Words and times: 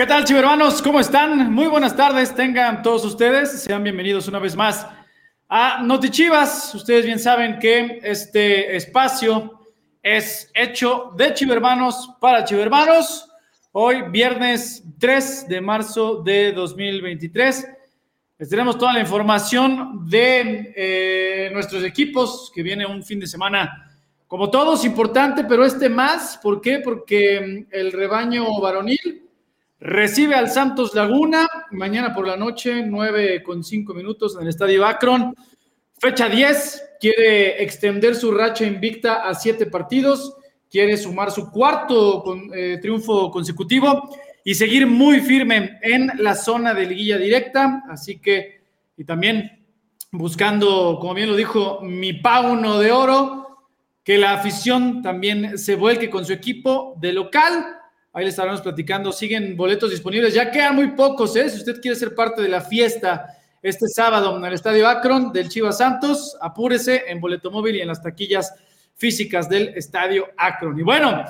¿Qué 0.00 0.06
tal, 0.06 0.24
chivermanos? 0.24 0.80
¿Cómo 0.80 0.98
están? 0.98 1.52
Muy 1.52 1.66
buenas 1.66 1.94
tardes, 1.94 2.34
tengan 2.34 2.80
todos 2.82 3.04
ustedes. 3.04 3.64
Sean 3.64 3.84
bienvenidos 3.84 4.28
una 4.28 4.38
vez 4.38 4.56
más 4.56 4.86
a 5.46 5.82
Notichivas. 5.82 6.74
Ustedes 6.74 7.04
bien 7.04 7.18
saben 7.18 7.58
que 7.58 8.00
este 8.02 8.76
espacio 8.76 9.60
es 10.02 10.50
hecho 10.54 11.12
de 11.18 11.34
chivermanos 11.34 12.16
para 12.18 12.46
chivermanos. 12.46 13.30
Hoy, 13.72 14.04
viernes 14.10 14.82
3 14.98 15.48
de 15.48 15.60
marzo 15.60 16.22
de 16.22 16.52
2023, 16.52 17.68
les 18.38 18.48
tenemos 18.48 18.78
toda 18.78 18.94
la 18.94 19.00
información 19.00 20.08
de 20.08 20.72
eh, 20.76 21.50
nuestros 21.52 21.84
equipos, 21.84 22.50
que 22.54 22.62
viene 22.62 22.86
un 22.86 23.02
fin 23.02 23.20
de 23.20 23.26
semana, 23.26 23.92
como 24.26 24.48
todos, 24.48 24.82
importante, 24.86 25.44
pero 25.44 25.62
este 25.62 25.90
más. 25.90 26.38
¿Por 26.42 26.62
qué? 26.62 26.78
Porque 26.78 27.66
mm, 27.68 27.74
el 27.76 27.92
rebaño 27.92 28.46
varonil 28.62 29.26
Recibe 29.80 30.34
al 30.34 30.50
Santos 30.50 30.94
Laguna 30.94 31.48
mañana 31.70 32.14
por 32.14 32.26
la 32.26 32.36
noche, 32.36 32.82
9 32.84 33.42
con 33.42 33.64
5 33.64 33.94
minutos 33.94 34.36
en 34.36 34.42
el 34.42 34.48
Estadio 34.48 34.84
Akron. 34.84 35.34
Fecha 35.98 36.28
10, 36.28 36.96
quiere 37.00 37.62
extender 37.62 38.14
su 38.14 38.30
racha 38.30 38.66
invicta 38.66 39.26
a 39.26 39.34
7 39.34 39.64
partidos, 39.66 40.36
quiere 40.70 40.98
sumar 40.98 41.30
su 41.30 41.50
cuarto 41.50 42.22
eh, 42.54 42.78
triunfo 42.82 43.30
consecutivo 43.30 44.10
y 44.44 44.54
seguir 44.54 44.86
muy 44.86 45.20
firme 45.20 45.78
en 45.80 46.10
la 46.18 46.34
zona 46.34 46.74
de 46.74 46.84
liguilla 46.84 47.16
directa. 47.16 47.84
Así 47.88 48.18
que, 48.18 48.60
y 48.98 49.04
también 49.04 49.64
buscando, 50.12 50.98
como 51.00 51.14
bien 51.14 51.30
lo 51.30 51.36
dijo, 51.36 51.80
mi 51.80 52.12
pauno 52.12 52.78
de 52.78 52.92
oro, 52.92 53.64
que 54.04 54.18
la 54.18 54.34
afición 54.34 55.00
también 55.00 55.56
se 55.56 55.74
vuelque 55.74 56.10
con 56.10 56.26
su 56.26 56.34
equipo 56.34 56.96
de 57.00 57.14
local 57.14 57.79
Ahí 58.12 58.24
les 58.24 58.34
estaremos 58.34 58.60
platicando. 58.60 59.12
Siguen 59.12 59.56
boletos 59.56 59.90
disponibles. 59.90 60.34
Ya 60.34 60.50
quedan 60.50 60.74
muy 60.74 60.88
pocos, 60.88 61.36
¿eh? 61.36 61.48
Si 61.48 61.58
usted 61.58 61.80
quiere 61.80 61.96
ser 61.96 62.14
parte 62.14 62.42
de 62.42 62.48
la 62.48 62.60
fiesta 62.60 63.36
este 63.62 63.86
sábado 63.88 64.36
en 64.36 64.44
el 64.44 64.54
Estadio 64.54 64.88
Akron 64.88 65.32
del 65.32 65.48
Chivas 65.48 65.78
Santos, 65.78 66.36
apúrese 66.40 67.04
en 67.06 67.20
boleto 67.20 67.50
móvil 67.50 67.76
y 67.76 67.80
en 67.80 67.88
las 67.88 68.02
taquillas 68.02 68.54
físicas 68.96 69.48
del 69.48 69.68
Estadio 69.68 70.28
Akron. 70.36 70.78
Y 70.78 70.82
bueno, 70.82 71.24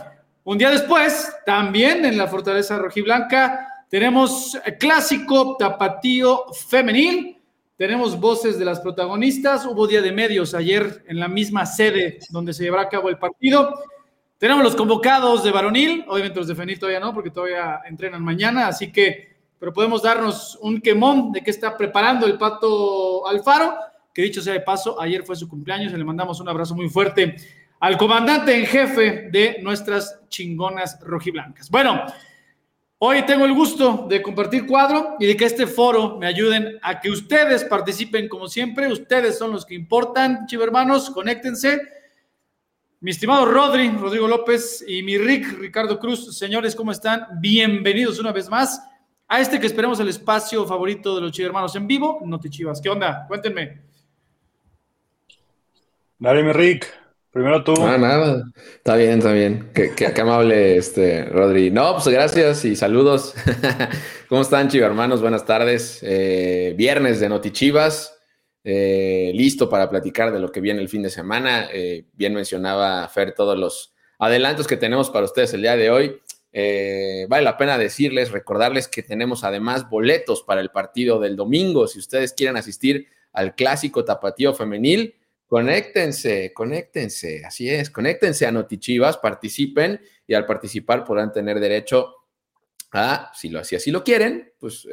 un 0.45 0.57
día 0.57 0.71
después, 0.71 1.33
también 1.45 2.05
en 2.05 2.17
la 2.17 2.29
Fortaleza 2.29 2.79
Rojiblanca, 2.79 3.85
tenemos 3.89 4.57
clásico 4.79 5.57
tapatío 5.59 6.47
femenil. 6.69 7.37
Tenemos 7.77 8.19
voces 8.21 8.59
de 8.59 8.65
las 8.65 8.81
protagonistas. 8.81 9.67
Hubo 9.67 9.87
día 9.87 10.01
de 10.01 10.13
medios 10.13 10.55
ayer 10.55 11.03
en 11.09 11.19
la 11.19 11.29
misma 11.29 11.67
sede 11.67 12.19
donde 12.31 12.53
se 12.53 12.63
llevará 12.63 12.85
a 12.85 12.89
cabo 12.89 13.09
el 13.09 13.19
partido. 13.19 13.83
Tenemos 14.41 14.65
los 14.65 14.75
convocados 14.75 15.45
de 15.45 15.51
varonil, 15.51 16.03
obviamente 16.09 16.39
los 16.39 16.49
de 16.49 16.55
Fenil 16.55 16.79
todavía 16.79 16.99
no, 16.99 17.13
porque 17.13 17.29
todavía 17.29 17.83
entrenan 17.87 18.25
mañana, 18.25 18.69
así 18.69 18.91
que, 18.91 19.37
pero 19.59 19.71
podemos 19.71 20.03
darnos 20.03 20.59
un 20.63 20.81
quemón 20.81 21.31
de 21.31 21.43
que 21.43 21.51
está 21.51 21.77
preparando 21.77 22.25
el 22.27 22.39
Pato 22.39 23.29
Alfaro, 23.29 23.77
que 24.15 24.23
dicho 24.23 24.41
sea 24.41 24.55
de 24.55 24.61
paso, 24.61 24.99
ayer 24.99 25.25
fue 25.25 25.37
su 25.37 25.47
cumpleaños 25.47 25.93
y 25.93 25.97
le 25.99 26.05
mandamos 26.05 26.41
un 26.41 26.49
abrazo 26.49 26.75
muy 26.75 26.89
fuerte 26.89 27.37
al 27.81 27.99
comandante 27.99 28.59
en 28.59 28.65
jefe 28.65 29.29
de 29.31 29.59
nuestras 29.61 30.19
chingonas 30.31 30.99
rojiblancas. 31.03 31.69
Bueno, 31.69 32.03
hoy 32.97 33.21
tengo 33.27 33.45
el 33.45 33.53
gusto 33.53 34.07
de 34.09 34.23
compartir 34.23 34.67
cuadro 34.67 35.17
y 35.21 35.27
de 35.27 35.37
que 35.37 35.45
este 35.45 35.67
foro 35.67 36.17
me 36.17 36.27
ayuden 36.27 36.79
a 36.81 36.99
que 36.99 37.11
ustedes 37.11 37.65
participen 37.65 38.27
como 38.27 38.49
siempre, 38.49 38.91
ustedes 38.91 39.37
son 39.37 39.53
los 39.53 39.67
que 39.67 39.75
importan, 39.75 40.47
chivo 40.47 40.65
hermanos, 40.65 41.11
conéctense 41.11 42.00
mi 43.01 43.13
estimado 43.13 43.47
Rodri, 43.47 43.89
Rodrigo 43.89 44.29
López 44.29 44.85
y 44.87 45.03
mi 45.03 45.17
Rick, 45.17 45.59
Ricardo 45.59 45.99
Cruz, 45.99 46.37
señores, 46.37 46.77
¿cómo 46.77 46.93
están? 46.93 47.27
Bienvenidos 47.41 48.19
una 48.19 48.31
vez 48.31 48.51
más 48.51 48.83
a 49.27 49.41
este 49.41 49.59
que 49.59 49.67
esperemos 49.67 49.99
el 50.01 50.09
espacio 50.09 50.67
favorito 50.67 51.15
de 51.15 51.23
los 51.23 51.39
hermanos 51.39 51.75
en 51.77 51.87
vivo, 51.87 52.21
Chivas. 52.51 52.79
¿Qué 52.79 52.91
onda? 52.91 53.25
Cuéntenme. 53.27 53.81
Dale, 56.19 56.43
mi 56.43 56.53
Rick. 56.53 56.87
Primero 57.31 57.65
tú. 57.65 57.73
Ah, 57.79 57.97
nada. 57.97 58.45
Está 58.77 58.97
bien, 58.97 59.19
está 59.19 59.33
bien. 59.33 59.71
Qué, 59.73 60.13
amable, 60.21 60.77
este, 60.77 61.25
Rodri. 61.25 61.71
No, 61.71 61.95
pues 61.95 62.09
gracias 62.09 62.67
y 62.67 62.77
saludos. 62.77 63.35
¿Cómo 64.29 64.43
están, 64.43 64.69
hermanos? 64.75 65.23
Buenas 65.23 65.47
tardes. 65.47 66.01
Eh, 66.03 66.75
viernes 66.77 67.21
de 67.21 67.31
Notichivas. 67.31 68.20
Eh, 68.63 69.33
listo 69.35 69.71
para 69.71 69.89
platicar 69.89 70.33
de 70.33 70.39
lo 70.39 70.53
que 70.53 70.61
viene 70.61 70.81
el 70.81 70.89
fin 70.89 71.03
de 71.03 71.11
semana. 71.11 71.69
Eh, 71.73 72.07
bien 72.13 72.35
mencionaba 72.35 73.09
Fer 73.09 73.35
todos 73.35 73.59
los 73.59 73.95
adelantos 74.19 74.67
que 74.67 74.77
tenemos 74.77 75.11
para 75.11 75.25
ustedes 75.25 75.55
el 75.55 75.63
día 75.63 75.77
de 75.77 75.91
hoy. 75.91 76.21
Eh, 76.53 77.27
vale 77.29 77.45
la 77.45 77.57
pena 77.57 77.79
decirles, 77.79 78.33
recordarles 78.33 78.89
que 78.89 79.03
tenemos 79.03 79.45
además 79.45 79.89
boletos 79.89 80.43
para 80.43 80.61
el 80.61 80.71
partido 80.71 81.21
del 81.21 81.37
domingo. 81.37 81.87
Si 81.87 81.99
ustedes 81.99 82.33
quieren 82.33 82.57
asistir 82.57 83.07
al 83.33 83.55
clásico 83.55 84.05
tapatío 84.05 84.53
femenil, 84.53 85.15
conéctense, 85.47 86.53
conéctense, 86.53 87.45
así 87.45 87.71
es, 87.71 87.89
conéctense 87.89 88.47
a 88.47 88.53
Notichivas, 88.53 89.17
participen 89.17 90.01
y 90.27 90.35
al 90.35 90.45
participar 90.45 91.05
podrán 91.05 91.33
tener 91.33 91.61
derecho 91.61 92.15
a, 92.93 93.31
si 93.35 93.49
lo 93.49 93.61
así 93.61 93.77
así 93.77 93.93
lo 93.93 94.03
quieren, 94.03 94.53
pues 94.59 94.87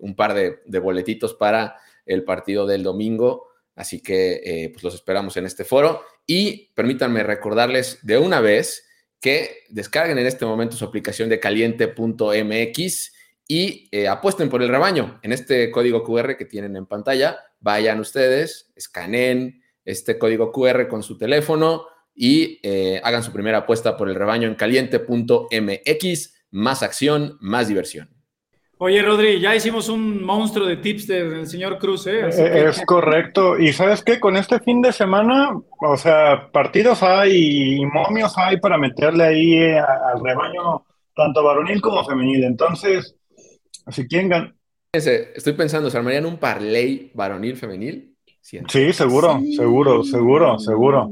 un 0.00 0.14
par 0.14 0.34
de, 0.34 0.60
de 0.66 0.78
boletitos 0.78 1.34
para 1.34 1.76
el 2.10 2.24
partido 2.24 2.66
del 2.66 2.82
domingo. 2.82 3.48
Así 3.74 4.02
que 4.02 4.40
eh, 4.44 4.70
pues 4.70 4.82
los 4.84 4.94
esperamos 4.94 5.36
en 5.36 5.46
este 5.46 5.64
foro. 5.64 6.02
Y 6.26 6.72
permítanme 6.74 7.22
recordarles 7.22 7.98
de 8.02 8.18
una 8.18 8.40
vez 8.40 8.86
que 9.20 9.64
descarguen 9.68 10.18
en 10.18 10.26
este 10.26 10.44
momento 10.44 10.76
su 10.76 10.84
aplicación 10.84 11.28
de 11.28 11.40
caliente.mx 11.40 13.12
y 13.46 13.88
eh, 13.90 14.08
apuesten 14.08 14.48
por 14.48 14.62
el 14.62 14.68
rebaño. 14.68 15.18
En 15.22 15.32
este 15.32 15.70
código 15.70 16.02
QR 16.02 16.36
que 16.36 16.44
tienen 16.44 16.76
en 16.76 16.86
pantalla, 16.86 17.38
vayan 17.60 18.00
ustedes, 18.00 18.72
escaneen 18.76 19.62
este 19.84 20.18
código 20.18 20.52
QR 20.52 20.88
con 20.88 21.02
su 21.02 21.16
teléfono 21.18 21.86
y 22.14 22.60
eh, 22.62 23.00
hagan 23.02 23.22
su 23.22 23.32
primera 23.32 23.58
apuesta 23.58 23.96
por 23.96 24.08
el 24.08 24.14
rebaño 24.14 24.48
en 24.48 24.54
caliente.mx. 24.54 26.34
Más 26.52 26.82
acción, 26.82 27.38
más 27.40 27.68
diversión. 27.68 28.19
Oye, 28.82 29.02
Rodri, 29.02 29.38
ya 29.38 29.54
hicimos 29.54 29.90
un 29.90 30.24
monstruo 30.24 30.66
de 30.66 30.78
tips 30.78 31.06
del 31.06 31.46
señor 31.46 31.76
Cruz, 31.76 32.06
¿eh? 32.06 32.28
es 32.28 32.80
correcto. 32.86 33.58
Y 33.58 33.74
sabes 33.74 34.02
qué, 34.02 34.18
con 34.18 34.38
este 34.38 34.58
fin 34.58 34.80
de 34.80 34.90
semana, 34.90 35.50
o 35.82 35.96
sea, 35.98 36.50
partidos 36.50 37.02
hay 37.02 37.76
y 37.76 37.84
momios 37.84 38.32
hay 38.38 38.58
para 38.58 38.78
meterle 38.78 39.24
ahí 39.24 39.52
eh, 39.52 39.78
al 39.78 40.24
rebaño, 40.24 40.86
tanto 41.14 41.44
varonil 41.44 41.82
como 41.82 42.02
femenil. 42.06 42.42
Entonces, 42.44 43.14
si 43.88 44.08
quieren 44.08 44.30
ganar. 44.30 44.54
Estoy 44.94 45.52
pensando, 45.52 45.90
¿se 45.90 45.98
armarían 45.98 46.24
un 46.24 46.38
parlay 46.38 47.10
varonil 47.12 47.56
femenil? 47.56 48.16
Sí, 48.40 48.94
seguro, 48.94 49.40
seguro, 49.54 50.02
seguro, 50.04 50.58
seguro. 50.58 51.10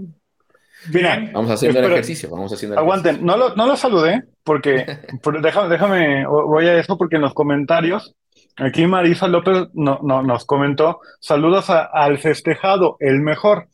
Mira, 0.93 1.31
vamos 1.33 1.51
haciendo 1.51 1.81
el 1.81 1.93
ejercicio, 1.93 2.31
vamos 2.31 2.53
haciendo 2.53 2.75
el 2.75 2.79
Aguanten, 2.79 3.25
no 3.25 3.37
lo, 3.37 3.55
no 3.55 3.67
lo 3.67 3.77
saludé 3.77 4.23
porque, 4.45 4.87
déjame, 5.43 5.69
déjame, 5.69 6.27
voy 6.27 6.67
a 6.67 6.79
eso 6.79 6.97
porque 6.97 7.17
en 7.17 7.23
los 7.23 7.35
comentarios, 7.35 8.15
aquí 8.57 8.87
Marisa 8.87 9.29
López 9.29 9.69
no, 9.75 9.99
no, 10.03 10.23
nos 10.23 10.45
comentó, 10.45 11.01
saludos 11.21 11.71
al 11.71 12.19
festejado, 12.19 12.97
el 13.01 13.21
mejor. 13.21 13.69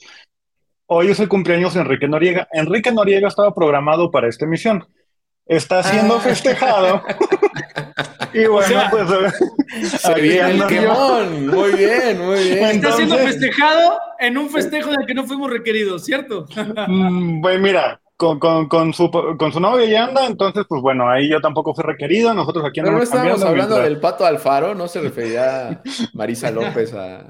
Hoy 0.87 1.09
es 1.09 1.21
el 1.21 1.29
cumpleaños 1.29 1.75
de 1.75 1.81
Enrique 1.81 2.09
Noriega. 2.09 2.47
Enrique 2.53 2.93
Noriega 2.93 3.29
estaba 3.29 3.55
programado 3.55 4.11
para 4.11 4.29
esta 4.29 4.45
emisión. 4.45 4.87
Está 5.47 5.83
siendo 5.83 6.17
ah. 6.17 6.21
festejado. 6.21 7.03
y 8.35 8.47
bueno, 8.47 8.83
pues. 8.91 9.91
Se 10.01 10.15
viene 10.21 10.51
el 10.53 10.67
quemón. 10.67 11.47
Muy 11.49 11.73
bien, 11.73 12.21
muy 12.25 12.43
bien. 12.43 12.65
Está 12.65 12.93
siendo 12.93 13.17
festejado 13.17 13.99
en 14.19 14.39
un 14.39 14.51
festejo 14.51 14.91
del 14.91 15.07
que 15.07 15.15
no 15.15 15.25
fuimos 15.25 15.51
requeridos, 15.51 16.05
¿cierto? 16.05 16.47
Mm, 16.87 17.41
pues 17.41 17.61
mira, 17.61 18.01
con, 18.17 18.39
con, 18.39 18.69
con, 18.69 18.93
su, 18.93 19.11
con 19.11 19.53
su 19.53 19.61
novia 19.61 19.87
ya 19.87 20.05
anda, 20.05 20.27
entonces, 20.27 20.65
pues 20.69 20.81
bueno, 20.81 21.09
ahí 21.09 21.29
yo 21.29 21.41
tampoco 21.41 21.75
fui 21.75 21.85
requerido, 21.85 22.33
nosotros 22.33 22.65
aquí 22.65 22.81
Pero 22.81 22.93
no 22.93 23.03
estábamos 23.03 23.43
hablando 23.43 23.77
del 23.79 23.99
pato 23.99 24.25
Alfaro, 24.25 24.75
¿no 24.75 24.87
se 24.89 25.01
refería 25.01 25.83
Marisa 26.13 26.51
López 26.51 26.95
a...? 26.95 27.25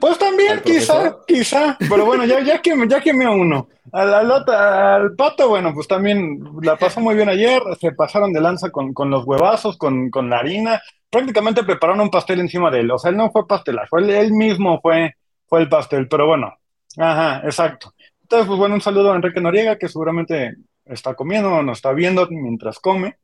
Pues 0.00 0.18
también, 0.18 0.60
quizá, 0.64 1.16
quizá, 1.26 1.76
pero 1.88 2.04
bueno, 2.04 2.24
ya, 2.24 2.40
ya, 2.40 2.60
que, 2.62 2.74
ya 2.88 3.00
que 3.00 3.12
me 3.12 3.28
uno. 3.28 3.68
Al, 3.92 4.14
al, 4.14 4.30
al, 4.48 5.16
pato, 5.16 5.48
bueno, 5.48 5.72
pues 5.74 5.88
también 5.88 6.40
la 6.62 6.76
pasó 6.76 7.00
muy 7.00 7.14
bien 7.14 7.28
ayer, 7.28 7.60
se 7.80 7.92
pasaron 7.92 8.32
de 8.32 8.40
lanza 8.40 8.70
con, 8.70 8.92
con 8.92 9.10
los 9.10 9.24
huevazos, 9.24 9.76
con, 9.76 10.10
con, 10.10 10.30
la 10.30 10.38
harina, 10.38 10.80
prácticamente 11.10 11.64
prepararon 11.64 12.02
un 12.02 12.10
pastel 12.10 12.40
encima 12.40 12.70
de 12.70 12.80
él, 12.80 12.90
o 12.90 12.98
sea, 12.98 13.10
él 13.10 13.16
no 13.16 13.30
fue 13.30 13.46
pastelar, 13.46 13.88
fue 13.88 14.02
él, 14.02 14.10
él 14.10 14.32
mismo 14.32 14.80
fue, 14.80 15.14
fue 15.46 15.60
el 15.60 15.68
pastel, 15.68 16.06
pero 16.06 16.26
bueno, 16.26 16.54
ajá, 16.96 17.40
exacto. 17.44 17.94
Entonces, 18.22 18.46
pues 18.46 18.58
bueno, 18.58 18.74
un 18.74 18.82
saludo 18.82 19.12
a 19.12 19.16
Enrique 19.16 19.40
Noriega, 19.40 19.78
que 19.78 19.88
seguramente 19.88 20.54
está 20.84 21.14
comiendo 21.14 21.50
o 21.50 21.62
nos 21.62 21.78
está 21.78 21.92
viendo 21.92 22.26
mientras 22.30 22.78
come. 22.78 23.16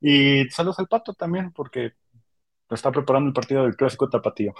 Y 0.00 0.48
saludos 0.50 0.80
al 0.80 0.88
pato 0.88 1.14
también, 1.14 1.52
porque 1.52 1.92
está 2.70 2.92
preparando 2.92 3.28
el 3.28 3.34
partido 3.34 3.64
del 3.64 3.76
clásico 3.76 4.08
tapatío. 4.08 4.54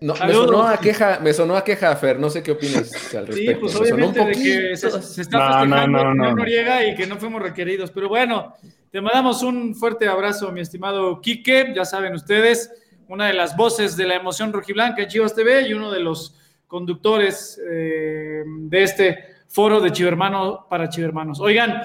No, 0.00 0.14
me 0.14 0.32
sonó 0.32 0.62
a 0.62 0.76
queja, 0.76 1.20
me 1.22 1.32
sonó 1.32 1.56
a 1.56 1.64
queja, 1.64 1.94
Fer, 1.96 2.18
no 2.18 2.28
sé 2.28 2.42
qué 2.42 2.52
opinas 2.52 3.14
al 3.14 3.26
respecto. 3.26 3.52
Sí, 3.52 3.54
pues 3.60 3.76
obviamente 3.76 4.24
de 4.24 4.32
que 4.32 4.76
se, 4.76 4.88
está 4.88 5.00
festejando 5.00 6.14
no, 6.14 6.34
Noriega 6.34 6.84
y 6.86 6.94
que 6.94 7.06
no 7.06 7.16
fuimos 7.16 7.40
requeridos, 7.40 7.90
pero 7.90 8.08
bueno, 8.08 8.54
te 8.90 9.00
mandamos 9.00 9.42
un 9.42 9.74
fuerte 9.74 10.08
abrazo, 10.08 10.50
mi 10.52 10.60
estimado 10.60 11.20
Quique, 11.20 11.72
ya 11.74 11.84
saben 11.84 12.14
ustedes, 12.14 12.70
una 13.08 13.28
de 13.28 13.34
las 13.34 13.56
voces 13.56 13.96
de 13.96 14.06
la 14.06 14.16
emoción 14.16 14.52
rojiblanca 14.52 15.02
en 15.02 15.08
Chivas 15.08 15.34
TV 15.34 15.68
y 15.68 15.74
uno 15.74 15.90
de 15.90 16.00
los 16.00 16.34
conductores 16.66 17.60
eh, 17.70 18.42
de 18.46 18.82
este 18.82 19.18
foro 19.48 19.80
de 19.80 19.92
Chivermano 19.92 20.66
para 20.68 20.88
Chivermanos. 20.88 21.38
Oigan, 21.38 21.82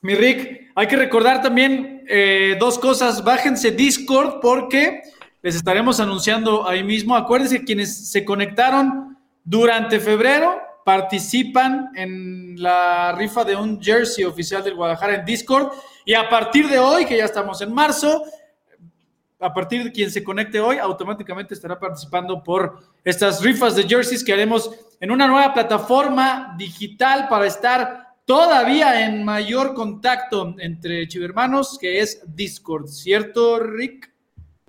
mi 0.00 0.14
Rick, 0.14 0.70
hay 0.74 0.86
que 0.86 0.96
recordar 0.96 1.42
también 1.42 2.04
eh, 2.08 2.56
dos 2.58 2.78
cosas. 2.78 3.24
Bájense 3.24 3.72
Discord 3.72 4.40
porque 4.40 5.02
les 5.42 5.56
estaremos 5.56 5.98
anunciando 5.98 6.68
ahí 6.68 6.84
mismo. 6.84 7.16
Acuérdense, 7.16 7.64
quienes 7.64 8.10
se 8.10 8.24
conectaron 8.24 9.18
durante 9.42 9.98
febrero 9.98 10.60
participan 10.84 11.90
en 11.96 12.62
la 12.62 13.12
rifa 13.12 13.44
de 13.44 13.56
un 13.56 13.82
jersey 13.82 14.24
oficial 14.24 14.62
del 14.62 14.74
Guadalajara 14.74 15.16
en 15.16 15.24
Discord. 15.24 15.72
Y 16.04 16.14
a 16.14 16.28
partir 16.28 16.68
de 16.68 16.78
hoy, 16.78 17.04
que 17.04 17.16
ya 17.16 17.24
estamos 17.24 17.60
en 17.60 17.74
marzo, 17.74 18.24
a 19.40 19.52
partir 19.52 19.84
de 19.84 19.92
quien 19.92 20.10
se 20.10 20.24
conecte 20.24 20.60
hoy, 20.60 20.78
automáticamente 20.78 21.54
estará 21.54 21.78
participando 21.78 22.42
por 22.42 22.80
estas 23.04 23.42
rifas 23.42 23.76
de 23.76 23.84
jerseys 23.84 24.24
que 24.24 24.32
haremos 24.32 24.70
en 25.00 25.10
una 25.10 25.26
nueva 25.28 25.52
plataforma 25.52 26.54
digital 26.56 27.28
para 27.28 27.46
estar 27.46 28.07
todavía 28.28 29.06
en 29.06 29.24
mayor 29.24 29.72
contacto 29.72 30.54
entre 30.58 31.08
chivermanos, 31.08 31.78
que 31.80 32.00
es 32.00 32.20
Discord, 32.26 32.86
¿cierto, 32.86 33.58
Rick? 33.58 34.12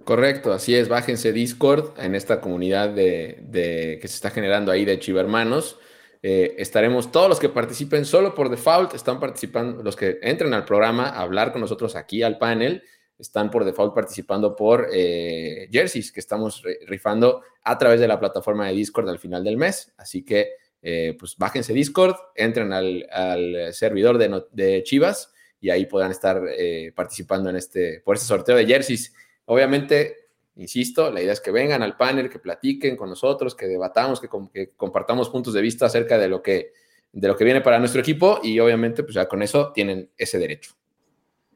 Correcto, 0.05 0.53
así 0.53 0.73
es, 0.73 0.87
bájense 0.87 1.33
Discord 1.33 1.99
en 1.99 2.15
esta 2.15 2.39
comunidad 2.39 2.87
de, 2.87 3.99
que 4.01 4.07
se 4.07 4.15
está 4.15 4.29
generando 4.29 4.71
ahí 4.71 4.85
de 4.85 4.97
chivermanos. 4.97 5.77
Eh, 6.23 6.55
estaremos 6.57 7.11
todos 7.11 7.27
los 7.27 7.37
que 7.37 7.49
participen 7.49 8.05
solo 8.05 8.33
por 8.33 8.49
default, 8.49 8.93
están 8.93 9.19
participando, 9.19 9.83
los 9.83 9.97
que 9.97 10.19
entren 10.21 10.53
al 10.53 10.63
programa 10.63 11.09
a 11.09 11.19
hablar 11.19 11.51
con 11.51 11.59
nosotros 11.59 11.97
aquí 11.97 12.23
al 12.23 12.37
panel 12.37 12.81
están 13.17 13.51
por 13.51 13.65
default 13.65 13.93
participando 13.93 14.55
por 14.55 14.87
eh, 14.93 15.67
jerseys 15.69 16.13
que 16.13 16.21
estamos 16.21 16.63
rifando 16.87 17.41
a 17.63 17.77
través 17.77 17.99
de 17.99 18.07
la 18.07 18.21
plataforma 18.21 18.67
de 18.67 18.73
Discord 18.73 19.09
al 19.09 19.19
final 19.19 19.43
del 19.43 19.57
mes. 19.57 19.91
Así 19.97 20.23
que, 20.23 20.53
eh, 20.81 21.15
pues 21.19 21.35
bájense 21.37 21.73
Discord, 21.73 22.15
entren 22.35 22.71
al, 22.71 23.73
servidor 23.73 24.17
de, 24.17 24.83
Chivas 24.83 25.33
y 25.59 25.69
ahí 25.69 25.85
podrán 25.85 26.11
estar 26.11 26.41
eh, 26.57 26.91
participando 26.95 27.49
en 27.49 27.57
este, 27.57 28.01
por 28.03 28.15
este 28.15 28.27
sorteo 28.27 28.55
de 28.55 28.65
jerseys. 28.65 29.13
Obviamente, 29.45 30.29
insisto, 30.55 31.11
la 31.11 31.21
idea 31.21 31.33
es 31.33 31.41
que 31.41 31.51
vengan 31.51 31.83
al 31.83 31.97
panel, 31.97 32.29
que 32.29 32.39
platiquen 32.39 32.95
con 32.95 33.09
nosotros, 33.09 33.55
que 33.55 33.67
debatamos, 33.67 34.21
que, 34.21 34.71
compartamos 34.75 35.29
puntos 35.29 35.53
de 35.53 35.61
vista 35.61 35.85
acerca 35.85 36.17
de 36.17 36.27
lo 36.27 36.41
que 36.41 36.71
de 37.11 37.27
lo 37.27 37.35
que 37.35 37.43
viene 37.43 37.61
para 37.61 37.79
nuestro 37.79 38.01
equipo 38.01 38.39
y 38.43 38.59
obviamente 38.59 39.01
pues 39.01 39.15
ya 39.15 39.27
con 39.27 39.41
eso 39.41 39.71
tienen 39.73 40.11
ese 40.15 40.37
derecho. 40.37 40.73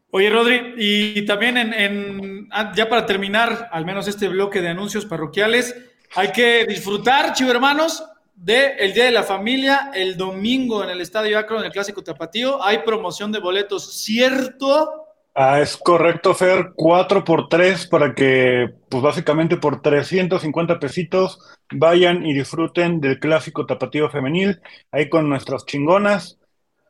Oye, 0.09 0.29
Rodri, 0.29 0.73
y 0.77 1.25
también 1.25 1.57
en, 1.57 2.47
ah, 2.51 2.71
ya 2.75 2.87
para 2.87 3.05
terminar, 3.05 3.69
al 3.71 3.85
menos 3.85 4.07
este 4.07 4.27
bloque 4.27 4.61
de 4.61 4.69
anuncios 4.69 5.05
parroquiales, 5.05 5.75
hay 6.15 6.31
que 6.31 6.65
disfrutar, 6.67 7.33
chivo 7.33 7.49
hermanos, 7.49 8.03
del 8.43 8.71
el 8.77 8.93
Día 8.93 9.05
de 9.05 9.11
la 9.11 9.23
Familia 9.23 9.89
el 9.93 10.17
domingo 10.17 10.83
en 10.83 10.89
el 10.89 10.99
Estadio 10.99 11.39
Acro, 11.39 11.59
en 11.59 11.65
el 11.65 11.71
Clásico 11.71 12.03
Tapatío. 12.03 12.61
Hay 12.61 12.79
promoción 12.79 13.31
de 13.31 13.39
boletos, 13.39 14.03
¿cierto? 14.03 15.07
Ah, 15.33 15.61
es 15.61 15.77
correcto, 15.77 16.35
Fer, 16.35 16.73
4 16.75 17.23
por 17.23 17.47
3 17.47 17.87
para 17.87 18.13
que, 18.13 18.69
pues 18.89 19.01
básicamente 19.01 19.57
por 19.57 19.81
350 19.81 20.79
pesitos 20.79 21.39
vayan 21.71 22.25
y 22.25 22.33
disfruten 22.33 22.99
del 22.99 23.19
Clásico 23.19 23.65
Tapatío 23.65 24.09
Femenil, 24.09 24.61
ahí 24.91 25.09
con 25.09 25.29
nuestras 25.29 25.65
chingonas 25.65 26.37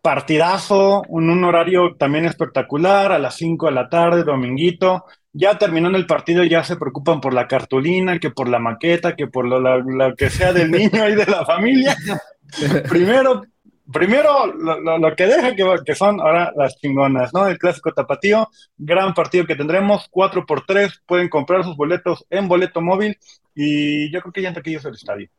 partidazo, 0.03 1.03
en 1.07 1.29
un 1.29 1.45
horario 1.45 1.95
también 1.95 2.25
espectacular, 2.25 3.13
a 3.13 3.19
las 3.19 3.37
5 3.37 3.67
de 3.67 3.71
la 3.71 3.87
tarde, 3.87 4.25
dominguito. 4.25 5.05
Ya 5.31 5.57
terminando 5.57 5.97
el 5.97 6.05
partido, 6.05 6.43
ya 6.43 6.61
se 6.65 6.75
preocupan 6.75 7.21
por 7.21 7.33
la 7.33 7.47
cartulina, 7.47 8.19
que 8.19 8.29
por 8.29 8.49
la 8.49 8.59
maqueta, 8.59 9.15
que 9.15 9.27
por 9.27 9.47
lo, 9.47 10.15
que 10.15 10.29
sea 10.29 10.51
del 10.51 10.69
niño 10.71 11.07
y 11.07 11.15
de 11.15 11.25
la 11.25 11.45
familia. 11.45 11.95
primero, 12.89 13.43
primero 13.91 14.47
lo, 14.47 15.15
que 15.15 15.25
deja 15.25 15.55
que, 15.55 15.65
que, 15.85 15.95
son 15.95 16.19
ahora 16.19 16.51
las 16.53 16.75
chingonas, 16.75 17.33
¿no? 17.33 17.47
El 17.47 17.57
clásico 17.57 17.93
tapatío, 17.93 18.49
gran 18.77 19.13
partido 19.13 19.45
que 19.45 19.55
tendremos, 19.55 20.07
4 20.11 20.45
por 20.45 20.65
3 20.65 21.01
pueden 21.05 21.29
comprar 21.29 21.63
sus 21.63 21.77
boletos 21.77 22.25
en 22.29 22.49
boleto 22.49 22.81
móvil 22.81 23.17
y 23.55 24.11
yo 24.11 24.19
creo 24.19 24.33
que 24.33 24.41
ya 24.41 24.49
entre 24.49 24.59
aquellos 24.59 24.83
el 24.83 24.95
estadio. 24.95 25.29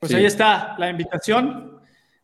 Pues 0.00 0.12
ahí 0.12 0.26
está 0.26 0.74
la 0.78 0.90
invitación. 0.90 1.75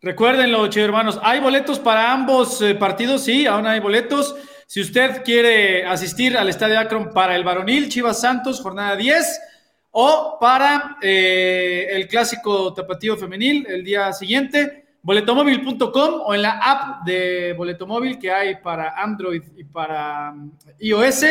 Recuérdenlo, 0.04 0.68
che, 0.68 0.80
hermanos. 0.80 1.20
Hay 1.22 1.38
boletos 1.38 1.78
para 1.78 2.12
ambos 2.12 2.60
eh, 2.60 2.74
partidos, 2.74 3.22
sí, 3.22 3.46
aún 3.46 3.68
hay 3.68 3.78
boletos. 3.78 4.34
Si 4.66 4.80
usted 4.80 5.22
quiere 5.22 5.86
asistir 5.86 6.36
al 6.36 6.48
Estadio 6.48 6.80
Akron 6.80 7.12
para 7.12 7.36
el 7.36 7.44
varonil, 7.44 7.88
Chivas 7.88 8.20
Santos, 8.20 8.60
jornada 8.60 8.96
10, 8.96 9.40
o 9.92 10.38
para 10.40 10.96
eh, 11.00 11.86
el 11.92 12.08
clásico 12.08 12.74
tapatío 12.74 13.16
femenil 13.16 13.64
el 13.68 13.84
día 13.84 14.12
siguiente, 14.12 14.86
boletomóvil.com 15.02 16.22
o 16.26 16.34
en 16.34 16.42
la 16.42 16.58
app 16.58 17.04
de 17.04 17.52
Boletomóvil 17.52 18.18
que 18.18 18.32
hay 18.32 18.56
para 18.56 19.00
Android 19.00 19.44
y 19.56 19.62
para 19.62 20.32
mm, 20.32 20.52
iOS, 20.80 21.26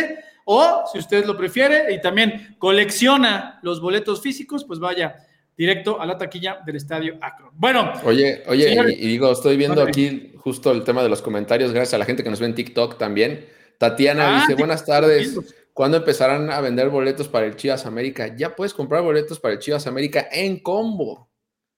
o 0.45 0.83
si 0.89 0.97
usted 0.97 1.25
lo 1.25 1.35
prefiere 1.35 1.93
y 1.93 1.99
también 1.99 2.55
colecciona 2.57 3.59
los 3.63 3.81
boletos 3.81 4.21
físicos, 4.21 4.63
pues 4.63 4.79
vaya 4.79 5.27
directo 5.61 6.01
a 6.01 6.07
la 6.07 6.17
taquilla 6.17 6.59
del 6.65 6.77
estadio 6.77 7.19
Akron. 7.21 7.51
Bueno. 7.53 7.93
Oye, 8.03 8.41
oye, 8.47 8.95
y, 8.97 9.07
digo, 9.07 9.31
estoy 9.31 9.57
viendo 9.57 9.83
aquí 9.83 10.33
justo 10.37 10.71
el 10.71 10.83
tema 10.83 11.03
de 11.03 11.09
los 11.09 11.21
comentarios, 11.21 11.71
gracias 11.71 11.93
a 11.93 11.97
la 11.99 12.05
gente 12.05 12.23
que 12.23 12.31
nos 12.31 12.39
ve 12.39 12.47
en 12.47 12.55
TikTok 12.55 12.97
también. 12.97 13.45
Tatiana 13.77 14.37
ah, 14.37 14.39
dice, 14.39 14.55
buenas 14.55 14.83
tardes. 14.83 15.37
¿Cuándo 15.73 15.97
empezarán 15.97 16.49
a 16.49 16.61
vender 16.61 16.89
boletos 16.89 17.27
para 17.27 17.45
el 17.45 17.57
Chivas 17.57 17.85
América? 17.85 18.35
Ya 18.35 18.55
puedes 18.55 18.73
comprar 18.73 19.03
boletos 19.03 19.39
para 19.39 19.53
el 19.53 19.59
Chivas 19.59 19.85
América 19.85 20.27
en 20.31 20.57
combo. 20.57 21.29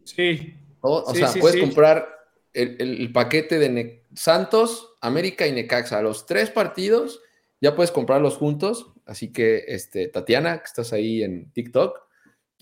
Sí. 0.05 0.55
O, 0.79 1.13
sea, 1.13 1.33
puedes 1.37 1.59
comprar 1.59 2.07
el, 2.53 3.11
paquete 3.11 3.59
de 3.59 4.05
Santos, 4.15 4.95
América 5.01 5.45
y 5.45 5.51
Necaxa. 5.51 6.01
Los 6.01 6.25
tres 6.25 6.49
partidos 6.49 7.19
ya 7.59 7.75
puedes 7.75 7.91
comprarlos 7.91 8.37
juntos. 8.37 8.93
Así 9.05 9.33
que, 9.33 9.65
este, 9.67 10.07
Tatiana, 10.07 10.59
que 10.59 10.67
estás 10.67 10.93
ahí 10.93 11.21
en 11.21 11.51
TikTok, 11.51 12.02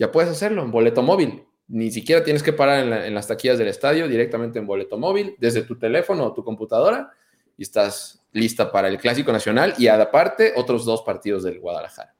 ya 0.02 0.10
puedes 0.10 0.32
hacerlo 0.32 0.64
en 0.64 0.72
boleto 0.72 1.00
móvil. 1.00 1.44
Ni 1.68 1.92
siquiera 1.92 2.24
tienes 2.24 2.42
que 2.42 2.52
parar 2.52 2.80
en, 3.06 3.14
las 3.14 3.28
taquillas 3.28 3.56
del 3.56 3.68
estadio, 3.68 4.08
directamente 4.08 4.58
en 4.58 4.66
boleto 4.66 4.98
móvil, 4.98 5.36
desde 5.38 5.62
tu 5.62 5.78
teléfono 5.78 6.24
o 6.24 6.32
tu 6.32 6.42
computadora, 6.42 7.12
y 7.56 7.62
estás 7.62 8.20
lista 8.32 8.72
para 8.72 8.88
el 8.88 8.98
Clásico 8.98 9.30
Nacional 9.30 9.74
y 9.78 9.86
aparte 9.86 10.54
otros 10.56 10.84
dos 10.84 11.02
partidos 11.02 11.44
del 11.44 11.60
Guadalajara. 11.60 12.12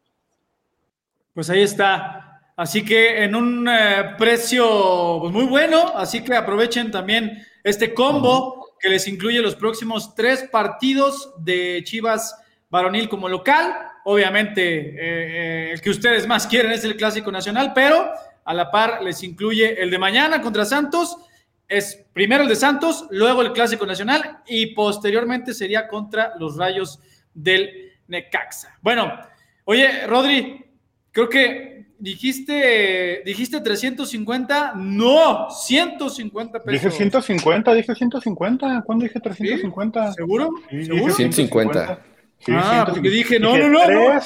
Pues 1.34 1.50
ahí 1.50 1.62
está. 1.62 2.40
Así 2.56 2.84
que 2.84 3.24
en 3.24 3.34
un 3.34 3.66
eh, 3.68 4.14
precio 4.16 5.18
pues, 5.20 5.32
muy 5.32 5.46
bueno, 5.46 5.92
así 5.96 6.22
que 6.22 6.36
aprovechen 6.36 6.92
también 6.92 7.44
este 7.64 7.92
combo 7.92 8.76
que 8.78 8.90
les 8.90 9.08
incluye 9.08 9.40
los 9.40 9.56
próximos 9.56 10.14
tres 10.14 10.44
partidos 10.52 11.34
de 11.38 11.82
Chivas 11.82 12.36
varonil 12.70 13.08
como 13.08 13.28
local 13.28 13.74
Obviamente, 14.04 14.62
eh, 14.62 14.96
eh, 14.98 15.70
el 15.72 15.80
que 15.80 15.90
ustedes 15.90 16.26
más 16.26 16.46
quieren 16.46 16.72
es 16.72 16.84
el 16.84 16.96
Clásico 16.96 17.30
Nacional, 17.30 17.72
pero 17.74 18.10
a 18.44 18.54
la 18.54 18.70
par 18.70 19.02
les 19.02 19.22
incluye 19.22 19.80
el 19.80 19.90
de 19.90 19.98
mañana 19.98 20.40
contra 20.40 20.64
Santos. 20.64 21.16
Es 21.68 22.04
primero 22.12 22.42
el 22.42 22.48
de 22.48 22.56
Santos, 22.56 23.06
luego 23.10 23.42
el 23.42 23.52
Clásico 23.52 23.86
Nacional 23.86 24.40
y 24.46 24.66
posteriormente 24.74 25.54
sería 25.54 25.88
contra 25.88 26.32
los 26.38 26.56
Rayos 26.56 26.98
del 27.32 27.92
Necaxa. 28.08 28.76
Bueno, 28.82 29.12
oye, 29.64 30.06
Rodri, 30.06 30.64
creo 31.12 31.28
que 31.28 31.86
dijiste, 31.98 33.22
dijiste 33.24 33.60
350, 33.60 34.74
no, 34.76 35.48
150 35.48 36.58
pesos. 36.58 36.82
Dije 36.82 36.90
150, 36.90 37.74
dije 37.74 37.94
150. 37.94 38.82
¿Cuándo 38.84 39.04
dije 39.04 39.20
350? 39.20 40.12
¿Seguro? 40.12 40.50
Sí, 40.68 40.84
¿Seguro? 40.86 41.14
150 41.14 42.11
ah, 42.48 42.86
porque 42.88 43.10
dije, 43.10 43.38
no, 43.38 43.56
no, 43.56 43.68
no, 43.68 43.86
no. 43.86 44.20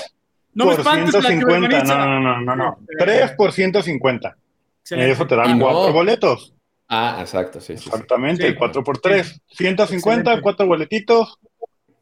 No 0.57 0.65
me 0.65 0.73
espantes 0.73 1.11
150, 1.11 1.85
no, 1.85 2.07
no, 2.07 2.21
no, 2.21 2.41
no, 2.41 2.57
no. 2.57 2.79
3 2.99 3.33
por 3.33 3.53
150. 3.53 4.37
Excelente. 4.81 5.13
Eso 5.13 5.27
te 5.27 5.37
dan 5.37 5.59
4 5.59 5.93
boletos. 5.93 6.55
Ah, 6.89 7.19
exacto, 7.21 7.61
sí. 7.61 7.75
Exactamente, 7.75 8.55
4 8.55 8.83
por 8.83 8.99
3. 8.99 9.43
150, 9.49 10.41
4 10.41 10.67
boletitos. 10.67 11.39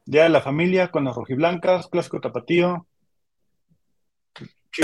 Día 0.05 0.25
de 0.25 0.29
la 0.29 0.41
familia 0.41 0.93
con 0.93 1.05
las 1.05 1.17
rojiblancas, 1.17 1.89
clásico 1.89 2.21
tapatío. 2.21 2.87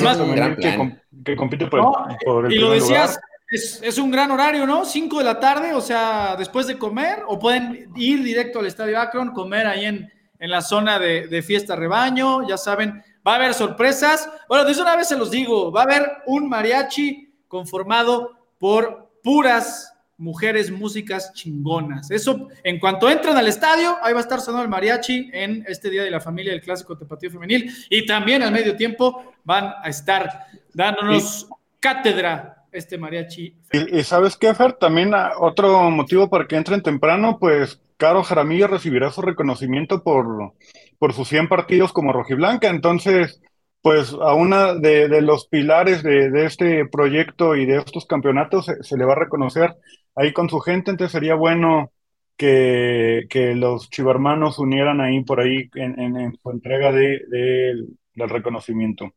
Más, 0.03 0.19
que, 0.19 0.97
que, 1.25 1.37
compite 1.37 1.67
por, 1.67 1.81
no, 1.81 2.09
el, 2.09 2.17
por 2.25 2.47
el 2.47 2.53
Y 2.53 2.59
lo 2.59 2.73
decías, 2.73 3.21
es, 3.49 3.81
es, 3.83 3.99
un 3.99 4.11
gran 4.11 4.31
horario, 4.33 4.67
¿no? 4.67 4.85
5 4.85 5.19
de 5.19 5.25
la 5.25 5.39
tarde, 5.39 5.75
o 5.75 5.81
sea, 5.81 6.35
después 6.37 6.67
de 6.67 6.79
comer, 6.79 7.23
o 7.27 7.39
pueden 7.39 7.91
ir 7.95 8.23
directo 8.23 8.61
al 8.61 8.67
Estadio 8.67 8.99
Akron, 9.01 9.33
comer 9.33 9.67
ahí 9.67 9.85
en, 9.85 10.11
en 10.41 10.51
la 10.51 10.63
zona 10.63 10.99
de, 10.99 11.43
fiesta 11.43 11.77
rebaño, 11.77 12.49
ya 12.49 12.57
saben, 12.57 13.05
va 13.27 13.35
a 13.35 13.37
haber 13.37 13.55
sorpresas. 13.55 14.29
Bueno, 14.49 14.65
desde 14.65 14.83
una 14.83 14.97
vez 14.97 15.07
se 15.07 15.17
los 15.17 15.31
digo, 15.31 15.71
va 15.71 15.83
a 15.83 15.85
haber 15.85 16.09
un 16.27 16.49
mariachi 16.49 17.33
conformado 17.47 18.33
por 18.59 19.13
puras 19.23 19.95
mujeres 20.17 20.71
músicas 20.71 21.33
chingonas. 21.35 22.11
Eso, 22.11 22.49
en 22.63 22.79
cuanto 22.79 23.09
entran 23.09 23.37
al 23.37 23.49
estadio, 23.49 23.97
ahí 24.03 24.13
va 24.13 24.21
a 24.21 24.23
estar 24.23 24.41
sonando 24.41 24.65
el 24.65 24.71
mariachi 24.71 25.31
en 25.33 25.65
este 25.69 25.91
Día 25.91 26.03
de 26.03 26.11
la 26.11 26.21
Familia 26.21 26.53
del 26.53 26.61
Clásico 26.61 26.97
Tapatío 26.97 27.31
Femenil 27.31 27.73
y 27.89 28.05
también 28.07 28.43
al 28.43 28.53
medio 28.53 28.77
tiempo 28.77 29.35
van 29.45 29.75
a 29.83 29.89
estar 29.89 30.47
dándonos 30.73 31.49
cátedra 31.79 32.67
este 32.73 32.99
mariachi. 32.99 33.55
Y, 33.73 34.03
sabes 34.05 34.37
qué, 34.37 34.55
Fer, 34.55 34.75
también 34.75 35.15
ah, 35.15 35.33
otro 35.39 35.91
motivo 35.91 36.29
para 36.29 36.47
que 36.47 36.57
entren 36.57 36.83
temprano, 36.83 37.39
pues 37.39 37.81
Caro 38.01 38.23
Jaramillo 38.23 38.67
recibirá 38.67 39.11
su 39.11 39.21
reconocimiento 39.21 40.03
por, 40.03 40.55
por 40.99 41.13
sus 41.13 41.29
100 41.29 41.49
partidos 41.49 41.93
como 41.93 42.15
rojiblanca, 42.15 42.71
entonces 42.71 43.43
pues 43.83 44.15
a 44.15 44.33
una 44.33 44.75
de, 44.75 45.21
los 45.21 45.47
pilares 45.49 46.03
de, 46.03 46.47
este 46.47 46.87
proyecto 46.87 47.57
y 47.57 47.67
de 47.67 47.77
estos 47.77 48.07
campeonatos 48.07 48.71
se, 48.81 48.97
le 48.97 49.05
va 49.05 49.13
a 49.13 49.19
reconocer 49.19 49.75
ahí 50.15 50.33
con 50.33 50.49
su 50.49 50.61
gente, 50.61 50.91
entonces 50.91 51.13
sería 51.13 51.35
bueno 51.35 51.93
que, 52.39 53.27
los 53.55 53.91
chivarmanos 53.91 54.59
unieran 54.59 55.03
ahí 55.03 55.23
por 55.23 55.41
ahí 55.41 55.69
en, 55.75 56.35
su 56.43 56.51
entrega 56.51 56.93
de, 56.93 57.21
del 57.29 58.29
reconocimiento. 58.31 59.13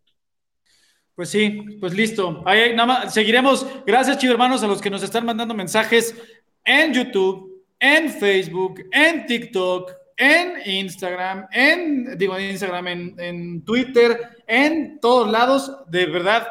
Pues 1.16 1.30
sí, 1.30 1.78
pues 1.80 1.94
listo. 1.94 2.44
Ahí 2.46 2.76
nada 2.76 2.86
más 2.86 3.14
seguiremos. 3.14 3.66
Gracias, 3.86 4.18
chivarmanos, 4.18 4.62
a 4.62 4.68
los 4.68 4.82
que 4.82 4.90
nos 4.90 5.04
están 5.04 5.26
mandando 5.26 5.54
mensajes 5.54 6.22
en 6.66 6.94
YouTube, 6.94 7.53
en 7.84 8.10
Facebook, 8.10 8.82
en 8.94 9.26
TikTok, 9.26 9.92
en 10.16 10.54
Instagram, 10.66 11.48
en, 11.52 12.18
digo, 12.18 12.38
en 12.38 12.52
Instagram, 12.52 12.88
en, 12.88 13.66
Twitter, 13.66 14.38
en 14.48 15.02
todos 15.02 15.30
lados. 15.30 15.80
De 15.90 16.06
verdad, 16.06 16.48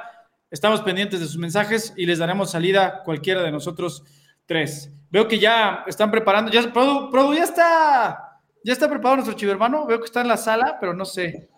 estamos 0.51 0.83
pendientes 0.83 1.21
de 1.21 1.27
sus 1.27 1.39
mensajes 1.39 1.95
y 1.97 2.05
les 2.05 2.19
daremos 2.19 2.51
salida 2.51 3.03
cualquiera 3.03 3.43
de 3.43 3.51
nosotros 3.51 4.05
tres. 4.45 4.93
Veo 5.09 5.27
que 5.27 5.39
ya 5.39 5.85
están 5.87 6.11
preparando, 6.11 6.51
ya, 6.51 6.71
Produ, 6.71 7.33
ya 7.33 7.45
está, 7.45 8.39
ya 8.63 8.73
está 8.75 8.87
preparado 8.87 9.17
nuestro 9.17 9.35
chivermano. 9.35 9.87
Veo 9.87 10.01
que 10.01 10.07
está 10.07 10.21
en 10.21 10.29
la 10.29 10.37
sala, 10.37 10.77
pero 10.79 10.93
no 10.93 11.07
sé. 11.07 11.49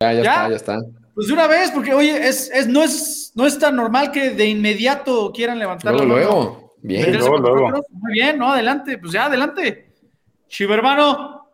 Ya, 0.00 0.12
ya, 0.12 0.20
está, 0.20 0.48
ya 0.48 0.56
está. 0.56 0.78
Pues 1.14 1.28
de 1.28 1.34
una 1.34 1.46
vez, 1.46 1.70
porque 1.70 1.94
oye, 1.94 2.26
es, 2.26 2.50
es, 2.50 2.66
no, 2.66 2.82
es, 2.82 3.30
no 3.36 3.46
es 3.46 3.56
tan 3.60 3.76
normal 3.76 4.10
que 4.10 4.30
de 4.30 4.46
inmediato 4.46 5.30
quieran 5.32 5.60
levantarlo. 5.60 6.04
Luego, 6.04 6.32
luego. 6.32 6.67
Bien, 6.82 7.18
luego, 7.18 7.84
Muy 7.90 8.12
bien, 8.12 8.38
¿no? 8.38 8.52
Adelante, 8.52 8.98
pues 8.98 9.12
ya, 9.12 9.26
adelante. 9.26 9.92
Chivermano. 10.48 11.48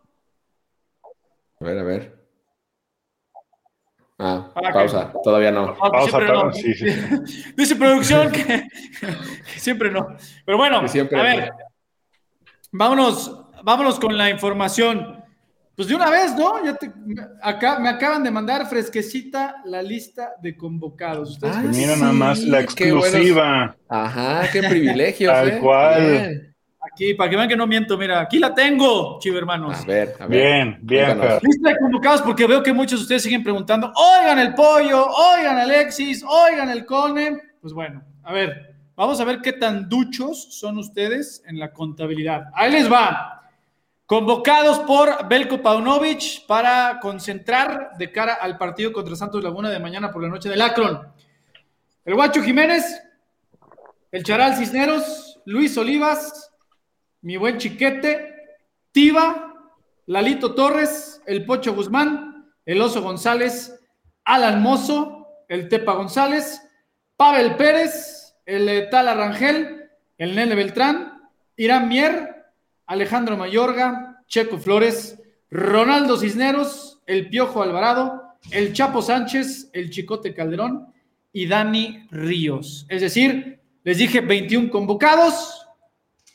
A 1.60 1.64
ver, 1.64 1.78
a 1.78 1.82
ver. 1.82 2.24
Ah, 4.18 4.52
ah 4.54 4.72
pausa, 4.72 5.12
todavía 5.24 5.50
no. 5.50 5.76
Ah, 5.80 5.90
pausa, 5.90 6.20
no. 6.20 6.52
Sí, 6.52 6.72
sí. 6.74 6.86
Dice 7.56 7.74
producción 7.76 8.30
que, 8.32 8.68
siempre 9.56 9.90
no. 9.90 10.16
Pero 10.44 10.56
bueno, 10.56 10.78
a 10.78 11.22
ver, 11.22 11.50
vámonos, 12.70 13.46
vámonos 13.62 13.98
con 13.98 14.16
la 14.16 14.30
información. 14.30 15.13
Pues 15.76 15.88
de 15.88 15.96
una 15.96 16.08
vez, 16.08 16.36
¿no? 16.36 16.64
Ya 16.64 16.76
acá, 17.42 17.80
me 17.80 17.88
acaban 17.88 18.22
de 18.22 18.30
mandar 18.30 18.68
fresquecita 18.68 19.56
la 19.64 19.82
lista 19.82 20.34
de 20.40 20.56
convocados. 20.56 21.30
Ustedes 21.30 21.56
mira 21.76 21.96
nada 21.96 22.12
más 22.12 22.40
la 22.44 22.60
exclusiva. 22.60 23.76
Ajá, 23.88 24.48
qué 24.52 24.62
privilegio. 24.62 25.30
Tal 25.32 25.48
¿eh? 25.48 25.58
cual. 25.58 26.54
Aquí, 26.92 27.14
para 27.14 27.28
que 27.28 27.36
vean 27.36 27.48
que 27.48 27.56
no 27.56 27.66
miento, 27.66 27.98
mira, 27.98 28.20
aquí 28.20 28.38
la 28.38 28.54
tengo, 28.54 29.18
chivo 29.18 29.38
hermanos. 29.38 29.80
A 29.80 29.84
ver, 29.84 30.14
a 30.20 30.26
ver. 30.26 30.38
Bien, 30.38 30.78
bien. 30.82 31.18
Lista 31.42 31.70
de 31.70 31.78
convocados 31.78 32.22
porque 32.22 32.46
veo 32.46 32.62
que 32.62 32.72
muchos 32.72 33.00
de 33.00 33.02
ustedes 33.04 33.22
siguen 33.22 33.42
preguntando, 33.42 33.90
oigan 33.96 34.38
el 34.38 34.54
pollo, 34.54 35.06
oigan 35.06 35.58
Alexis, 35.58 36.22
oigan 36.22 36.70
el 36.70 36.84
Cone. 36.84 37.40
Pues 37.60 37.72
bueno, 37.72 38.04
a 38.22 38.32
ver, 38.32 38.76
vamos 38.94 39.18
a 39.18 39.24
ver 39.24 39.40
qué 39.40 39.54
tan 39.54 39.88
duchos 39.88 40.54
son 40.54 40.78
ustedes 40.78 41.42
en 41.48 41.58
la 41.58 41.72
contabilidad. 41.72 42.44
Ahí 42.54 42.70
les 42.70 42.92
va. 42.92 43.33
Convocados 44.14 44.78
por 44.78 45.26
Belko 45.26 45.60
Paunovic 45.60 46.46
para 46.46 47.00
concentrar 47.00 47.96
de 47.98 48.12
cara 48.12 48.34
al 48.34 48.56
partido 48.56 48.92
contra 48.92 49.16
Santos 49.16 49.42
Laguna 49.42 49.70
de 49.70 49.80
mañana 49.80 50.12
por 50.12 50.22
la 50.22 50.28
noche 50.28 50.48
del 50.48 50.62
Akron. 50.62 51.12
El 52.04 52.14
Guacho 52.14 52.40
Jiménez, 52.40 53.02
el 54.12 54.22
Charal 54.22 54.54
Cisneros, 54.54 55.40
Luis 55.46 55.76
Olivas, 55.76 56.52
mi 57.22 57.36
buen 57.36 57.58
Chiquete, 57.58 58.36
Tiva, 58.92 59.52
Lalito 60.06 60.54
Torres, 60.54 61.20
el 61.26 61.44
Pocho 61.44 61.74
Guzmán, 61.74 62.52
el 62.64 62.80
Oso 62.80 63.02
González, 63.02 63.80
Alan 64.24 64.62
Mozo, 64.62 65.26
el 65.48 65.68
Tepa 65.68 65.94
González, 65.94 66.62
Pavel 67.16 67.56
Pérez, 67.56 68.36
el 68.46 68.88
Tala 68.90 69.14
Rangel, 69.14 69.90
el 70.18 70.36
Nene 70.36 70.54
Beltrán, 70.54 71.20
Irán 71.56 71.88
Mier, 71.88 72.33
Alejandro 72.86 73.36
Mayorga, 73.36 74.22
Checo 74.26 74.58
Flores, 74.58 75.20
Ronaldo 75.50 76.16
Cisneros, 76.16 77.00
el 77.06 77.28
Piojo 77.28 77.62
Alvarado, 77.62 78.22
el 78.50 78.72
Chapo 78.72 79.02
Sánchez, 79.02 79.70
el 79.72 79.90
Chicote 79.90 80.34
Calderón 80.34 80.92
y 81.32 81.46
Dani 81.46 82.06
Ríos. 82.10 82.86
Es 82.88 83.00
decir, 83.00 83.60
les 83.82 83.98
dije 83.98 84.20
21 84.20 84.70
convocados, 84.70 85.66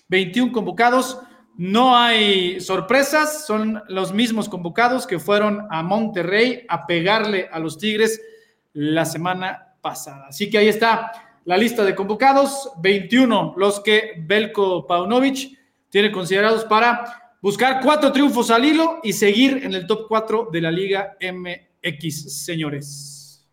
21 0.08 0.52
convocados. 0.52 1.20
No 1.58 1.98
hay 1.98 2.62
sorpresas, 2.62 3.46
son 3.46 3.84
los 3.90 4.14
mismos 4.14 4.48
convocados 4.48 5.06
que 5.06 5.20
fueron 5.20 5.68
a 5.70 5.84
Monterrey 5.84 6.66
a 6.70 6.88
pegarle 6.88 7.50
a 7.52 7.60
los 7.60 7.78
Tigres 7.78 8.22
la 8.74 9.04
semana 9.04 9.76
pasada. 9.82 10.28
Así 10.30 10.50
que 10.50 10.58
ahí 10.58 10.70
está 10.70 11.12
la 11.44 11.58
lista 11.58 11.84
de 11.84 11.96
convocados, 11.96 12.72
21 12.82 13.56
los 13.58 13.82
que 13.82 14.14
Belko 14.20 14.88
Paunovic 14.88 15.59
tiene 15.90 16.12
considerados 16.12 16.66
para 16.66 17.36
buscar 17.42 17.82
cuatro 17.84 18.12
triunfos 18.12 18.52
al 18.52 18.66
hilo 18.66 19.00
y 19.04 19.14
seguir 19.14 19.62
en 19.64 19.74
el 19.74 19.88
top 19.88 20.06
4 20.08 20.50
de 20.52 20.62
la 20.62 20.72
Liga 20.72 21.18
MX, 21.22 22.44
señores. 22.46 23.46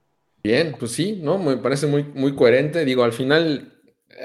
Bien, 0.42 0.76
pues 0.78 0.92
sí, 0.92 1.18
¿no? 1.22 1.38
Me 1.38 1.56
parece 1.56 1.86
muy, 1.86 2.04
muy 2.04 2.34
coherente. 2.34 2.84
Digo, 2.84 3.02
al 3.02 3.12
final 3.12 3.72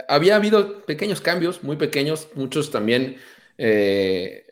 había 0.07 0.35
habido 0.35 0.85
pequeños 0.85 1.21
cambios, 1.21 1.63
muy 1.63 1.77
pequeños, 1.77 2.29
muchos 2.35 2.71
también, 2.71 3.17
eh, 3.57 4.45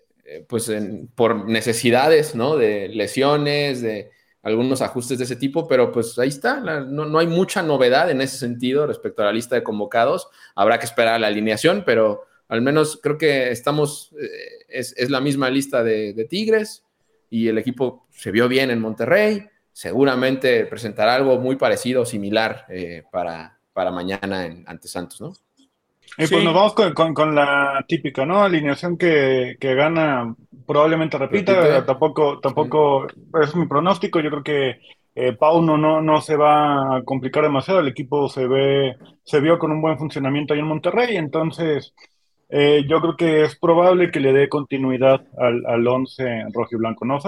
pues 0.48 0.72
por 1.16 1.48
necesidades, 1.48 2.36
¿no? 2.36 2.56
De 2.56 2.90
lesiones, 2.90 3.82
de 3.82 4.12
algunos 4.42 4.82
ajustes 4.82 5.18
de 5.18 5.26
ese 5.26 5.36
tipo, 5.36 5.68
pero 5.68 5.92
pues 5.92 6.18
ahí 6.18 6.30
está, 6.30 6.60
no, 6.60 7.20
hay 7.20 7.28
mucha 7.28 7.62
novedad 7.62 8.10
en 8.10 8.22
ese 8.22 8.38
sentido 8.38 8.88
respecto 8.88 9.22
a 9.22 9.26
la 9.26 9.34
lista 9.34 9.56
de 9.56 9.64
convocados. 9.64 10.30
Habrá 10.56 10.80
que 10.80 10.86
esperar 10.86 11.20
la 11.20 11.28
alineación, 11.28 11.84
pero 11.86 12.26
al 12.50 12.62
menos 12.62 13.00
creo 13.02 13.18
que 13.18 13.52
estamos, 13.52 14.14
eh, 14.20 14.66
es, 14.68 15.10
la 15.10 15.22
misma 15.22 15.50
lista 15.50 15.84
de, 15.84 16.28
Tigres 16.30 16.84
y 17.30 17.48
el 17.48 17.58
equipo 17.60 18.08
se 18.10 18.32
vio 18.32 18.48
bien 18.48 18.72
en 18.72 18.82
Monterrey. 18.82 19.46
Seguramente 19.72 20.66
presentará 20.66 21.16
algo 21.16 21.38
muy 21.38 21.56
parecido, 21.56 22.06
similar 22.06 22.66
eh, 22.70 23.04
para, 23.12 23.60
para 23.72 23.92
mañana 23.92 24.46
en, 24.46 24.64
ante 24.68 24.88
Santos, 24.88 25.22
¿no? 25.22 25.34
Y 26.18 26.28
pues 26.28 26.44
nos 26.44 26.54
vamos 26.54 26.74
con, 26.74 27.36
la 27.36 27.86
típica, 27.88 28.26
¿no? 28.26 28.44
Alineación 28.44 28.98
que, 28.98 29.56
gana, 29.62 30.36
probablemente 30.66 31.18
repita, 31.20 31.86
tampoco, 31.86 32.40
tampoco 32.40 33.08
es 33.42 33.56
mi 33.56 33.68
pronóstico, 33.68 34.20
yo 34.20 34.30
creo 34.32 34.44
que 34.44 34.80
eh, 35.16 35.34
Pauno 35.34 35.78
no, 35.78 36.02
no 36.02 36.20
se 36.20 36.36
va 36.36 36.98
a 36.98 37.04
complicar 37.04 37.44
demasiado, 37.44 37.80
el 37.80 37.88
equipo 37.88 38.28
se 38.28 38.48
ve, 38.48 38.98
se 39.24 39.40
vio 39.40 39.60
con 39.60 39.72
un 39.72 39.82
buen 39.82 39.98
funcionamiento 39.98 40.54
ahí 40.54 40.60
en 40.60 40.66
Monterrey, 40.66 41.16
entonces 41.16 41.94
eh, 42.50 42.84
yo 42.88 43.00
creo 43.00 43.16
que 43.16 43.44
es 43.44 43.56
probable 43.56 44.10
que 44.10 44.20
le 44.20 44.34
dé 44.34 44.50
continuidad 44.50 45.22
al, 45.38 45.64
al 45.68 45.88
once 45.88 46.46
rojo 46.52 46.70
y 46.72 46.78
blanco, 46.78 47.06
¿no? 47.06 47.20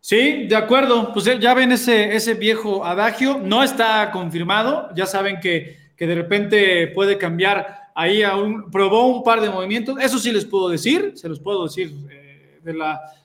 Sí, 0.00 0.46
de 0.46 0.56
acuerdo. 0.56 1.12
Pues 1.12 1.26
ya 1.38 1.54
ven 1.54 1.72
ese, 1.72 2.16
ese 2.16 2.34
viejo 2.34 2.84
adagio. 2.84 3.38
No 3.42 3.62
está 3.62 4.10
confirmado. 4.10 4.88
Ya 4.94 5.06
saben 5.06 5.40
que, 5.40 5.76
de 5.98 6.14
repente 6.14 6.86
puede 6.88 7.18
cambiar. 7.18 7.90
Ahí 7.94 8.22
aún 8.22 8.70
probó 8.70 9.08
un 9.08 9.22
par 9.22 9.40
de 9.40 9.50
movimientos. 9.50 9.98
Eso 10.00 10.18
sí 10.18 10.32
les 10.32 10.46
puedo 10.46 10.68
decir. 10.68 11.12
Se 11.16 11.28
los 11.28 11.40
puedo 11.40 11.64
decir 11.64 11.92
eh, 12.10 12.60
de 12.62 12.74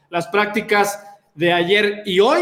las 0.09 0.27
prácticas 0.27 1.01
de 1.35 1.53
ayer 1.53 2.03
y 2.05 2.19
hoy. 2.19 2.41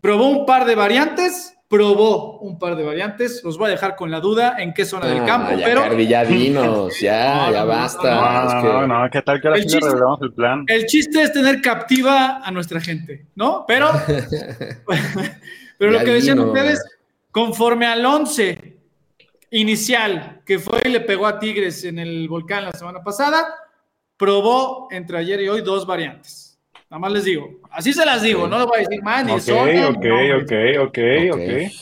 Probó 0.00 0.28
un 0.28 0.46
par 0.46 0.64
de 0.64 0.74
variantes 0.74 1.55
probó 1.68 2.38
un 2.38 2.58
par 2.58 2.76
de 2.76 2.84
variantes. 2.84 3.42
Los 3.44 3.58
voy 3.58 3.68
a 3.68 3.70
dejar 3.70 3.96
con 3.96 4.10
la 4.10 4.20
duda 4.20 4.56
en 4.58 4.72
qué 4.72 4.84
zona 4.84 5.06
del 5.06 5.22
ah, 5.22 5.26
campo, 5.26 5.56
ya, 5.56 5.66
pero. 5.66 6.00
ya 6.00 6.24
dinos, 6.24 7.00
ya, 7.00 7.50
ya 7.50 7.64
basta. 7.64 8.60
No, 8.62 8.86
no, 8.86 9.10
¿qué 9.10 9.22
tal 9.22 9.40
que 9.40 9.48
ahora 9.48 9.60
el 9.60 9.66
chiste, 9.66 9.86
revelamos 9.88 10.22
el 10.22 10.32
plan? 10.32 10.64
El 10.66 10.86
chiste 10.86 11.22
es 11.22 11.32
tener 11.32 11.60
captiva 11.60 12.40
a 12.44 12.50
nuestra 12.50 12.80
gente, 12.80 13.26
¿no? 13.34 13.64
Pero. 13.66 13.90
pero 15.78 15.90
lo 15.90 15.98
que 16.00 16.12
decían 16.12 16.38
ustedes, 16.38 16.82
conforme 17.30 17.86
al 17.86 18.04
11 18.04 18.76
inicial 19.50 20.42
que 20.44 20.58
fue 20.58 20.82
y 20.84 20.88
le 20.88 21.00
pegó 21.00 21.26
a 21.26 21.38
Tigres 21.38 21.84
en 21.84 21.98
el 21.98 22.28
volcán 22.28 22.64
la 22.64 22.72
semana 22.72 23.02
pasada, 23.02 23.46
probó 24.16 24.88
entre 24.90 25.18
ayer 25.18 25.40
y 25.42 25.48
hoy 25.48 25.62
dos 25.62 25.86
variantes. 25.86 26.45
Nada 26.90 27.00
más 27.00 27.12
les 27.12 27.24
digo. 27.24 27.60
Así 27.70 27.92
se 27.92 28.06
las 28.06 28.22
digo, 28.22 28.46
no 28.46 28.58
lo 28.58 28.66
voy 28.66 28.78
a 28.78 28.80
decir 28.80 29.02
más 29.02 29.24
ni 29.24 29.32
Ok, 29.32 29.40
son. 29.40 29.68
ok, 29.68 30.06
ok, 30.42 30.52
ok, 30.80 30.98
ok. 31.32 31.72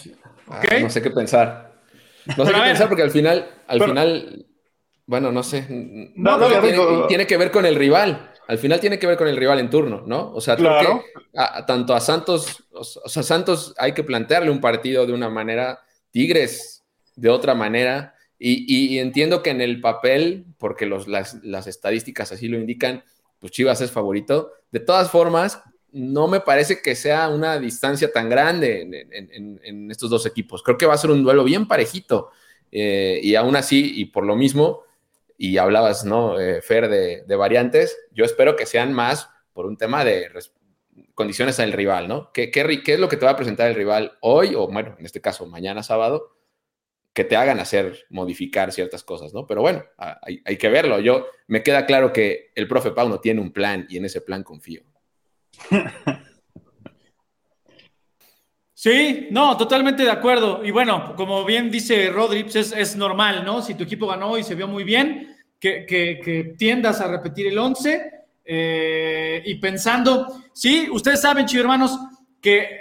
Ah, 0.48 0.62
no 0.80 0.90
sé 0.90 1.02
qué 1.02 1.10
pensar. 1.10 1.74
No 2.36 2.46
sé 2.46 2.52
qué 2.52 2.60
pensar 2.60 2.88
porque 2.88 3.02
al 3.02 3.10
final, 3.10 3.48
al 3.66 3.82
final, 3.82 4.46
bueno, 5.06 5.30
no 5.30 5.42
sé. 5.42 5.66
No, 6.16 6.38
no, 6.38 6.48
tiene, 6.48 6.78
tiene, 7.08 7.26
que 7.26 7.36
ver 7.36 7.50
con 7.50 7.66
el 7.66 7.76
rival. 7.76 8.30
Al 8.48 8.58
final 8.58 8.80
tiene 8.80 8.98
que 8.98 9.06
ver 9.06 9.16
con 9.16 9.28
el 9.28 9.36
rival 9.36 9.58
en 9.58 9.70
turno, 9.70 10.02
¿no? 10.06 10.32
O 10.32 10.40
sea, 10.40 10.56
claro. 10.56 11.02
a, 11.34 11.64
tanto 11.66 11.94
a 11.94 12.00
Santos, 12.00 12.64
o 12.72 12.84
sea, 12.84 13.22
Santos 13.22 13.74
hay 13.78 13.92
que 13.92 14.04
plantearle 14.04 14.50
un 14.50 14.60
partido 14.60 15.06
de 15.06 15.12
una 15.12 15.30
manera, 15.30 15.80
Tigres 16.10 16.84
de 17.16 17.28
otra 17.28 17.54
manera. 17.54 18.14
Y, 18.38 18.94
y 18.94 18.98
entiendo 18.98 19.42
que 19.42 19.50
en 19.50 19.60
el 19.60 19.80
papel, 19.80 20.44
porque 20.58 20.86
los, 20.86 21.08
las, 21.08 21.42
las 21.44 21.66
estadísticas 21.66 22.32
así 22.32 22.48
lo 22.48 22.58
indican, 22.58 23.04
pues 23.38 23.52
Chivas 23.52 23.80
es 23.80 23.90
favorito. 23.90 24.52
De 24.74 24.80
todas 24.80 25.08
formas, 25.08 25.62
no 25.92 26.26
me 26.26 26.40
parece 26.40 26.82
que 26.82 26.96
sea 26.96 27.28
una 27.28 27.60
distancia 27.60 28.10
tan 28.10 28.28
grande 28.28 28.80
en, 28.82 29.88
estos 29.88 30.10
dos 30.10 30.26
equipos. 30.26 30.64
Creo 30.64 30.76
que 30.76 30.84
va 30.84 30.94
a 30.94 30.98
ser 30.98 31.12
un 31.12 31.22
duelo 31.22 31.44
bien 31.44 31.68
parejito. 31.68 32.32
Eh, 32.72 33.20
y 33.22 33.36
aún 33.36 33.54
así, 33.54 33.92
y 33.94 34.06
por 34.06 34.24
lo 34.24 34.34
mismo, 34.34 34.82
y 35.38 35.58
hablabas, 35.58 36.04
¿no, 36.04 36.40
eh, 36.40 36.60
Fer, 36.60 36.88
de, 36.88 37.36
variantes, 37.36 37.96
yo 38.10 38.24
espero 38.24 38.56
que 38.56 38.66
sean 38.66 38.92
más 38.92 39.30
por 39.52 39.66
un 39.66 39.76
tema 39.76 40.04
de 40.04 40.28
condiciones 41.14 41.60
al 41.60 41.70
rival, 41.70 42.08
¿no? 42.08 42.32
¿Qué, 42.32 42.50
¿Qué, 42.50 42.82
qué, 42.82 42.94
es 42.94 42.98
lo 42.98 43.08
que 43.08 43.16
te 43.16 43.26
va 43.26 43.30
a 43.30 43.36
presentar 43.36 43.68
el 43.68 43.76
rival 43.76 44.18
hoy, 44.22 44.56
o 44.56 44.66
bueno, 44.66 44.96
en 44.98 45.06
este 45.06 45.20
caso, 45.20 45.46
mañana 45.46 45.84
sábado, 45.84 46.34
que 47.14 47.24
te 47.24 47.36
hagan 47.36 47.60
hacer, 47.60 48.04
modificar 48.10 48.72
ciertas 48.72 49.04
cosas, 49.04 49.32
¿no? 49.32 49.46
Pero 49.46 49.62
bueno, 49.62 49.84
hay, 49.96 50.42
hay 50.44 50.56
que 50.56 50.68
verlo. 50.68 51.00
Yo, 51.00 51.26
me 51.46 51.62
queda 51.62 51.86
claro 51.86 52.12
que 52.12 52.50
el 52.54 52.68
profe 52.68 52.90
Pauno 52.90 53.20
tiene 53.20 53.40
un 53.40 53.52
plan 53.52 53.86
y 53.88 53.96
en 53.96 54.04
ese 54.04 54.20
plan 54.20 54.42
confío. 54.42 54.82
Sí, 58.76 59.28
no, 59.30 59.56
totalmente 59.56 60.02
de 60.02 60.10
acuerdo. 60.10 60.62
Y 60.62 60.70
bueno, 60.70 61.14
como 61.16 61.42
bien 61.46 61.70
dice 61.70 62.10
Rodri, 62.10 62.42
pues 62.42 62.56
es, 62.56 62.72
es, 62.72 62.96
normal, 62.96 63.42
¿no? 63.42 63.62
Si 63.62 63.74
tu 63.74 63.84
equipo 63.84 64.06
ganó 64.06 64.36
y 64.36 64.42
se 64.42 64.54
vio 64.54 64.68
muy 64.68 64.84
bien, 64.84 65.34
que, 65.58 65.86
que, 65.86 66.20
que 66.22 66.54
tiendas 66.58 67.00
a 67.00 67.08
repetir 67.08 67.46
el 67.46 67.56
11 67.56 68.10
eh, 68.44 69.42
y 69.46 69.54
pensando, 69.54 70.42
sí, 70.52 70.88
ustedes 70.92 71.22
saben, 71.22 71.46
chicos 71.46 71.62
hermanos, 71.62 71.98
que, 72.42 72.78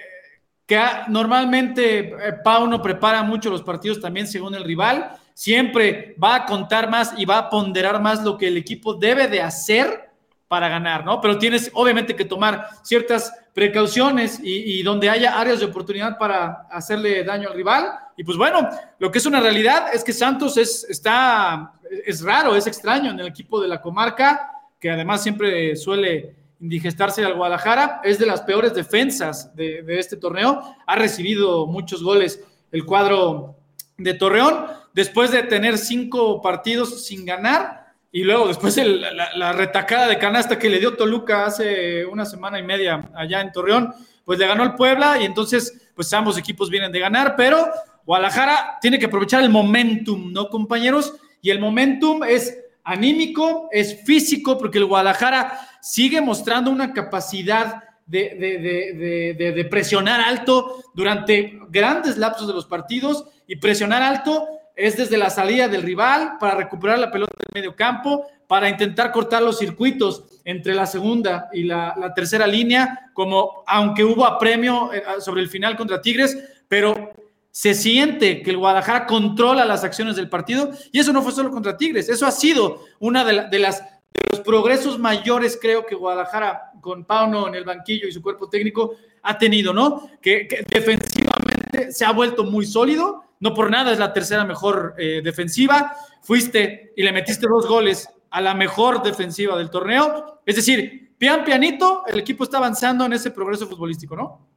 que 0.65 0.79
normalmente 1.09 1.99
eh, 1.99 2.33
Pauno 2.43 2.81
prepara 2.81 3.23
mucho 3.23 3.49
los 3.49 3.63
partidos 3.63 3.99
también 3.99 4.27
según 4.27 4.55
el 4.55 4.63
rival, 4.63 5.17
siempre 5.33 6.15
va 6.23 6.35
a 6.35 6.45
contar 6.45 6.89
más 6.89 7.13
y 7.17 7.25
va 7.25 7.37
a 7.37 7.49
ponderar 7.49 8.01
más 8.01 8.23
lo 8.23 8.37
que 8.37 8.47
el 8.47 8.57
equipo 8.57 8.93
debe 8.93 9.27
de 9.27 9.41
hacer 9.41 10.09
para 10.47 10.69
ganar, 10.69 11.03
¿no? 11.03 11.19
Pero 11.19 11.39
tienes 11.39 11.71
obviamente 11.73 12.15
que 12.15 12.25
tomar 12.25 12.69
ciertas 12.83 13.33
precauciones 13.53 14.39
y, 14.39 14.79
y, 14.79 14.83
donde 14.83 15.09
haya 15.09 15.39
áreas 15.39 15.59
de 15.59 15.65
oportunidad 15.65 16.17
para 16.17 16.67
hacerle 16.69 17.23
daño 17.23 17.49
al 17.49 17.55
rival. 17.55 17.91
Y 18.15 18.23
pues 18.23 18.37
bueno, 18.37 18.69
lo 18.99 19.11
que 19.11 19.17
es 19.17 19.25
una 19.25 19.39
realidad 19.39 19.87
es 19.93 20.03
que 20.03 20.13
Santos 20.13 20.57
es, 20.57 20.85
está, 20.87 21.73
es 22.05 22.21
raro, 22.21 22.55
es 22.55 22.67
extraño 22.67 23.11
en 23.11 23.19
el 23.19 23.27
equipo 23.27 23.59
de 23.59 23.67
la 23.67 23.81
comarca, 23.81 24.51
que 24.79 24.91
además 24.91 25.23
siempre 25.23 25.75
suele 25.75 26.35
indigestarse 26.63 27.25
al 27.25 27.33
Guadalajara, 27.33 27.99
es 28.05 28.17
de 28.19 28.25
las 28.25 28.41
peores 28.41 28.73
defensas 28.73 29.53
de, 29.53 29.83
este 29.99 30.15
torneo, 30.15 30.61
ha 30.87 30.95
recibido 30.95 31.67
muchos 31.67 32.01
goles 32.01 32.41
el 32.71 32.85
cuadro 32.85 33.57
de 33.97 34.13
Torreón, 34.13 34.67
después 34.93 35.29
de 35.31 35.43
tener 35.43 35.77
cinco 35.77 36.41
partidos 36.41 37.05
sin 37.05 37.25
ganar, 37.25 37.93
y 38.13 38.23
luego 38.23 38.47
después 38.47 38.77
el, 38.77 39.01
la, 39.01 39.35
la, 39.35 39.51
retacada 39.51 40.07
de 40.07 40.17
canasta 40.17 40.57
que 40.57 40.69
le 40.69 40.79
dio 40.79 40.95
Toluca 40.95 41.45
hace 41.45 42.05
una 42.05 42.25
semana 42.25 42.59
y 42.59 42.63
media 42.63 43.09
allá 43.13 43.41
en 43.41 43.51
Torreón, 43.51 43.93
pues 44.23 44.39
le 44.39 44.47
ganó 44.47 44.63
el 44.63 44.75
Puebla 44.75 45.17
y 45.19 45.25
entonces 45.25 45.91
pues 45.93 46.13
ambos 46.13 46.37
equipos 46.37 46.69
vienen 46.69 46.91
de 46.91 46.99
ganar, 46.99 47.35
pero 47.35 47.67
Guadalajara 48.05 48.77
tiene 48.81 48.99
que 48.99 49.07
aprovechar 49.07 49.43
el 49.43 49.49
momentum, 49.49 50.31
¿no, 50.31 50.47
compañeros? 50.47 51.15
Y 51.41 51.49
el 51.49 51.59
momentum 51.59 52.23
es 52.23 52.57
anímico, 52.83 53.67
es 53.71 54.03
físico, 54.05 54.57
porque 54.57 54.77
el 54.77 54.85
Guadalajara 54.85 55.72
sigue 55.83 56.21
mostrando 56.21 56.71
una 56.71 56.93
capacidad 56.93 57.83
de, 58.05 58.35
de, 58.39 59.33
de, 59.37 59.51
de 59.51 59.65
presionar 59.65 60.21
alto 60.21 60.81
durante 60.93 61.59
grandes 61.69 62.17
lapsos 62.17 62.47
de 62.47 62.53
los 62.53 62.65
partidos 62.65 63.25
y 63.47 63.57
presionar 63.57 64.01
alto 64.01 64.47
es 64.77 64.95
desde 64.95 65.17
la 65.17 65.29
salida 65.29 65.67
del 65.67 65.81
rival 65.81 66.37
para 66.39 66.55
recuperar 66.55 66.99
la 66.99 67.11
pelota 67.11 67.33
del 67.37 67.61
medio 67.61 67.75
campo, 67.75 68.25
para 68.47 68.69
intentar 68.69 69.11
cortar 69.11 69.43
los 69.43 69.59
circuitos 69.59 70.23
entre 70.45 70.73
la 70.73 70.85
segunda 70.85 71.49
y 71.51 71.63
la, 71.63 72.13
tercera 72.15 72.47
línea, 72.47 73.11
como 73.13 73.63
aunque 73.67 74.05
hubo 74.05 74.25
apremio 74.25 74.91
eh, 74.93 75.03
sobre 75.19 75.41
el 75.41 75.49
final 75.49 75.75
contra 75.75 76.01
Tigres, 76.01 76.37
pero 76.69 77.11
se 77.51 77.73
siente 77.73 78.41
que 78.41 78.51
el 78.51 78.57
Guadalajara 78.57 79.05
controla 79.05 79.65
las 79.65 79.83
acciones 79.83 80.15
del 80.15 80.29
partido 80.29 80.71
y 80.93 80.99
eso 80.99 81.11
no 81.11 81.21
fue 81.21 81.33
solo 81.33 81.51
contra 81.51 81.75
Tigres, 81.75 82.07
eso 82.07 82.25
ha 82.25 82.31
sido 82.31 82.85
una 82.99 83.25
de, 83.25 83.49
de 83.49 83.59
las 83.59 83.83
de 84.13 84.37
los 84.37 84.39
progresos 84.41 84.99
mayores 84.99 85.57
creo 85.59 85.85
que 85.85 85.95
Guadalajara 85.95 86.71
con 86.81 87.05
Pauno 87.05 87.47
en 87.47 87.55
el 87.55 87.63
banquillo 87.63 88.07
y 88.07 88.11
su 88.11 88.21
cuerpo 88.21 88.49
técnico 88.49 88.95
ha 89.23 89.37
tenido, 89.37 89.73
¿no? 89.73 90.09
Que, 90.21 90.47
defensivamente 90.67 91.91
se 91.91 92.05
ha 92.05 92.11
vuelto 92.11 92.43
muy 92.43 92.65
sólido, 92.65 93.23
no 93.39 93.53
por 93.53 93.71
nada 93.71 93.91
es 93.91 93.99
la 93.99 94.13
tercera 94.13 94.43
mejor 94.45 94.95
eh, 94.97 95.21
defensiva. 95.23 95.95
Fuiste 96.21 96.93
y 96.95 97.03
le 97.03 97.11
metiste 97.11 97.47
dos 97.47 97.67
goles 97.67 98.07
a 98.29 98.41
la 98.41 98.53
mejor 98.53 99.01
defensiva 99.01 99.57
del 99.57 99.69
torneo. 99.69 100.41
Es 100.45 100.55
decir, 100.55 101.13
pian 101.17 101.43
pianito, 101.43 102.03
el 102.07 102.19
equipo 102.19 102.43
está 102.43 102.57
avanzando 102.57 103.05
en 103.05 103.13
ese 103.13 103.31
progreso 103.31 103.67
futbolístico, 103.67 104.15
¿no? 104.15 104.47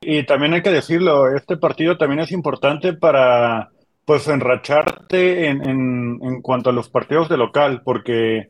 Y 0.00 0.24
también 0.26 0.52
hay 0.52 0.62
que 0.62 0.70
decirlo, 0.70 1.34
este 1.34 1.56
partido 1.56 1.96
también 1.96 2.20
es 2.20 2.30
importante 2.30 2.92
para 2.92 3.70
pues 4.04 4.28
enracharte 4.28 5.48
en, 5.48 5.68
en, 5.68 6.18
en 6.22 6.42
cuanto 6.42 6.70
a 6.70 6.72
los 6.72 6.88
partidos 6.88 7.28
de 7.28 7.36
local, 7.36 7.82
porque 7.84 8.48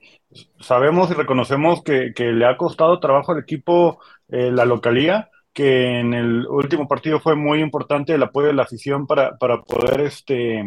sabemos 0.61 1.11
y 1.11 1.15
reconocemos 1.15 1.83
que, 1.83 2.13
que 2.15 2.33
le 2.33 2.47
ha 2.47 2.57
costado 2.57 3.01
trabajo 3.01 3.33
al 3.33 3.39
equipo 3.39 4.01
eh, 4.29 4.51
la 4.51 4.65
localía, 4.65 5.31
que 5.53 6.01
en 6.01 6.15
el 6.15 6.47
último 6.47 6.89
partido 6.89 7.21
fue 7.21 7.37
muy 7.37 7.61
importante 7.61 8.15
el 8.15 8.23
apoyo 8.23 8.49
de 8.49 8.55
la 8.55 8.65
afición 8.65 9.07
para, 9.07 9.37
para 9.39 9.63
poder 9.63 10.01
este, 10.01 10.61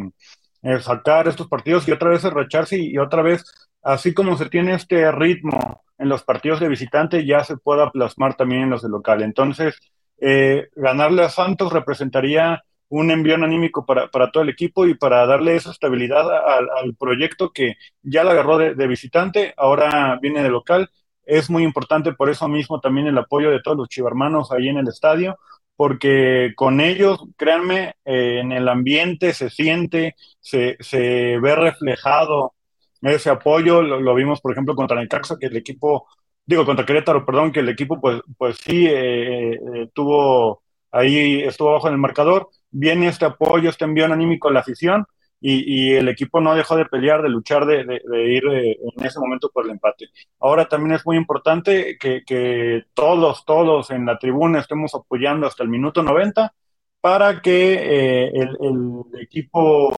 eh, 0.64 0.80
sacar 0.80 1.28
estos 1.28 1.48
partidos 1.48 1.88
y 1.88 1.92
otra 1.92 2.10
vez 2.10 2.24
enracharse 2.24 2.78
y, 2.78 2.98
otra 2.98 3.22
vez, 3.22 3.44
así 3.84 4.14
como 4.14 4.38
se 4.38 4.50
tiene 4.50 4.74
este 4.76 5.12
ritmo 5.12 5.84
en 5.98 6.10
los 6.10 6.24
partidos 6.24 6.60
de 6.60 6.70
visitante, 6.70 7.26
ya 7.26 7.44
se 7.44 7.58
pueda 7.58 7.92
plasmar 7.92 8.36
también 8.36 8.64
en 8.64 8.70
los 8.70 8.84
de 8.84 8.90
local. 8.90 9.22
Entonces, 9.24 9.78
eh, 10.20 10.68
ganarle 10.76 11.24
a 11.24 11.30
Santos 11.30 11.74
representaría 11.74 12.64
un 12.90 13.12
envión 13.12 13.44
anímico 13.44 13.86
para, 13.86 14.10
para, 14.10 14.32
todo 14.32 14.44
el 14.44 14.50
equipo 14.50 14.86
y 14.88 14.96
para 14.96 15.26
darle 15.26 15.56
esa 15.56 15.72
estabilidad 15.72 16.30
al, 16.48 16.70
al 16.70 16.96
proyecto 16.96 17.52
que 17.52 17.76
ya 18.02 18.24
la 18.24 18.32
agarró 18.32 18.58
de, 18.58 18.76
de 18.76 18.88
visitante, 18.88 19.54
ahora 19.58 20.18
viene 20.22 20.44
de 20.44 20.50
local. 20.50 20.90
Es 21.26 21.50
muy 21.50 21.64
importante 21.64 22.14
por 22.14 22.30
eso 22.30 22.48
mismo 22.48 22.80
también 22.80 23.08
el 23.08 23.18
apoyo 23.18 23.52
de 23.52 23.62
todos 23.62 23.78
los 23.78 23.90
chivarmanos 23.90 24.52
ahí 24.52 24.70
en 24.70 24.78
el 24.78 24.88
estadio, 24.88 25.38
porque 25.76 26.54
con 26.56 26.82
ellos, 26.82 27.24
créanme, 27.38 27.96
eh, 28.06 28.40
en 28.42 28.52
el 28.52 28.68
ambiente 28.68 29.34
se 29.34 29.50
siente, 29.50 30.16
se, 30.40 30.78
se 30.80 31.38
ve 31.40 31.56
reflejado 31.56 32.54
ese 33.02 33.30
apoyo, 33.30 33.82
lo, 33.82 34.00
lo, 34.00 34.16
vimos 34.16 34.42
por 34.42 34.52
ejemplo 34.52 34.76
contra 34.76 35.00
Necaxa, 35.00 35.38
que 35.40 35.48
el 35.48 35.56
equipo, 35.56 36.08
digo, 36.46 36.66
contra 36.66 36.86
Querétaro, 36.86 37.26
perdón, 37.26 37.52
que 37.52 37.60
el 37.60 37.70
equipo 37.70 38.00
pues, 38.02 38.22
pues 38.38 38.58
sí 38.58 38.88
eh, 38.88 39.54
eh, 39.54 39.90
tuvo, 39.94 40.64
ahí 40.92 41.44
estuvo 41.44 41.70
abajo 41.70 41.88
en 41.88 41.94
el 41.94 42.00
marcador, 42.00 42.50
viene 42.78 43.08
este 43.08 43.26
apoyo, 43.26 43.70
este 43.70 43.86
envío 43.86 44.06
anímico 44.06 44.50
a 44.50 44.52
la 44.52 44.60
afición, 44.60 45.06
y, 45.40 45.94
el 45.94 46.10
equipo 46.10 46.42
no 46.42 46.56
dejó 46.56 46.76
de 46.76 46.86
pelear, 46.86 47.22
de 47.22 47.30
luchar, 47.30 47.66
de, 47.66 47.82
ir 48.28 48.44
de, 48.44 48.72
en 48.72 49.06
ese 49.06 49.20
momento 49.20 49.50
por 49.54 49.66
el 49.66 49.72
empate. 49.72 50.10
Ahora 50.40 50.68
también 50.68 50.96
es 50.96 51.06
muy 51.06 51.16
importante 51.16 51.98
que, 52.00 52.84
todos, 52.94 53.46
todos 53.46 53.92
en 53.92 54.06
la 54.06 54.18
tribuna 54.18 54.60
estemos 54.60 54.96
apoyando 54.96 55.46
hasta 55.46 55.64
el 55.64 55.70
minuto 55.70 56.02
90 56.02 56.54
para 57.02 57.40
que 57.42 57.74
eh, 57.74 58.32
el, 58.36 59.22
equipo, 59.22 59.96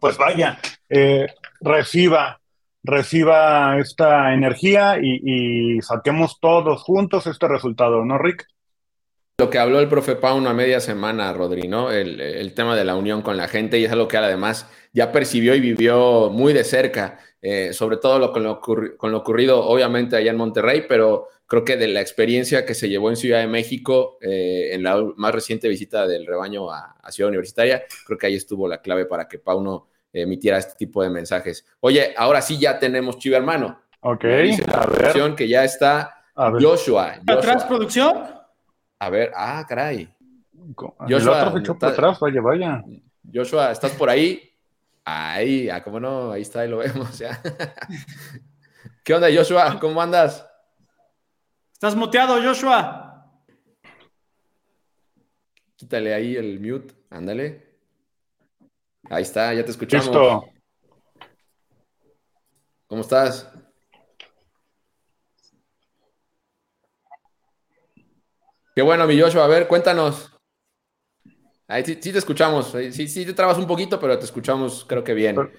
pues 0.00 0.18
vaya, 0.18 0.58
eh, 0.88 1.28
reciba, 1.60 2.40
reciba 2.82 3.78
esta 3.78 4.34
energía 4.34 4.98
y 5.00 5.80
saquemos 5.82 6.40
todos 6.40 6.82
juntos 6.82 7.28
este 7.28 7.46
resultado, 7.46 8.04
¿no, 8.04 8.18
Rick? 8.18 8.46
Lo 9.38 9.50
que 9.50 9.58
habló 9.58 9.80
el 9.80 9.88
profe 9.88 10.16
Pauno 10.16 10.48
a 10.48 10.54
media 10.54 10.80
semana, 10.80 11.30
Rodri, 11.34 11.68
¿no? 11.68 11.90
El, 11.90 12.22
el, 12.22 12.54
tema 12.54 12.74
de 12.74 12.86
la 12.86 12.96
unión 12.96 13.20
con 13.20 13.36
la 13.36 13.48
gente 13.48 13.78
y 13.78 13.84
es 13.84 13.92
algo 13.92 14.08
que 14.08 14.16
él 14.16 14.24
además 14.24 14.66
ya 14.94 15.12
percibió 15.12 15.54
y 15.54 15.60
vivió 15.60 16.30
muy 16.30 16.54
de 16.54 16.64
cerca, 16.64 17.18
eh, 17.42 17.74
sobre 17.74 17.98
todo 17.98 18.18
lo, 18.18 18.32
con, 18.32 18.44
lo 18.44 18.60
con, 18.60 19.12
lo 19.12 19.18
ocurrido 19.18 19.62
obviamente 19.62 20.16
allá 20.16 20.30
en 20.30 20.38
Monterrey, 20.38 20.86
pero 20.88 21.28
creo 21.46 21.66
que 21.66 21.76
de 21.76 21.88
la 21.88 22.00
experiencia 22.00 22.64
que 22.64 22.72
se 22.72 22.88
llevó 22.88 23.10
en 23.10 23.16
Ciudad 23.16 23.40
de 23.40 23.46
México 23.46 24.16
eh, 24.22 24.70
en 24.72 24.82
la 24.82 25.04
más 25.16 25.34
reciente 25.34 25.68
visita 25.68 26.06
del 26.06 26.26
rebaño 26.26 26.72
a, 26.72 26.96
a, 27.02 27.12
Ciudad 27.12 27.28
Universitaria, 27.28 27.84
creo 28.06 28.16
que 28.16 28.28
ahí 28.28 28.36
estuvo 28.36 28.66
la 28.66 28.80
clave 28.80 29.04
para 29.04 29.28
que 29.28 29.38
Pauno 29.38 29.88
emitiera 30.14 30.56
este 30.56 30.76
tipo 30.78 31.02
de 31.02 31.10
mensajes. 31.10 31.66
Oye, 31.80 32.14
ahora 32.16 32.40
sí 32.40 32.58
ya 32.58 32.78
tenemos 32.78 33.18
Chiva 33.18 33.36
Hermano. 33.36 33.82
Ok, 34.00 34.24
a 34.24 34.86
ver. 34.86 35.34
Que 35.36 35.46
ya 35.46 35.62
está 35.62 36.24
Joshua, 36.34 37.20
¿Atrás, 37.26 37.64
producción? 37.64 38.35
A 38.98 39.10
ver, 39.10 39.32
ah, 39.34 39.64
caray. 39.68 40.12
Joshua, 40.74 41.52
el 41.54 41.70
otro 41.70 41.88
atrás, 41.88 42.18
vaya, 42.18 42.40
vaya. 42.40 42.82
Joshua, 43.32 43.70
¿estás 43.70 43.92
por 43.92 44.08
ahí? 44.08 44.50
Ahí, 45.04 45.68
ah, 45.68 45.82
cómo 45.82 46.00
no, 46.00 46.32
ahí 46.32 46.42
está, 46.42 46.60
ahí 46.60 46.68
lo 46.68 46.78
vemos 46.78 47.16
ya. 47.18 47.40
¿Qué 49.04 49.14
onda, 49.14 49.28
Joshua? 49.32 49.78
¿Cómo 49.78 50.00
andas? 50.00 50.44
Estás 51.72 51.94
muteado, 51.94 52.42
Joshua. 52.42 53.30
Quítale 55.76 56.14
ahí 56.14 56.36
el 56.36 56.58
mute, 56.58 56.94
ándale. 57.10 57.78
Ahí 59.10 59.22
está, 59.22 59.52
ya 59.54 59.64
te 59.64 59.70
escuchamos. 59.70 60.44
¿Cómo 62.86 63.02
estás? 63.02 63.52
Qué 68.76 68.82
bueno, 68.82 69.06
mi 69.08 69.18
Joshua. 69.20 69.44
A 69.44 69.48
ver, 69.48 69.66
cuéntanos. 69.66 70.30
Ahí 71.68 71.84
sí, 71.84 71.96
te 71.96 72.18
escuchamos. 72.18 72.72
Sí, 72.92 73.08
sí 73.08 73.26
te 73.26 73.32
trabas 73.32 73.58
un 73.58 73.66
poquito, 73.66 73.98
pero 73.98 74.18
te 74.18 74.24
escuchamos, 74.24 74.84
creo 74.88 75.02
que 75.02 75.14
bien. 75.14 75.50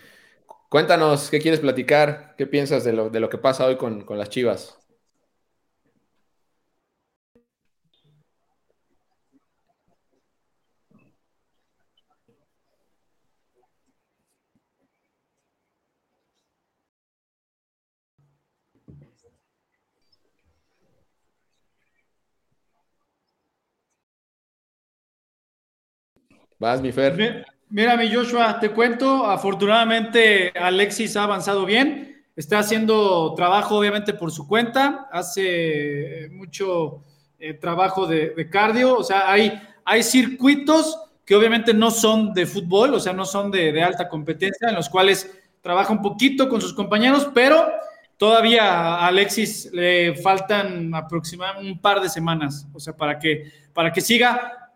Cuéntanos, 0.69 1.29
¿qué 1.29 1.39
quieres 1.39 1.61
platicar? 1.61 2.35
¿Qué 2.37 2.47
piensas 2.47 2.83
de 2.85 2.93
lo, 2.93 3.09
de 3.09 3.19
lo 3.21 3.29
que 3.29 3.37
pasa 3.39 3.65
hoy 3.67 3.77
con, 3.77 4.03
con 4.05 4.17
las 4.19 4.29
chivas? 4.29 4.79
Vas, 26.59 26.81
mi 26.81 26.91
Fer. 26.91 27.45
Mira, 27.69 27.95
mi 27.97 28.11
Joshua, 28.11 28.59
te 28.59 28.71
cuento, 28.71 29.25
afortunadamente 29.25 30.51
Alexis 30.57 31.15
ha 31.15 31.23
avanzado 31.23 31.65
bien, 31.65 32.23
está 32.35 32.59
haciendo 32.59 33.33
trabajo 33.35 33.77
obviamente 33.77 34.13
por 34.13 34.31
su 34.31 34.47
cuenta, 34.47 35.07
hace 35.11 36.29
mucho 36.31 37.03
eh, 37.37 37.53
trabajo 37.53 38.07
de, 38.07 38.49
cardio, 38.49 38.97
o 38.97 39.03
sea, 39.03 39.31
hay, 39.31 39.61
hay 39.85 40.01
circuitos 40.01 40.97
que 41.25 41.35
obviamente 41.35 41.73
no 41.73 41.91
son 41.91 42.33
de 42.33 42.45
fútbol, 42.45 42.93
o 42.95 42.99
sea, 42.99 43.13
no 43.13 43.25
son 43.25 43.51
de, 43.51 43.71
de 43.71 43.83
alta 43.83 44.07
competencia, 44.07 44.69
en 44.69 44.75
los 44.75 44.89
cuales 44.89 45.29
trabaja 45.61 45.93
un 45.93 46.01
poquito 46.01 46.49
con 46.49 46.61
sus 46.61 46.73
compañeros, 46.73 47.29
pero 47.35 47.67
todavía 48.15 48.63
a 48.63 49.07
Alexis 49.07 49.69
le 49.73 50.15
faltan 50.15 50.95
aproximadamente 50.95 51.71
un 51.71 51.79
par 51.79 52.01
de 52.01 52.09
semanas, 52.09 52.65
o 52.73 52.79
sea, 52.79 52.95
para 52.95 53.19
que, 53.19 53.51
para 53.73 53.91
que 53.91 54.01
siga 54.01 54.66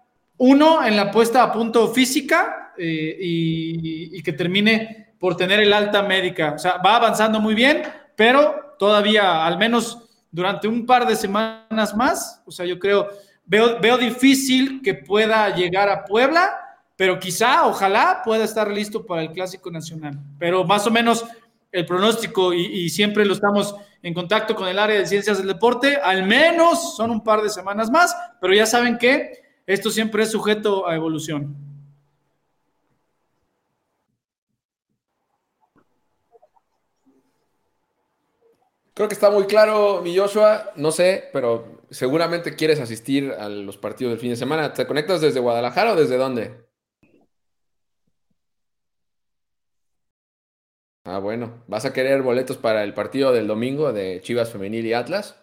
uno, 0.43 0.83
en 0.83 0.95
la 0.95 1.11
puesta 1.11 1.43
a 1.43 1.51
punto 1.51 1.89
física 1.89 2.73
eh, 2.75 3.15
y, 3.19 4.23
que 4.23 4.33
termine 4.33 5.13
por 5.19 5.37
tener 5.37 5.59
el 5.59 5.71
alta 5.71 6.01
médica. 6.01 6.53
O 6.55 6.57
sea, 6.57 6.77
va 6.77 6.95
avanzando 6.95 7.39
muy 7.39 7.53
bien, 7.53 7.83
pero 8.15 8.75
todavía, 8.79 9.45
al 9.45 9.59
menos 9.59 10.09
durante 10.31 10.67
un 10.67 10.87
par 10.87 11.05
de 11.05 11.15
semanas 11.15 11.95
más, 11.95 12.41
o 12.43 12.51
sea, 12.51 12.65
yo 12.65 12.79
creo, 12.79 13.07
veo, 13.45 13.79
veo 13.79 13.99
difícil 13.99 14.81
que 14.81 14.95
pueda 14.95 15.55
llegar 15.55 15.89
a 15.89 16.05
Puebla, 16.05 16.49
pero 16.95 17.19
quizá, 17.19 17.67
ojalá, 17.67 18.23
pueda 18.25 18.43
estar 18.43 18.71
listo 18.71 19.05
para 19.05 19.21
el 19.21 19.31
Clásico 19.31 19.69
Nacional. 19.69 20.17
Pero 20.39 20.63
más 20.63 20.87
o 20.87 20.91
menos 20.91 21.23
el 21.71 21.85
pronóstico, 21.85 22.51
y, 22.51 22.65
y 22.65 22.89
siempre 22.89 23.25
lo 23.25 23.33
estamos 23.33 23.75
en 24.01 24.15
contacto 24.15 24.55
con 24.55 24.67
el 24.67 24.79
área 24.79 24.97
de 24.97 25.05
ciencias 25.05 25.37
del 25.37 25.47
deporte, 25.47 25.97
al 25.97 26.23
menos 26.23 26.95
son 26.95 27.11
un 27.11 27.23
par 27.23 27.43
de 27.43 27.49
semanas 27.49 27.91
más, 27.91 28.17
pero 28.39 28.55
ya 28.55 28.65
saben 28.65 28.97
que 28.97 29.50
esto 29.65 29.89
siempre 29.91 30.23
es 30.23 30.31
sujeto 30.31 30.87
a 30.87 30.95
evolución. 30.95 31.55
Creo 38.93 39.07
que 39.07 39.13
está 39.13 39.29
muy 39.31 39.45
claro, 39.45 40.01
mi 40.03 40.15
Joshua. 40.15 40.71
No 40.75 40.91
sé, 40.91 41.29
pero 41.33 41.81
seguramente 41.89 42.55
quieres 42.55 42.79
asistir 42.79 43.31
a 43.31 43.49
los 43.49 43.77
partidos 43.77 44.11
del 44.11 44.19
fin 44.19 44.31
de 44.31 44.35
semana. 44.35 44.73
¿Te 44.73 44.85
conectas 44.85 45.21
desde 45.21 45.39
Guadalajara 45.39 45.93
o 45.93 45.95
desde 45.95 46.17
dónde? 46.17 46.67
Ah, 51.03 51.19
bueno. 51.19 51.63
¿Vas 51.67 51.85
a 51.85 51.93
querer 51.93 52.21
boletos 52.23 52.57
para 52.57 52.83
el 52.83 52.93
partido 52.95 53.31
del 53.31 53.45
domingo 53.47 53.91
de 53.93 54.19
Chivas 54.21 54.49
Femenil 54.51 54.85
y 54.87 54.93
Atlas? 54.93 55.40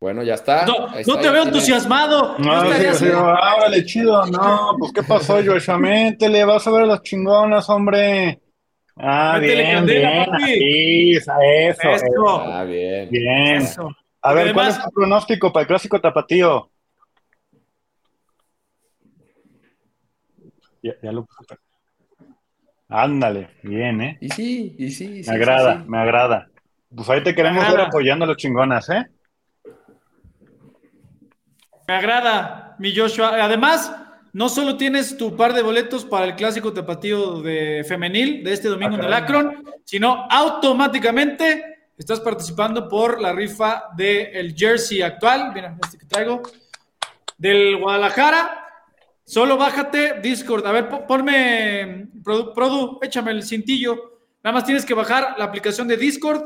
Bueno, 0.00 0.22
ya 0.22 0.34
está. 0.34 0.64
No, 0.64 1.18
te 1.18 1.30
veo 1.30 1.42
entusiasmado. 1.42 2.38
No, 2.38 2.64
no 2.64 3.84
chido. 3.84 4.26
No, 4.26 4.76
pues 4.78 4.92
¿qué 4.92 5.02
pasó, 5.02 5.38
Joshua? 5.44 5.78
Métele, 5.78 6.44
vas 6.44 6.66
a 6.66 6.70
ver 6.70 6.82
a 6.82 6.86
las 6.86 7.02
chingonas, 7.02 7.68
hombre. 7.68 8.40
Ah, 8.96 9.38
bien, 9.40 9.86
bien. 9.86 10.26
eso, 11.10 11.32
eso. 11.40 12.40
Ah, 12.40 12.64
bien. 12.64 13.10
Bien. 13.10 13.68
A 14.22 14.32
ver, 14.32 14.52
¿cuál 14.52 14.68
es 14.68 14.82
tu 14.82 14.90
pronóstico 14.90 15.52
para 15.52 15.62
el 15.62 15.68
clásico 15.68 16.00
tapatío? 16.00 16.70
Ya, 20.82 20.94
ya 21.02 21.12
lo 21.12 21.26
Ándale, 22.88 23.50
bien, 23.62 24.00
¿eh? 24.00 24.18
Y 24.20 24.30
sí, 24.30 24.74
y 24.78 24.90
sí. 24.90 25.22
Me 25.26 25.34
agrada, 25.34 25.84
me 25.86 25.98
agrada. 25.98 26.48
Pues 26.94 27.08
ahí 27.10 27.22
te 27.22 27.34
queremos 27.34 27.68
ver 27.68 27.80
apoyando 27.80 28.24
a 28.24 28.28
los 28.28 28.36
chingonas, 28.36 28.88
¿eh? 28.90 29.06
Me 31.88 31.94
agrada, 31.94 32.76
mi 32.78 32.94
Joshua. 32.94 33.42
Además, 33.42 33.90
no 34.34 34.50
solo 34.50 34.76
tienes 34.76 35.16
tu 35.16 35.34
par 35.34 35.54
de 35.54 35.62
boletos 35.62 36.04
para 36.04 36.26
el 36.26 36.36
clásico 36.36 36.74
tapatío 36.74 37.40
de 37.40 37.82
femenil 37.88 38.44
de 38.44 38.52
este 38.52 38.68
domingo 38.68 38.96
en 38.96 39.04
el 39.04 39.12
Akron, 39.14 39.64
sino 39.86 40.26
automáticamente 40.28 41.92
estás 41.96 42.20
participando 42.20 42.90
por 42.90 43.22
la 43.22 43.32
rifa 43.32 43.84
del 43.96 44.54
jersey 44.54 45.00
actual, 45.00 45.50
mira, 45.54 45.78
este 45.82 45.96
que 45.96 46.04
traigo, 46.04 46.42
del 47.38 47.78
Guadalajara. 47.78 48.66
Solo 49.24 49.56
bájate 49.56 50.20
Discord. 50.20 50.66
A 50.66 50.72
ver, 50.72 50.90
ponme, 51.06 52.08
Produ, 52.22 52.98
échame 53.00 53.30
el 53.30 53.42
cintillo. 53.42 54.20
Nada 54.44 54.52
más 54.52 54.64
tienes 54.66 54.84
que 54.84 54.92
bajar 54.92 55.36
la 55.38 55.44
aplicación 55.44 55.88
de 55.88 55.96
Discord 55.96 56.42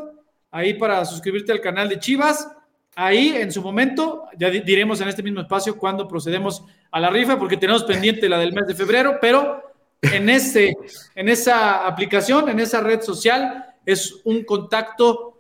ahí 0.53 0.75
para 0.75 1.05
suscribirte 1.05 1.51
al 1.51 1.61
canal 1.61 1.89
de 1.89 1.99
Chivas 1.99 2.49
ahí 2.95 3.35
en 3.37 3.51
su 3.53 3.63
momento, 3.63 4.25
ya 4.39 4.51
diremos 4.51 5.01
en 5.01 5.09
este 5.09 5.23
mismo 5.23 5.41
espacio 5.41 5.77
cuando 5.77 6.07
procedemos 6.09 6.65
a 6.91 7.01
la 7.01 7.11
rifa, 7.11 7.39
porque 7.39 7.57
tenemos 7.57 7.85
pendiente 7.85 8.29
la 8.29 8.39
del 8.39 8.53
mes 8.53 8.67
de 8.67 8.75
febrero, 8.75 9.19
pero 9.21 9.63
en, 10.03 10.29
en 10.29 11.29
esa 11.29 11.87
aplicación, 11.87 12.49
en 12.49 12.61
esa 12.61 12.81
red 12.81 13.01
social, 13.01 13.67
es 13.87 14.21
un 14.25 14.45
contacto 14.45 15.33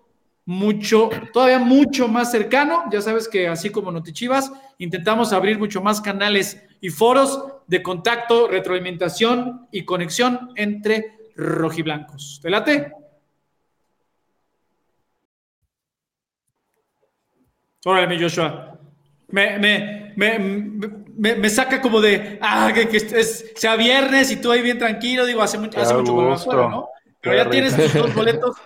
mucho, 0.44 1.10
todavía 1.32 1.58
mucho 1.58 2.08
más 2.08 2.30
cercano. 2.30 2.84
Ya 2.90 3.00
sabes 3.00 3.28
que 3.28 3.48
así 3.48 3.70
como 3.70 3.92
Notichivas, 3.92 4.52
intentamos 4.78 5.32
abrir 5.32 5.58
mucho 5.58 5.82
más 5.82 6.00
canales 6.00 6.62
y 6.80 6.90
foros 6.90 7.44
de 7.66 7.82
contacto, 7.82 8.48
retroalimentación 8.48 9.68
y 9.70 9.84
conexión 9.84 10.50
entre 10.56 11.16
rojiblancos. 11.36 12.40
¿Te 12.42 12.50
late? 12.50 12.92
Órale, 17.84 18.06
mi 18.06 18.20
Joshua. 18.20 18.78
Me, 19.28 19.58
me, 19.58 20.12
me, 20.16 21.34
me, 21.36 21.50
saca 21.50 21.80
como 21.80 22.00
de, 22.00 22.38
ah, 22.42 22.70
que, 22.74 22.86
que 22.86 22.98
es, 22.98 23.52
sea 23.56 23.76
viernes 23.76 24.30
y 24.30 24.36
tú 24.36 24.50
ahí 24.52 24.60
bien 24.60 24.78
tranquilo, 24.78 25.24
digo, 25.24 25.40
hace, 25.40 25.58
mucho, 25.58 25.80
hace 25.80 25.94
mucho 25.94 26.32
afuera, 26.32 26.68
¿no? 26.68 26.88
Pero 27.20 27.36
ya 27.36 27.48
tienes 27.48 27.74
tus 27.74 27.94
dos 27.94 28.14
boletos. 28.14 28.56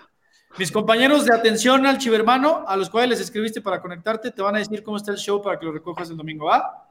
Mis 0.59 0.73
compañeros 0.73 1.27
de 1.27 1.35
atención 1.35 1.87
al 1.87 1.99
chivermano, 1.99 2.65
a 2.67 2.77
los 2.77 2.89
cuales 2.91 3.11
les 3.11 3.21
escribiste 3.21 3.61
para 3.61 3.81
conectarte, 3.81 4.31
te 4.31 4.43
van 4.43 4.57
a 4.57 4.59
decir 4.59 4.83
cómo 4.83 4.97
está 4.97 5.13
el 5.13 5.19
show 5.19 5.43
para 5.43 5.59
que 5.59 5.67
lo 5.67 5.73
recojas 5.73 6.11
el 6.11 6.17
domingo, 6.17 6.47
¿va? 6.47 6.89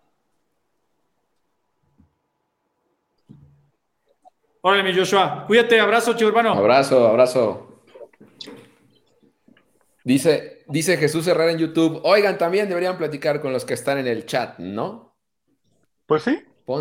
Órale, 4.62 4.84
mi 4.84 4.98
Joshua. 4.98 5.46
Cuídate, 5.48 5.80
abrazo, 5.80 6.14
chivermano. 6.14 6.54
Abrazo, 6.54 7.08
abrazo. 7.08 7.82
Dice, 10.04 10.55
Dice 10.68 10.98
Jesús 10.98 11.28
Herrera 11.28 11.52
en 11.52 11.60
YouTube, 11.60 12.02
oigan, 12.04 12.38
también 12.38 12.68
deberían 12.68 12.98
platicar 12.98 13.42
con 13.42 13.54
los 13.54 13.66
que 13.66 13.74
están 13.74 13.98
en 14.00 14.08
el 14.08 14.26
chat, 14.26 14.58
¿no? 14.60 15.16
Pues 16.06 16.24
sí. 16.24 16.40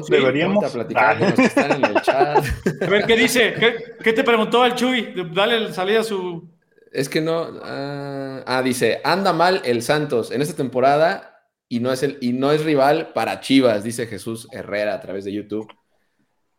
deberíamos 0.08 0.72
platicar 0.72 1.18
con 1.18 1.28
los 1.28 1.38
que 1.38 1.44
están 1.44 1.72
en 1.72 1.84
el 1.84 1.94
chat. 2.02 2.44
A 2.82 2.86
ver, 2.86 3.04
¿qué 3.06 3.16
dice? 3.16 3.54
¿Qué, 4.02 4.12
te 4.12 4.24
preguntó 4.24 4.64
el 4.64 4.74
Chuy? 4.74 5.14
Dale 5.32 5.72
salida 5.72 6.00
a 6.00 6.04
su... 6.04 6.48
Es 6.92 7.08
que 7.08 7.20
no... 7.20 7.60
ah, 7.62 8.42
ah 8.46 8.62
dice, 8.62 9.00
anda 9.04 9.32
mal 9.32 9.60
el 9.64 9.82
Santos 9.82 10.30
en 10.30 10.40
esta 10.40 10.54
temporada 10.54 11.34
y 11.68 11.80
no, 11.80 11.92
es 11.92 12.02
el, 12.02 12.18
y 12.20 12.32
no 12.32 12.52
es 12.52 12.64
rival 12.64 13.12
para 13.12 13.40
Chivas, 13.40 13.84
dice 13.84 14.06
Jesús 14.06 14.48
Herrera 14.52 14.94
a 14.94 15.00
través 15.00 15.24
de 15.24 15.32
YouTube. 15.32 15.72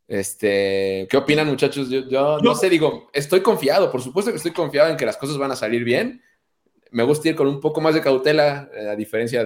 Este, 0.07 1.07
¿qué 1.09 1.17
opinan, 1.17 1.47
muchachos? 1.47 1.89
Yo, 1.89 2.37
no 2.39 2.55
sé, 2.55 2.69
digo, 2.69 3.09
estoy 3.11 3.41
confiado, 3.41 3.91
por 3.91 4.01
supuesto 4.01 4.31
que 4.31 4.37
estoy 4.37 4.51
confiado 4.51 4.89
en 4.89 4.97
que 4.97 5.05
las 5.05 5.17
cosas 5.17 5.37
van 5.37 5.51
a 5.51 5.55
salir 5.55 5.83
bien. 5.83 6.21
Me 6.91 7.03
gusta 7.03 7.29
ir 7.29 7.35
con 7.35 7.47
un 7.47 7.59
poco 7.59 7.81
más 7.81 7.93
de 7.93 8.01
cautela, 8.01 8.69
eh, 8.73 8.89
a 8.89 8.95
diferencia 8.95 9.41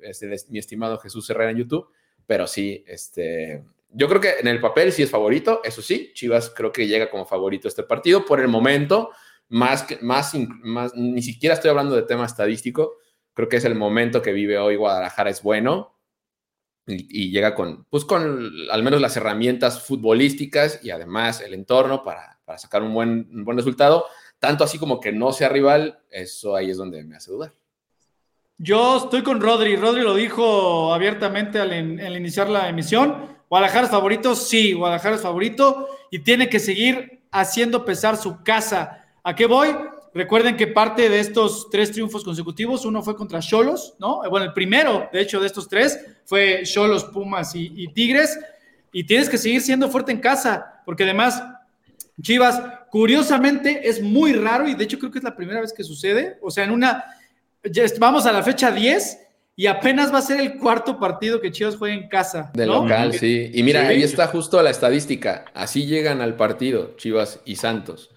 este, 0.00 0.26
de, 0.26 0.40
mi 0.48 0.58
estimado 0.58 0.98
Jesús 0.98 1.28
Herrera 1.30 1.50
en 1.50 1.58
YouTube, 1.58 1.88
pero 2.26 2.46
sí, 2.46 2.84
este, 2.86 3.64
yo 3.90 4.08
creo 4.08 4.20
que 4.20 4.34
en 4.40 4.48
el 4.48 4.60
papel 4.60 4.92
sí 4.92 5.02
es 5.02 5.10
favorito, 5.10 5.60
eso 5.64 5.82
sí, 5.82 6.12
Chivas 6.14 6.52
creo 6.54 6.72
que 6.72 6.86
llega 6.86 7.10
como 7.10 7.26
favorito 7.26 7.68
este 7.68 7.82
partido 7.82 8.24
por 8.24 8.40
el 8.40 8.48
momento, 8.48 9.10
más, 9.48 9.86
más, 10.00 10.32
más, 10.62 10.94
ni 10.94 11.22
siquiera 11.22 11.54
estoy 11.54 11.70
hablando 11.70 11.94
de 11.96 12.02
tema 12.02 12.26
estadístico, 12.26 12.98
creo 13.34 13.48
que 13.48 13.56
es 13.56 13.64
el 13.64 13.74
momento 13.74 14.22
que 14.22 14.32
vive 14.32 14.58
hoy 14.58 14.76
Guadalajara 14.76 15.30
es 15.30 15.42
bueno, 15.42 15.92
y, 16.86 17.30
llega 17.30 17.54
con, 17.54 17.84
pues 17.90 18.04
con 18.04 18.50
al 18.70 18.82
menos 18.82 19.00
las 19.00 19.16
herramientas 19.16 19.82
futbolísticas 19.84 20.80
y 20.82 20.90
además 20.90 21.40
el 21.40 21.54
entorno 21.54 22.02
para, 22.02 22.40
para 22.44 22.58
sacar 22.58 22.82
un 22.82 22.92
buen, 22.92 23.28
un 23.32 23.44
buen 23.44 23.56
resultado, 23.56 24.06
tanto 24.42 24.64
así 24.64 24.76
como 24.76 24.98
que 24.98 25.12
no 25.12 25.32
sea 25.32 25.48
rival, 25.48 26.00
eso 26.10 26.56
ahí 26.56 26.68
es 26.68 26.76
donde 26.76 27.04
me 27.04 27.14
hace 27.14 27.30
dudar. 27.30 27.52
Yo 28.58 28.96
estoy 28.96 29.22
con 29.22 29.40
Rodri. 29.40 29.76
Rodri 29.76 30.02
lo 30.02 30.16
dijo 30.16 30.92
abiertamente 30.92 31.60
al, 31.60 31.72
iniciar 31.72 32.48
la 32.48 32.68
emisión. 32.68 33.38
Guadalajara 33.48 33.84
es 33.84 33.92
favorito, 33.92 34.34
sí, 34.34 34.72
Guadalajara 34.72 35.14
es 35.14 35.22
favorito 35.22 35.86
y 36.10 36.18
tiene 36.18 36.48
que 36.48 36.58
seguir 36.58 37.22
haciendo 37.30 37.84
pesar 37.84 38.16
su 38.16 38.42
casa. 38.42 39.06
¿A 39.22 39.36
qué 39.36 39.46
voy? 39.46 39.76
Recuerden 40.12 40.56
que 40.56 40.66
parte 40.66 41.08
de 41.08 41.20
estos 41.20 41.70
tres 41.70 41.92
triunfos 41.92 42.24
consecutivos, 42.24 42.84
uno 42.84 43.00
fue 43.00 43.14
contra 43.14 43.38
Cholos, 43.38 43.94
¿no? 44.00 44.28
Bueno, 44.28 44.46
el 44.46 44.52
primero, 44.52 45.08
de 45.12 45.20
hecho, 45.20 45.38
de 45.38 45.46
estos 45.46 45.68
tres 45.68 46.04
fue 46.24 46.62
Cholos, 46.64 47.04
Pumas 47.04 47.54
y, 47.54 47.86
Tigres. 47.94 48.40
Y 48.90 49.04
tienes 49.04 49.28
que 49.28 49.38
seguir 49.38 49.60
siendo 49.60 49.88
fuerte 49.88 50.10
en 50.10 50.18
casa, 50.18 50.82
porque 50.84 51.04
además, 51.04 51.40
Chivas, 52.20 52.62
curiosamente, 52.90 53.88
es 53.88 54.02
muy 54.02 54.32
raro 54.32 54.68
y 54.68 54.74
de 54.74 54.84
hecho 54.84 54.98
creo 54.98 55.10
que 55.10 55.18
es 55.18 55.24
la 55.24 55.36
primera 55.36 55.60
vez 55.60 55.72
que 55.72 55.84
sucede. 55.84 56.38
O 56.42 56.50
sea, 56.50 56.64
en 56.64 56.70
una, 56.70 57.04
vamos 57.98 58.26
a 58.26 58.32
la 58.32 58.42
fecha 58.42 58.70
10 58.70 59.18
y 59.56 59.66
apenas 59.66 60.12
va 60.12 60.18
a 60.18 60.22
ser 60.22 60.40
el 60.40 60.58
cuarto 60.58 60.98
partido 60.98 61.40
que 61.40 61.50
Chivas 61.50 61.76
juega 61.76 61.94
en 61.94 62.08
casa. 62.08 62.50
De 62.54 62.66
local, 62.66 63.12
sí. 63.14 63.50
Y 63.54 63.62
mira, 63.62 63.86
ahí 63.86 64.02
está 64.02 64.26
justo 64.26 64.62
la 64.62 64.70
estadística. 64.70 65.46
Así 65.54 65.86
llegan 65.86 66.20
al 66.20 66.36
partido 66.36 66.94
Chivas 66.96 67.40
y 67.44 67.56
Santos. 67.56 68.10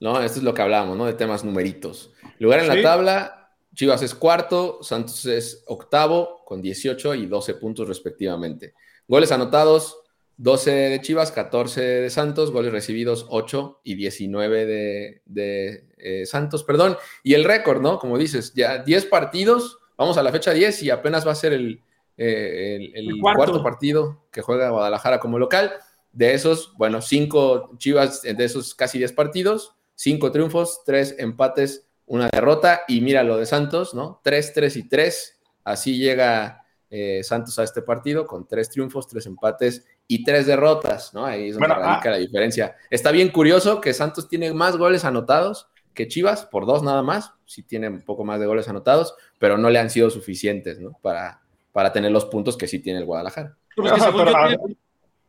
¿no? 0.00 0.20
Esto 0.22 0.38
es 0.38 0.44
lo 0.44 0.54
que 0.54 0.62
hablábamos, 0.62 0.96
¿no? 0.96 1.06
De 1.06 1.12
temas 1.12 1.44
numeritos. 1.44 2.10
Lugar 2.38 2.60
en 2.60 2.68
la 2.68 2.82
tabla, 2.82 3.50
Chivas 3.74 4.02
es 4.02 4.14
cuarto, 4.14 4.82
Santos 4.82 5.26
es 5.26 5.62
octavo 5.66 6.42
con 6.44 6.60
18 6.62 7.14
y 7.14 7.26
12 7.26 7.54
puntos 7.54 7.86
respectivamente. 7.86 8.74
Goles 9.06 9.30
anotados, 9.30 9.99
12 10.40 10.70
de 10.70 11.00
Chivas, 11.02 11.32
14 11.32 11.82
de 11.82 12.08
Santos, 12.08 12.50
goles 12.50 12.72
recibidos 12.72 13.26
8 13.28 13.82
y 13.84 13.94
19 13.94 15.20
de, 15.26 15.84
eh, 15.98 16.24
Santos, 16.24 16.64
perdón. 16.64 16.96
Y 17.22 17.34
el 17.34 17.44
récord, 17.44 17.82
¿no? 17.82 17.98
Como 17.98 18.16
dices, 18.16 18.54
ya 18.54 18.78
10 18.78 19.04
partidos, 19.06 19.80
vamos 19.98 20.16
a 20.16 20.22
la 20.22 20.32
fecha 20.32 20.52
10 20.52 20.82
y 20.84 20.90
apenas 20.90 21.26
va 21.26 21.32
a 21.32 21.34
ser 21.34 21.52
el, 21.52 21.82
eh, 22.16 22.90
el, 22.94 23.20
cuarto. 23.20 23.62
partido 23.62 24.24
que 24.32 24.40
juega 24.40 24.70
Guadalajara 24.70 25.20
como 25.20 25.38
local. 25.38 25.74
De 26.10 26.32
esos, 26.32 26.72
bueno, 26.78 27.02
5 27.02 27.72
Chivas, 27.76 28.22
de 28.22 28.42
esos 28.42 28.74
casi 28.74 28.96
10 28.96 29.12
partidos, 29.12 29.76
cinco 29.94 30.32
triunfos, 30.32 30.84
tres 30.86 31.16
empates, 31.18 31.86
una 32.06 32.30
derrota. 32.32 32.80
Y 32.88 33.02
mira 33.02 33.24
lo 33.24 33.36
de 33.36 33.44
Santos, 33.44 33.92
¿no? 33.92 34.22
Tres, 34.24 34.54
tres 34.54 34.78
y 34.78 34.88
tres. 34.88 35.38
Así 35.64 35.98
llega 35.98 36.64
eh, 36.88 37.20
Santos 37.24 37.58
a 37.58 37.62
este 37.62 37.82
partido 37.82 38.26
con 38.26 38.48
tres 38.48 38.70
triunfos, 38.70 39.06
tres 39.06 39.26
empates 39.26 39.84
y 40.10 40.24
tres 40.24 40.44
derrotas, 40.46 41.14
¿no? 41.14 41.24
Ahí 41.24 41.50
es 41.50 41.54
donde 41.54 41.68
radica 41.68 42.08
ah. 42.08 42.10
la 42.10 42.16
diferencia. 42.16 42.76
Está 42.90 43.12
bien 43.12 43.28
curioso 43.28 43.80
que 43.80 43.94
Santos 43.94 44.28
tiene 44.28 44.52
más 44.52 44.76
goles 44.76 45.04
anotados 45.04 45.68
que 45.94 46.08
Chivas, 46.08 46.46
por 46.46 46.66
dos 46.66 46.82
nada 46.82 47.02
más. 47.02 47.32
Sí 47.46 47.62
tiene 47.62 47.88
un 47.88 48.02
poco 48.02 48.24
más 48.24 48.40
de 48.40 48.46
goles 48.46 48.68
anotados, 48.68 49.14
pero 49.38 49.56
no 49.56 49.70
le 49.70 49.78
han 49.78 49.88
sido 49.88 50.10
suficientes, 50.10 50.80
¿no? 50.80 50.98
Para, 51.00 51.42
para 51.70 51.92
tener 51.92 52.10
los 52.10 52.24
puntos 52.24 52.56
que 52.56 52.66
sí 52.66 52.80
tiene 52.80 52.98
el 52.98 53.04
Guadalajara 53.04 53.56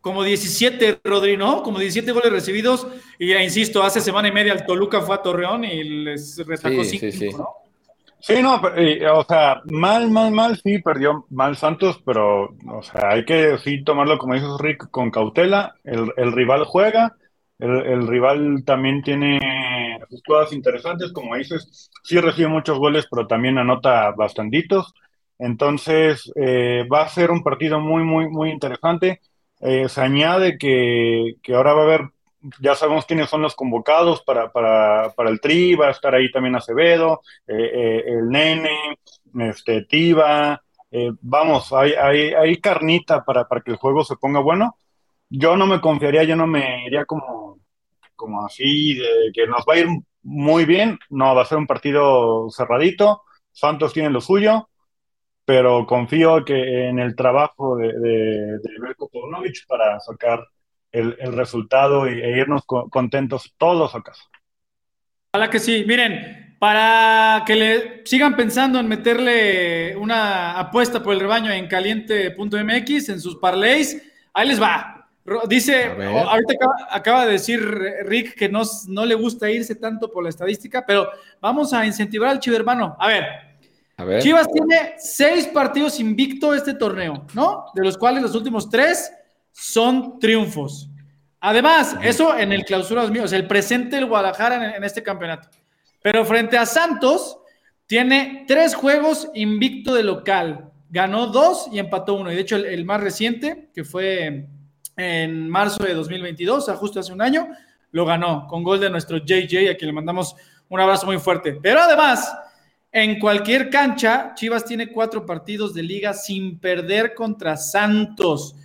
como 0.02 0.24
17, 0.24 1.02
Rodri, 1.04 1.38
¿no? 1.38 1.62
Como 1.62 1.78
17 1.78 2.12
goles 2.12 2.32
recibidos. 2.32 2.88
Y 3.20 3.28
ya 3.30 3.44
insisto, 3.44 3.84
hace 3.84 4.02
semana 4.02 4.30
y 4.30 4.32
media 4.32 4.54
el 4.54 4.66
Toluca 4.66 5.02
fue 5.02 5.14
a 5.14 5.22
Torreón 5.22 5.64
y 5.64 5.84
les 5.84 6.38
retacó 6.46 6.84
5, 6.84 7.00
sí, 7.00 7.12
sí, 7.12 7.30
¿no? 7.30 7.48
Sí, 8.22 8.42
no, 8.42 8.62
o 9.14 9.24
sea, 9.24 9.62
mal, 9.72 10.12
mal, 10.12 10.32
mal, 10.32 10.60
sí, 10.62 10.80
perdió 10.80 11.26
mal 11.32 11.58
Santos, 11.58 12.02
pero, 12.06 12.56
o 12.68 12.84
sea, 12.84 13.10
hay 13.10 13.26
que 13.26 13.58
sí 13.58 13.84
tomarlo, 13.84 14.18
como 14.20 14.36
dices 14.36 14.50
Rick, 14.60 14.90
con 14.92 15.10
cautela. 15.10 15.76
El, 15.84 16.32
rival 16.32 16.66
juega, 16.66 17.16
el, 17.58 18.08
rival 18.08 18.64
también 18.64 19.02
tiene 19.02 19.40
sus 20.10 20.22
cosas 20.22 20.54
interesantes, 20.54 21.12
como 21.12 21.36
dices, 21.36 21.90
sí 22.04 22.20
recibe 22.20 22.48
muchos 22.50 22.78
goles, 22.78 23.08
pero 23.10 23.26
también 23.26 23.58
anota 23.58 24.12
bastantitos. 24.12 24.94
Entonces, 25.40 26.32
eh, 26.36 26.86
va 26.92 27.02
a 27.02 27.10
ser 27.10 27.32
un 27.32 27.44
partido 27.44 27.80
muy, 27.80 28.04
muy, 28.04 28.30
muy 28.30 28.52
interesante. 28.52 29.22
Eh, 29.60 29.90
se 29.90 30.02
añade 30.02 30.58
que, 30.60 31.36
ahora 31.56 31.74
va 31.74 31.82
a 31.82 31.86
haber, 31.86 32.02
ya 32.60 32.76
sabemos 32.76 33.06
quiénes 33.06 33.30
son 33.30 33.42
los 33.42 33.56
convocados 33.56 34.24
para, 34.24 34.52
para, 34.52 35.12
para 35.16 35.30
el 35.30 35.40
Tri, 35.40 35.76
va 35.76 35.88
a 35.88 35.92
estar 35.92 36.14
ahí 36.16 36.32
también 36.32 36.56
Acevedo, 36.56 37.22
eh, 37.48 37.72
eh, 37.74 38.04
el 38.08 38.30
Nene, 38.30 38.98
este, 39.40 39.84
Tiva, 39.86 40.62
vamos, 41.22 41.72
hay, 41.72 41.94
hay, 41.94 42.34
hay 42.34 42.58
carnita 42.58 43.24
para, 43.24 43.48
para 43.48 43.62
que 43.62 43.72
el 43.72 43.78
juego 43.78 44.04
se 44.04 44.18
ponga 44.18 44.40
bueno. 44.40 44.76
Yo 45.30 45.56
no 45.56 45.66
me 45.66 45.80
confiaría, 45.80 46.24
yo 46.24 46.36
no 46.36 46.48
me 46.48 46.86
iría 46.86 47.06
como, 47.06 47.60
como 48.16 48.46
así, 48.46 48.96
de 48.96 49.32
que 49.34 49.48
nos 49.48 49.64
va 49.68 49.76
a 49.76 49.80
ir 49.80 49.88
muy 50.24 50.66
bien, 50.66 51.00
no, 51.10 51.34
va 51.34 51.44
a 51.44 51.46
ser 51.46 51.58
un 51.58 51.68
partido 51.68 52.50
cerradito, 52.50 53.24
Santos 53.52 53.94
tiene 53.94 54.10
lo 54.10 54.22
suyo, 54.22 54.70
pero 55.46 55.86
confío 55.86 56.46
que 56.46 56.90
en 56.90 57.00
el 57.00 57.16
trabajo 57.16 57.76
de, 57.78 57.88
de, 57.88 58.60
de 58.60 59.54
para 59.68 60.00
sacar 60.00 60.46
el, 60.92 61.16
resultado 61.34 62.08
e 62.08 62.38
irnos 62.38 62.64
contentos 62.66 63.54
todos 63.58 63.96
a 63.96 64.02
casa. 64.02 64.24
Ojalá 65.34 65.50
que 65.50 65.60
sí. 65.60 65.86
Miren, 65.88 66.56
para 66.60 67.44
que 67.46 67.56
le 67.56 68.02
sigan 68.06 68.36
pensando 68.36 68.80
en 68.80 68.88
meterle 68.88 69.96
una 69.96 70.60
apuesta 70.60 71.02
por 71.02 71.14
el 71.14 71.20
rebaño 71.20 71.52
en 71.52 71.68
caliente.mx, 71.68 73.10
en 73.10 73.20
sus 73.20 73.38
parlays, 73.38 74.02
ahí 74.34 74.48
les 74.48 74.62
va. 74.62 75.08
Dice, 75.48 75.86
ahorita 75.86 76.54
acaba, 76.90 77.26
de 77.26 77.34
decir 77.34 77.62
Rick 78.06 78.36
que 78.36 78.50
no, 78.50 78.64
no 78.88 79.06
le 79.06 79.16
gusta 79.16 79.50
irse 79.50 79.76
tanto 79.76 80.12
por 80.12 80.24
la 80.24 80.30
estadística, 80.30 80.84
pero 80.86 81.10
vamos 81.40 81.74
a 81.74 81.86
incentivar 81.86 82.30
al 82.30 82.40
chivermano. 82.40 82.98
A 83.00 83.08
ver, 83.08 83.24
Chivas 84.20 84.48
tiene 84.52 84.96
seis 84.98 85.48
partidos 85.48 86.00
invicto 86.00 86.54
este 86.54 86.74
torneo, 86.74 87.26
¿no? 87.34 87.66
De 87.74 87.84
los 87.84 87.98
cuales 87.98 88.24
los 88.24 88.36
últimos 88.36 88.70
tres 88.70 89.12
son 89.52 90.20
triunfos. 90.20 90.90
Además, 91.40 91.96
eso 92.04 92.38
en 92.38 92.54
el 92.54 92.64
clausura 92.64 93.02
2000, 93.02 93.24
o 93.24 93.28
sea, 93.28 93.40
el 93.40 93.48
presente 93.48 93.96
del 93.96 94.06
Guadalajara 94.06 94.76
en, 94.76 94.84
este 94.84 95.02
campeonato. 95.02 95.50
Pero 96.02 96.24
frente 96.24 96.58
a 96.58 96.66
Santos, 96.66 97.40
tiene 97.88 98.46
tres 98.48 98.76
juegos 98.76 99.28
invicto 99.34 99.96
de 99.96 100.04
local. 100.04 100.72
Ganó 100.90 101.28
dos 101.28 101.68
y 101.72 101.80
empató 101.80 102.14
uno. 102.14 102.32
Y 102.32 102.36
de 102.36 102.42
hecho, 102.42 102.58
el, 102.58 102.86
más 102.86 103.02
reciente, 103.02 103.70
que 103.74 103.84
fue 103.84 104.48
en 104.98 105.50
marzo 105.50 105.84
de 105.84 105.96
2022, 105.96 106.70
o 106.70 106.78
justo 106.78 107.00
hace 107.00 107.12
un 107.12 107.22
año, 107.22 107.48
lo 107.92 108.06
ganó 108.06 108.46
con 108.48 108.64
gol 108.64 108.80
de 108.80 108.90
nuestro 108.90 109.18
JJ, 109.18 109.72
a 109.72 109.76
quien 109.76 109.88
le 109.88 109.94
mandamos 109.94 110.36
un 110.70 110.80
abrazo 110.80 111.08
muy 111.08 111.18
fuerte. 111.18 111.58
Pero 111.62 111.82
además, 111.82 112.34
en 112.92 113.20
cualquier 113.20 113.70
cancha, 113.70 114.34
Chivas 114.36 114.64
tiene 114.64 114.92
cuatro 114.92 115.26
partidos 115.26 115.74
de 115.74 115.82
liga 115.82 116.14
sin 116.14 116.60
perder 116.60 117.14
contra 117.16 117.58
Santos. 117.58 118.56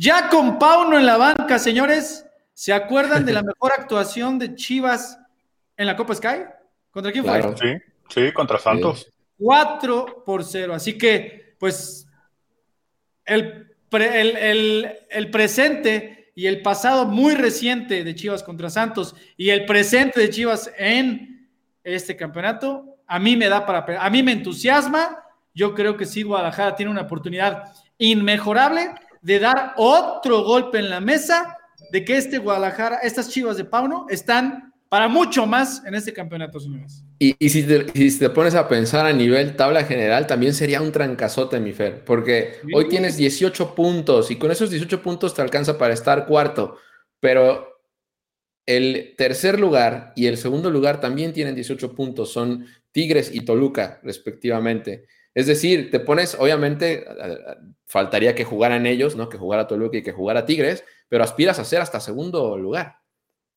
Ya 0.00 0.28
con 0.28 0.60
Pauno 0.60 0.96
en 0.96 1.04
la 1.04 1.16
banca, 1.16 1.58
señores, 1.58 2.24
¿se 2.54 2.72
acuerdan 2.72 3.26
de 3.26 3.32
la 3.32 3.42
mejor 3.42 3.72
actuación 3.76 4.38
de 4.38 4.54
Chivas 4.54 5.18
en 5.76 5.86
la 5.86 5.96
Copa 5.96 6.14
Sky? 6.14 6.44
¿Contra 6.92 7.10
quién 7.10 7.24
fue? 7.24 7.42
Sí, 7.56 7.82
sí, 8.08 8.32
contra 8.32 8.60
Santos. 8.60 9.12
4 9.38 10.22
por 10.24 10.44
0. 10.44 10.72
Así 10.72 10.96
que, 10.96 11.56
pues, 11.58 12.06
el, 13.24 13.74
el 13.90 15.30
presente 15.32 16.30
y 16.36 16.46
el 16.46 16.62
pasado 16.62 17.04
muy 17.04 17.34
reciente 17.34 18.04
de 18.04 18.14
Chivas 18.14 18.44
contra 18.44 18.70
Santos 18.70 19.16
y 19.36 19.50
el 19.50 19.66
presente 19.66 20.20
de 20.20 20.30
Chivas 20.30 20.70
en 20.78 21.50
este 21.82 22.16
campeonato 22.16 22.98
a 23.08 23.18
mí 23.18 23.36
me 23.36 23.48
da 23.48 23.66
para, 23.66 24.00
a 24.00 24.10
mí 24.10 24.22
me 24.22 24.30
entusiasma. 24.30 25.24
Yo 25.54 25.74
creo 25.74 25.96
que 25.96 26.06
sí, 26.06 26.22
Guadalajara 26.22 26.76
tiene 26.76 26.92
una 26.92 27.02
oportunidad 27.02 27.72
inmejorable 27.98 28.92
de 29.22 29.38
dar 29.38 29.74
otro 29.76 30.42
golpe 30.44 30.78
en 30.78 30.90
la 30.90 31.00
mesa 31.00 31.58
de 31.92 32.04
que 32.04 32.16
este 32.16 32.38
Guadalajara, 32.38 32.98
estas 32.98 33.28
chivas 33.28 33.56
de 33.56 33.64
Pauno, 33.64 34.06
están 34.08 34.72
para 34.88 35.08
mucho 35.08 35.46
más 35.46 35.82
en 35.84 35.94
este 35.94 36.12
campeonato, 36.12 36.58
señores. 36.60 37.04
Y, 37.18 37.34
si, 37.48 37.62
te, 37.64 38.30
pones 38.30 38.54
a 38.54 38.68
pensar 38.68 39.06
a 39.06 39.12
nivel 39.12 39.56
tabla 39.56 39.84
general, 39.84 40.26
también 40.26 40.54
sería 40.54 40.80
un 40.80 40.92
trancazote, 40.92 41.60
mi 41.60 41.72
Fer, 41.72 42.04
porque 42.04 42.60
hoy 42.72 42.88
tienes 42.88 43.16
18 43.16 43.74
puntos 43.74 44.30
y 44.30 44.36
con 44.36 44.50
esos 44.50 44.70
18 44.70 45.02
puntos 45.02 45.34
te 45.34 45.42
alcanza 45.42 45.76
para 45.76 45.94
estar 45.94 46.26
cuarto, 46.26 46.78
pero 47.20 47.68
el 48.66 49.14
tercer 49.16 49.58
lugar 49.58 50.12
y 50.14 50.26
el 50.26 50.36
segundo 50.36 50.70
lugar 50.70 51.00
también 51.00 51.32
tienen 51.32 51.54
18 51.54 51.94
puntos, 51.94 52.32
son 52.32 52.66
Tigres 52.92 53.30
y 53.32 53.40
Toluca, 53.40 54.00
respectivamente. 54.02 55.06
Es 55.34 55.46
decir, 55.46 55.90
te 55.90 56.00
pones, 56.00 56.34
obviamente, 56.34 57.06
faltaría 57.86 58.34
que 58.34 58.44
jugaran 58.44 58.86
ellos, 58.86 59.16
¿no? 59.16 59.28
Que 59.28 59.38
jugara 59.38 59.66
Toluca 59.66 59.98
y 59.98 60.02
que 60.02 60.12
jugara 60.12 60.46
Tigres, 60.46 60.84
pero 61.08 61.24
aspiras 61.24 61.58
a 61.58 61.64
ser 61.64 61.80
hasta 61.80 62.00
segundo 62.00 62.56
lugar. 62.58 62.98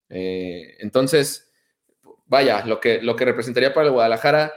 Eh, 0.10 0.78
entonces, 0.80 1.52
vaya, 2.26 2.66
lo 2.66 2.80
que, 2.80 3.02
lo 3.02 3.16
que 3.16 3.26
representaría 3.26 3.74
para 3.74 3.88
el 3.88 3.94
Guadalajara 3.94 4.54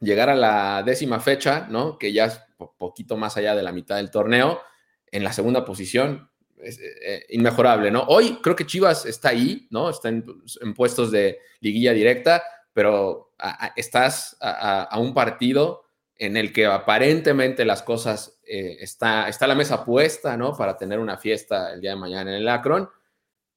llegar 0.00 0.28
a 0.28 0.34
la 0.34 0.82
décima 0.84 1.20
fecha, 1.20 1.66
¿no? 1.70 1.98
Que 1.98 2.12
ya 2.12 2.26
es 2.26 2.40
poquito 2.78 3.16
más 3.16 3.36
allá 3.36 3.54
de 3.54 3.62
la 3.62 3.72
mitad 3.72 3.96
del 3.96 4.10
torneo, 4.10 4.60
en 5.10 5.24
la 5.24 5.32
segunda 5.32 5.64
posición, 5.64 6.30
eh, 6.58 6.74
eh, 7.02 7.26
inmejorable, 7.30 7.90
¿no? 7.90 8.02
Hoy 8.08 8.38
creo 8.42 8.56
que 8.56 8.66
Chivas 8.66 9.06
está 9.06 9.30
ahí, 9.30 9.66
¿no? 9.70 9.90
Está 9.90 10.08
en, 10.08 10.24
puestos 10.74 11.10
de 11.10 11.38
liguilla 11.60 11.92
directa, 11.92 12.42
pero 12.72 13.32
estás 13.76 14.36
a, 14.40 14.98
un 14.98 15.14
partido 15.14 15.84
en 16.18 16.36
el 16.36 16.52
que 16.52 16.66
aparentemente 16.66 17.64
las 17.64 17.82
cosas 17.82 18.38
eh, 18.46 18.78
está, 18.80 19.28
está 19.28 19.46
la 19.46 19.54
mesa 19.54 19.84
puesta, 19.84 20.36
¿no? 20.36 20.56
Para 20.56 20.76
tener 20.76 20.98
una 20.98 21.18
fiesta 21.18 21.72
el 21.72 21.80
día 21.80 21.90
de 21.90 21.96
mañana 21.96 22.30
en 22.30 22.42
el 22.42 22.48
Akron. 22.48 22.88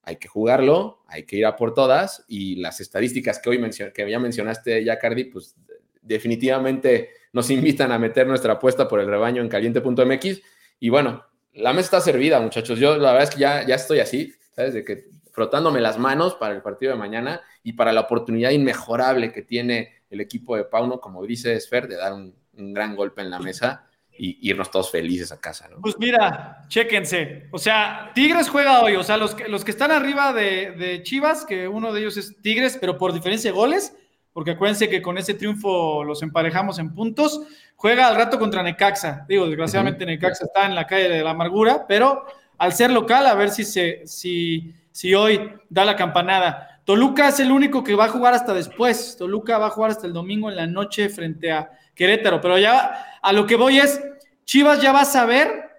Hay 0.04 0.18
que 0.18 0.28
jugarlo, 0.28 1.04
hay 1.08 1.24
que 1.24 1.38
ir 1.38 1.46
a 1.46 1.56
por 1.56 1.74
todas 1.74 2.26
y 2.28 2.56
las 2.56 2.80
estadísticas 2.80 3.40
que 3.40 3.50
hoy 3.50 3.70
que 3.94 4.10
ya 4.10 4.20
mencionaste, 4.20 4.84
ya 4.84 4.98
Cardi, 4.98 5.26
pues 5.26 5.56
definitivamente 6.02 7.10
nos 7.32 7.50
invitan 7.52 7.92
a 7.92 8.00
meter 8.00 8.26
nuestra 8.26 8.54
apuesta 8.54 8.88
por 8.88 9.00
el 9.00 9.08
rebaño 9.08 9.42
en 9.42 9.50
caliente.mx. 9.50 10.42
Y 10.80 10.90
bueno, 10.90 11.26
la 11.54 11.74
mesa 11.74 11.86
está 11.86 12.02
servida, 12.02 12.40
muchachos. 12.40 12.80
Yo 12.80 12.98
la 12.98 13.12
verdad 13.12 13.30
es 13.30 13.36
que 13.36 13.42
ya, 13.42 13.66
ya 13.66 13.76
estoy 13.76 14.00
así, 14.00 14.34
¿sabes? 14.52 14.74
De 14.74 14.84
que 14.84 15.06
frotándome 15.32 15.80
las 15.80 15.98
manos 15.98 16.36
para 16.36 16.56
el 16.56 16.62
partido 16.62 16.92
de 16.92 16.98
mañana 16.98 17.42
y 17.64 17.74
para 17.74 17.94
la 17.94 18.02
oportunidad 18.02 18.50
inmejorable 18.52 19.32
que 19.32 19.44
tiene 19.44 20.04
el 20.10 20.22
equipo 20.22 20.56
de 20.56 20.66
Pauno, 20.66 21.00
como 21.00 21.26
dice 21.26 21.54
Esfer, 21.54 21.88
de 21.88 21.96
dar 21.96 22.14
un, 22.14 22.34
gran 22.60 22.96
golpe 22.96 23.22
en 23.22 23.30
la 23.30 23.40
mesa 23.40 23.86
y 24.18 24.38
irnos 24.50 24.70
todos 24.70 24.92
felices 24.92 25.32
a 25.32 25.40
casa, 25.40 25.70
¿no? 25.70 25.82
Pues 25.82 25.96
mira, 25.98 26.64
chéquense. 26.68 27.48
O 27.52 27.58
sea, 27.58 28.12
Tigres 28.14 28.50
juega 28.50 28.82
hoy. 28.82 28.96
O 28.96 29.04
sea, 29.04 29.16
los 29.16 29.34
que, 29.34 29.48
los 29.48 29.64
que 29.64 29.72
están 29.72 29.92
arriba 29.92 30.34
de, 30.34 30.72
de 30.72 31.04
Chivas, 31.04 31.46
que 31.46 31.68
uno 31.68 31.94
de 31.94 32.02
ellos 32.02 32.18
es 32.18 32.36
Tigres, 32.42 32.78
pero 32.80 32.98
por 32.98 33.14
diferencia 33.14 33.50
de 33.50 33.56
goles, 33.56 33.96
porque 34.34 34.52
acuérdense 34.52 34.90
que 34.90 35.02
con 35.02 35.18
ese 35.18 35.34
triunfo 35.34 36.04
los 36.04 36.22
emparejamos 36.22 36.80
en 36.80 36.94
puntos. 36.94 37.42
Juega 37.76 38.08
al 38.08 38.16
rato 38.16 38.38
contra 38.38 38.62
Necaxa. 38.62 39.26
Digo, 39.28 39.48
desgraciadamente 39.48 40.06
Necaxa 40.06 40.46
está 40.46 40.66
en 40.66 40.76
la 40.76 40.86
calle 40.86 41.08
de 41.08 41.24
la 41.24 41.32
amargura, 41.32 41.86
pero 41.88 42.26
al 42.58 42.74
ser 42.74 42.92
local, 42.92 43.26
a 43.26 43.36
ver 43.36 43.50
si, 43.52 43.64
se, 43.64 44.06
si, 44.06 44.74
si 44.92 45.16
hoy 45.16 45.54
da 45.70 45.86
la 45.86 45.96
campanada. 45.96 46.69
Toluca 46.90 47.28
es 47.28 47.40
el 47.40 47.52
único 47.52 47.84
que 47.84 47.94
va 47.94 48.06
a 48.06 48.10
jugar 48.10 48.34
hasta 48.34 48.52
después. 48.52 49.16
Toluca 49.16 49.60
va 49.60 49.68
a 49.68 49.70
jugar 49.70 49.92
hasta 49.92 50.08
el 50.08 50.14
domingo 50.14 50.50
en 50.50 50.56
la 50.56 50.66
noche 50.66 51.08
frente 51.08 51.52
a 51.52 51.70
Querétaro. 51.94 52.42
Pero 52.42 52.58
ya 52.58 53.20
a 53.22 53.32
lo 53.32 53.46
que 53.46 53.56
voy 53.58 53.78
es, 53.78 54.02
Chivas 54.44 54.82
ya 54.82 54.92
va 54.92 55.02
a 55.02 55.06
saber 55.06 55.70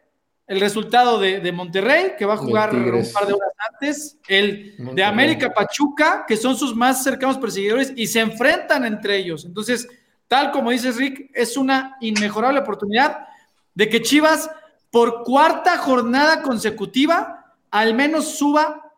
el 0.46 0.60
resultado 0.60 1.18
de, 1.18 1.50
Monterrey, 1.50 2.12
que 2.16 2.24
va 2.24 2.34
a 2.34 2.36
jugar 2.36 2.72
un 2.72 3.12
par 3.12 3.26
de 3.26 3.32
horas 3.32 3.50
antes, 3.72 4.18
el 4.28 4.76
de 4.94 5.02
América 5.02 5.52
Pachuca, 5.52 6.24
que 6.28 6.36
son 6.36 6.56
sus 6.56 6.76
más 6.76 7.02
cercanos 7.02 7.38
perseguidores, 7.38 7.92
y 7.96 8.06
se 8.06 8.20
enfrentan 8.20 8.84
entre 8.84 9.16
ellos. 9.16 9.44
Entonces, 9.44 9.88
tal 10.28 10.52
como 10.52 10.70
dices, 10.70 10.94
Rick, 10.94 11.28
es 11.34 11.56
una 11.56 11.96
inmejorable 12.00 12.60
oportunidad 12.60 13.26
de 13.74 13.88
que 13.88 14.00
Chivas, 14.00 14.48
por 14.92 15.24
cuarta 15.24 15.76
jornada 15.76 16.40
consecutiva, 16.40 17.56
al 17.72 17.94
menos 17.94 18.38
suba 18.38 18.92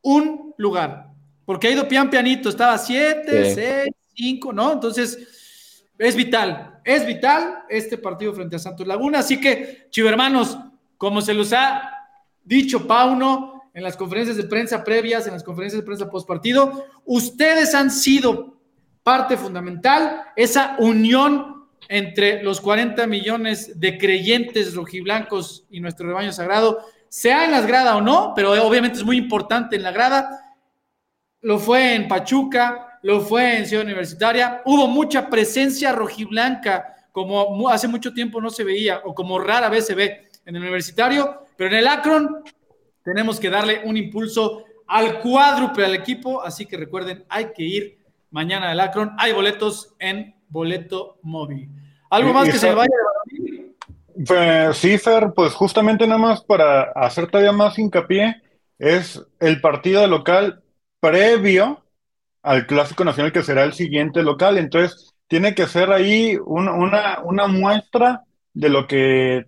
un 0.00 0.54
lugar. 0.56 1.09
Porque 1.50 1.66
ha 1.66 1.72
ido 1.72 1.88
pian 1.88 2.08
pianito, 2.08 2.48
estaba 2.48 2.78
7, 2.78 3.54
6, 3.56 3.88
5, 4.14 4.52
¿no? 4.52 4.72
Entonces, 4.72 5.82
es 5.98 6.14
vital, 6.14 6.78
es 6.84 7.04
vital 7.04 7.64
este 7.68 7.98
partido 7.98 8.32
frente 8.32 8.54
a 8.54 8.60
Santos 8.60 8.86
Laguna. 8.86 9.18
Así 9.18 9.40
que, 9.40 9.88
chivermanos, 9.90 10.56
como 10.96 11.20
se 11.20 11.34
los 11.34 11.52
ha 11.52 11.90
dicho 12.44 12.86
Pauno 12.86 13.64
en 13.74 13.82
las 13.82 13.96
conferencias 13.96 14.36
de 14.36 14.44
prensa 14.44 14.84
previas, 14.84 15.26
en 15.26 15.32
las 15.32 15.42
conferencias 15.42 15.82
de 15.82 15.86
prensa 15.86 16.08
postpartido, 16.08 16.86
ustedes 17.04 17.74
han 17.74 17.90
sido 17.90 18.60
parte 19.02 19.36
fundamental, 19.36 20.22
esa 20.36 20.76
unión 20.78 21.66
entre 21.88 22.44
los 22.44 22.60
40 22.60 23.08
millones 23.08 23.80
de 23.80 23.98
creyentes 23.98 24.72
rojiblancos 24.76 25.64
y 25.68 25.80
nuestro 25.80 26.06
rebaño 26.06 26.30
sagrado, 26.30 26.78
sea 27.08 27.44
en 27.44 27.50
las 27.50 27.66
gradas 27.66 27.96
o 27.96 28.00
no, 28.00 28.34
pero 28.36 28.52
obviamente 28.64 28.98
es 28.98 29.04
muy 29.04 29.16
importante 29.16 29.74
en 29.74 29.82
la 29.82 29.90
grada. 29.90 30.46
Lo 31.42 31.58
fue 31.58 31.94
en 31.94 32.08
Pachuca, 32.08 32.98
lo 33.02 33.20
fue 33.20 33.58
en 33.58 33.66
Ciudad 33.66 33.84
Universitaria. 33.84 34.62
Hubo 34.64 34.86
mucha 34.86 35.28
presencia 35.28 35.92
rojiblanca, 35.92 37.08
como 37.12 37.68
hace 37.68 37.88
mucho 37.88 38.12
tiempo 38.12 38.40
no 38.40 38.50
se 38.50 38.64
veía, 38.64 39.00
o 39.04 39.14
como 39.14 39.38
rara 39.38 39.68
vez 39.68 39.86
se 39.86 39.94
ve 39.94 40.28
en 40.46 40.56
el 40.56 40.62
universitario, 40.62 41.46
pero 41.56 41.70
en 41.70 41.78
el 41.78 41.88
Akron 41.88 42.42
tenemos 43.04 43.40
que 43.40 43.50
darle 43.50 43.82
un 43.84 43.96
impulso 43.96 44.64
al 44.86 45.20
cuádruple 45.20 45.84
al 45.84 45.94
equipo, 45.94 46.42
así 46.42 46.66
que 46.66 46.76
recuerden, 46.76 47.24
hay 47.28 47.52
que 47.52 47.62
ir 47.62 47.98
mañana 48.30 48.70
al 48.70 48.80
Akron, 48.80 49.12
hay 49.18 49.32
boletos 49.32 49.94
en 49.98 50.34
boleto 50.48 51.18
móvil. 51.22 51.68
¿Algo 52.10 52.32
más 52.32 52.48
que 52.48 52.58
se 52.58 52.74
vaya 52.74 52.90
pues, 54.26 54.76
Sí, 54.76 54.98
Fer, 54.98 55.32
pues 55.34 55.54
justamente 55.54 56.06
nada 56.06 56.18
más 56.20 56.42
para 56.42 56.90
hacer 56.92 57.28
todavía 57.28 57.52
más 57.52 57.78
hincapié, 57.78 58.42
es 58.78 59.22
el 59.38 59.60
partido 59.60 60.06
local 60.06 60.62
previo 61.00 61.84
al 62.42 62.66
Clásico 62.66 63.04
Nacional 63.04 63.32
que 63.32 63.42
será 63.42 63.64
el 63.64 63.72
siguiente 63.72 64.22
local, 64.22 64.58
entonces 64.58 65.14
tiene 65.28 65.54
que 65.54 65.66
ser 65.66 65.92
ahí 65.92 66.38
una, 66.44 67.20
una 67.22 67.46
muestra 67.46 68.22
de 68.52 68.68
lo 68.68 68.86
que 68.86 69.46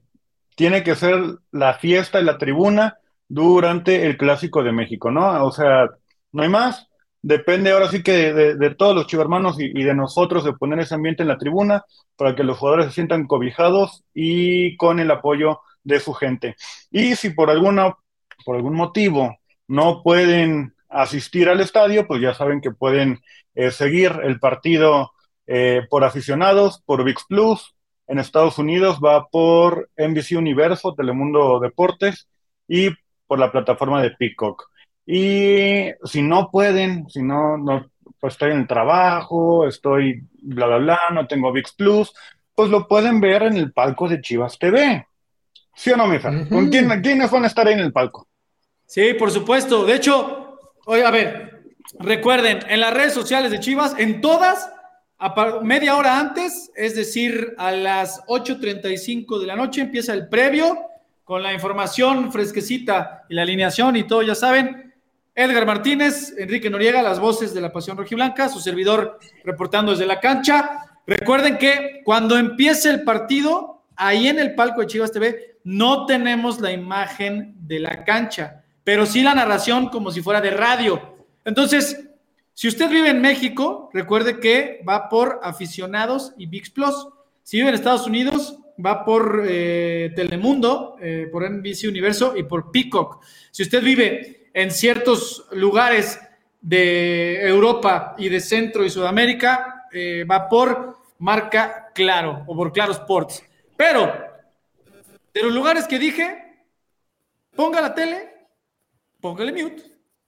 tiene 0.56 0.82
que 0.82 0.94
ser 0.94 1.18
la 1.50 1.74
fiesta 1.74 2.20
y 2.20 2.24
la 2.24 2.38
tribuna 2.38 2.98
durante 3.28 4.06
el 4.06 4.16
Clásico 4.16 4.62
de 4.62 4.72
México, 4.72 5.10
¿no? 5.10 5.44
O 5.44 5.52
sea, 5.52 5.88
no 6.32 6.42
hay 6.42 6.48
más. 6.48 6.88
Depende 7.22 7.70
ahora 7.70 7.88
sí 7.88 8.02
que 8.02 8.32
de, 8.32 8.74
todos 8.74 8.94
los 8.94 9.06
chivermanos 9.06 9.60
y, 9.60 9.66
y, 9.66 9.84
de 9.84 9.94
nosotros 9.94 10.44
de 10.44 10.52
poner 10.54 10.80
ese 10.80 10.94
ambiente 10.94 11.22
en 11.22 11.28
la 11.28 11.38
tribuna 11.38 11.84
para 12.16 12.34
que 12.34 12.42
los 12.42 12.58
jugadores 12.58 12.86
se 12.86 12.92
sientan 12.92 13.26
cobijados 13.26 14.04
y 14.12 14.76
con 14.76 14.98
el 14.98 15.10
apoyo 15.10 15.60
de 15.84 16.00
su 16.00 16.12
gente. 16.14 16.56
Y 16.90 17.14
si 17.16 17.30
por 17.30 17.48
alguna, 17.50 17.96
por 18.44 18.56
algún 18.56 18.74
motivo 18.74 19.36
no 19.68 20.02
pueden 20.02 20.74
asistir 20.92 21.48
al 21.48 21.60
estadio, 21.60 22.06
pues 22.06 22.20
ya 22.20 22.34
saben 22.34 22.60
que 22.60 22.70
pueden 22.70 23.20
eh, 23.54 23.70
seguir 23.70 24.12
el 24.22 24.38
partido 24.38 25.12
eh, 25.46 25.82
por 25.90 26.04
aficionados, 26.04 26.82
por 26.84 27.04
VIX 27.04 27.24
Plus, 27.28 27.74
en 28.06 28.18
Estados 28.18 28.58
Unidos 28.58 29.00
va 29.04 29.28
por 29.28 29.90
NBC 29.96 30.36
Universo, 30.36 30.94
Telemundo 30.94 31.60
Deportes 31.60 32.28
y 32.68 32.90
por 33.26 33.38
la 33.38 33.50
plataforma 33.50 34.02
de 34.02 34.10
Peacock. 34.10 34.70
Y 35.06 35.86
si 36.04 36.22
no 36.22 36.50
pueden, 36.50 37.08
si 37.08 37.22
no, 37.22 37.56
no 37.56 37.86
pues 38.20 38.34
estoy 38.34 38.52
en 38.52 38.60
el 38.60 38.66
trabajo, 38.68 39.66
estoy 39.66 40.22
bla, 40.42 40.66
bla, 40.66 40.78
bla, 40.78 41.00
no 41.12 41.26
tengo 41.26 41.52
VIX 41.52 41.72
Plus, 41.72 42.12
pues 42.54 42.70
lo 42.70 42.86
pueden 42.86 43.20
ver 43.20 43.42
en 43.44 43.56
el 43.56 43.72
palco 43.72 44.08
de 44.08 44.20
Chivas 44.20 44.58
TV. 44.58 45.06
¿Sí 45.74 45.90
o 45.90 45.96
no, 45.96 46.06
mi 46.06 46.18
¿Con 46.18 46.68
quién, 46.68 46.88
quiénes 47.02 47.30
van 47.30 47.44
a 47.44 47.46
estar 47.46 47.66
ahí 47.66 47.74
en 47.74 47.80
el 47.80 47.92
palco? 47.92 48.28
Sí, 48.86 49.14
por 49.14 49.30
supuesto. 49.30 49.84
De 49.84 49.94
hecho, 49.94 50.41
oye, 50.86 51.04
a 51.04 51.10
ver, 51.10 51.62
recuerden, 51.98 52.60
en 52.68 52.80
las 52.80 52.94
redes 52.94 53.14
sociales 53.14 53.50
de 53.50 53.60
Chivas, 53.60 53.94
en 53.98 54.20
todas, 54.20 54.70
media 55.62 55.96
hora 55.96 56.18
antes, 56.18 56.70
es 56.74 56.96
decir, 56.96 57.54
a 57.58 57.70
las 57.70 58.24
8.35 58.26 59.40
de 59.40 59.46
la 59.46 59.56
noche 59.56 59.80
empieza 59.80 60.12
el 60.12 60.28
previo 60.28 60.78
con 61.24 61.42
la 61.42 61.52
información 61.52 62.32
fresquecita 62.32 63.24
y 63.28 63.34
la 63.34 63.42
alineación 63.42 63.96
y 63.96 64.04
todo, 64.04 64.22
ya 64.22 64.34
saben. 64.34 64.92
Edgar 65.34 65.64
Martínez, 65.64 66.34
Enrique 66.36 66.68
Noriega, 66.68 67.00
las 67.00 67.18
voces 67.18 67.54
de 67.54 67.62
la 67.62 67.72
Pasión 67.72 67.96
Rojiblanca, 67.96 68.50
su 68.50 68.60
servidor 68.60 69.18
reportando 69.44 69.92
desde 69.92 70.04
la 70.04 70.20
cancha. 70.20 70.98
Recuerden 71.06 71.56
que 71.56 72.02
cuando 72.04 72.36
empiece 72.36 72.90
el 72.90 73.02
partido, 73.02 73.82
ahí 73.96 74.28
en 74.28 74.38
el 74.38 74.54
palco 74.54 74.82
de 74.82 74.88
Chivas 74.88 75.10
TV, 75.10 75.56
no 75.64 76.04
tenemos 76.04 76.60
la 76.60 76.72
imagen 76.72 77.54
de 77.60 77.78
la 77.78 78.04
cancha, 78.04 78.61
pero 78.84 79.06
sí 79.06 79.22
la 79.22 79.34
narración 79.34 79.88
como 79.88 80.10
si 80.10 80.22
fuera 80.22 80.40
de 80.40 80.50
radio. 80.50 81.16
Entonces, 81.44 82.08
si 82.54 82.68
usted 82.68 82.90
vive 82.90 83.10
en 83.10 83.20
México, 83.20 83.90
recuerde 83.92 84.38
que 84.40 84.82
va 84.88 85.08
por 85.08 85.40
aficionados 85.42 86.32
y 86.36 86.46
VIX 86.46 86.70
Plus. 86.70 87.08
Si 87.42 87.56
vive 87.56 87.70
en 87.70 87.74
Estados 87.74 88.06
Unidos, 88.06 88.58
va 88.84 89.04
por 89.04 89.44
eh, 89.46 90.12
Telemundo, 90.14 90.96
eh, 91.00 91.28
por 91.30 91.48
NBC 91.48 91.88
Universo 91.88 92.34
y 92.36 92.42
por 92.44 92.70
Peacock. 92.70 93.24
Si 93.50 93.62
usted 93.62 93.82
vive 93.82 94.50
en 94.54 94.70
ciertos 94.70 95.46
lugares 95.52 96.20
de 96.60 97.46
Europa 97.46 98.14
y 98.18 98.28
de 98.28 98.40
Centro 98.40 98.84
y 98.84 98.90
Sudamérica 98.90 99.86
eh, 99.92 100.24
va 100.24 100.48
por 100.48 100.98
marca 101.18 101.90
Claro 101.94 102.44
o 102.46 102.56
por 102.56 102.72
Claro 102.72 102.92
Sports. 102.92 103.42
Pero 103.76 104.12
de 105.34 105.42
los 105.42 105.52
lugares 105.52 105.86
que 105.86 105.98
dije, 105.98 106.66
ponga 107.54 107.80
la 107.80 107.94
tele, 107.94 108.31
póngale 109.22 109.52
mute 109.52 109.82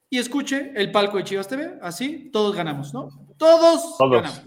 y 0.08 0.18
escuche 0.18 0.72
el 0.74 0.90
palco 0.90 1.18
de 1.18 1.24
Chivas 1.24 1.48
TV. 1.48 1.78
Así 1.82 2.30
todos 2.32 2.56
ganamos, 2.56 2.94
¿no? 2.94 3.10
Todos, 3.36 3.98
ganamos. 3.98 4.42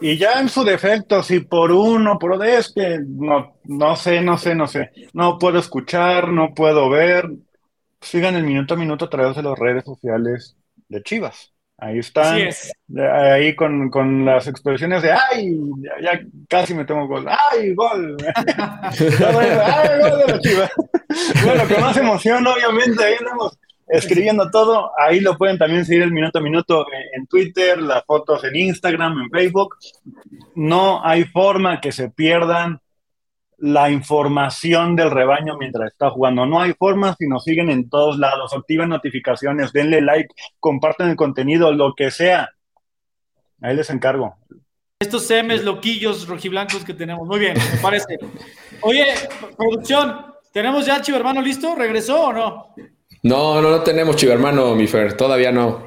Y 0.00 0.16
ya 0.18 0.40
en 0.40 0.48
su 0.48 0.64
defecto, 0.64 1.22
si 1.22 1.40
por 1.40 1.70
uno, 1.70 2.18
por 2.18 2.44
es 2.44 2.72
que 2.72 2.98
no, 3.06 3.56
no 3.64 3.96
sé, 3.96 4.20
no 4.20 4.36
sé, 4.36 4.54
no 4.54 4.66
sé, 4.66 4.90
no 5.14 5.38
puedo 5.38 5.58
escuchar, 5.58 6.28
no 6.28 6.52
puedo 6.52 6.90
ver, 6.90 7.30
sigan 8.00 8.34
el 8.34 8.44
minuto 8.44 8.74
a 8.74 8.76
minuto 8.76 9.06
a 9.06 9.10
través 9.10 9.36
de 9.36 9.42
las 9.42 9.58
redes 9.58 9.84
sociales 9.84 10.56
de 10.88 11.02
Chivas. 11.02 11.55
Ahí 11.78 11.98
están, 11.98 12.38
ahí 13.12 13.54
con, 13.54 13.90
con, 13.90 14.24
las 14.24 14.46
expresiones 14.46 15.02
de 15.02 15.12
¡ay! 15.12 15.58
Ya, 16.02 16.18
casi 16.48 16.72
me 16.72 16.86
tomo 16.86 17.06
gol, 17.06 17.26
¡ay! 17.28 17.74
¡gol! 17.74 18.16
¡ay! 18.34 20.00
¡gol 20.00 20.18
de 20.18 20.32
la 20.32 20.40
Chivas! 20.40 20.70
bueno, 21.44 21.64
con 21.68 21.80
más 21.82 21.96
emoción, 21.98 22.46
obviamente, 22.46 23.04
ahí 23.04 23.16
andamos 23.20 23.58
escribiendo 23.88 24.50
todo. 24.50 24.90
Ahí 24.98 25.20
lo 25.20 25.36
pueden 25.36 25.58
también 25.58 25.84
seguir 25.84 26.02
el 26.02 26.12
minuto 26.12 26.38
a 26.38 26.42
minuto 26.42 26.86
en 27.14 27.26
Twitter, 27.26 27.80
las 27.80 28.04
fotos 28.04 28.42
en 28.44 28.56
Instagram, 28.56 29.18
en 29.20 29.30
Facebook. 29.30 29.76
No 30.54 31.04
hay 31.04 31.24
forma 31.24 31.80
que 31.80 31.92
se 31.92 32.10
pierdan 32.10 32.80
la 33.58 33.90
información 33.90 34.96
del 34.96 35.10
rebaño 35.10 35.56
mientras 35.58 35.90
está 35.90 36.10
jugando. 36.10 36.46
No 36.46 36.60
hay 36.60 36.74
forma 36.74 37.14
si 37.18 37.26
nos 37.26 37.44
siguen 37.44 37.70
en 37.70 37.88
todos 37.88 38.18
lados, 38.18 38.52
activen 38.54 38.90
notificaciones, 38.90 39.72
denle 39.72 40.00
like, 40.00 40.28
comparten 40.60 41.08
el 41.08 41.16
contenido, 41.16 41.72
lo 41.72 41.94
que 41.94 42.10
sea. 42.10 42.50
Ahí 43.62 43.74
les 43.74 43.88
encargo. 43.90 44.36
Estos 45.00 45.26
semes 45.26 45.64
loquillos 45.64 46.26
rojiblancos 46.26 46.84
que 46.84 46.94
tenemos. 46.94 47.26
Muy 47.26 47.38
bien, 47.38 47.54
me 47.72 47.78
parece. 47.80 48.18
Oye, 48.82 49.06
producción, 49.56 50.26
¿tenemos 50.52 50.86
ya 50.86 51.00
Chivo 51.00 51.18
Hermano 51.18 51.40
listo? 51.40 51.74
¿Regresó 51.74 52.24
o 52.24 52.32
no? 52.32 52.74
No, 53.22 53.60
no, 53.60 53.70
no 53.70 53.82
tenemos 53.82 54.16
Chivo 54.16 54.32
Hermano, 54.32 54.74
mi 54.74 54.86
Fer, 54.86 55.14
todavía 55.14 55.52
no. 55.52 55.84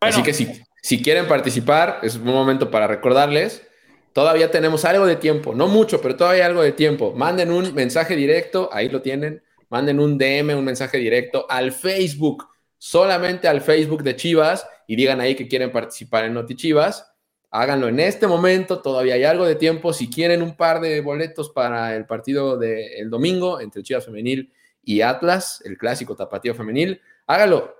Así 0.00 0.22
que 0.22 0.32
si, 0.32 0.62
si 0.82 1.02
quieren 1.02 1.28
participar, 1.28 1.98
es 2.02 2.16
un 2.16 2.24
momento 2.24 2.70
para 2.70 2.86
recordarles 2.86 3.66
Todavía 4.12 4.50
tenemos 4.50 4.84
algo 4.84 5.06
de 5.06 5.16
tiempo, 5.16 5.54
no 5.54 5.68
mucho, 5.68 6.00
pero 6.00 6.16
todavía 6.16 6.46
algo 6.46 6.62
de 6.62 6.72
tiempo. 6.72 7.12
Manden 7.14 7.52
un 7.52 7.72
mensaje 7.74 8.16
directo, 8.16 8.68
ahí 8.72 8.88
lo 8.88 9.02
tienen. 9.02 9.42
Manden 9.68 10.00
un 10.00 10.18
DM, 10.18 10.56
un 10.56 10.64
mensaje 10.64 10.98
directo 10.98 11.46
al 11.48 11.70
Facebook, 11.70 12.48
solamente 12.76 13.46
al 13.46 13.60
Facebook 13.60 14.02
de 14.02 14.16
Chivas 14.16 14.66
y 14.88 14.96
digan 14.96 15.20
ahí 15.20 15.36
que 15.36 15.46
quieren 15.46 15.70
participar 15.70 16.24
en 16.24 16.34
Noti 16.34 16.56
Chivas. 16.56 17.06
Háganlo 17.52 17.88
en 17.88 18.00
este 18.00 18.26
momento, 18.26 18.80
todavía 18.80 19.14
hay 19.14 19.22
algo 19.22 19.44
de 19.44 19.54
tiempo. 19.54 19.92
Si 19.92 20.10
quieren 20.10 20.42
un 20.42 20.56
par 20.56 20.80
de 20.80 21.00
boletos 21.00 21.50
para 21.50 21.94
el 21.94 22.06
partido 22.06 22.58
del 22.58 23.10
domingo 23.10 23.60
entre 23.60 23.84
Chivas 23.84 24.06
Femenil 24.06 24.52
y 24.82 25.02
Atlas, 25.02 25.62
el 25.64 25.78
clásico 25.78 26.16
tapatío 26.16 26.54
femenil, 26.54 27.00
hágalo. 27.28 27.76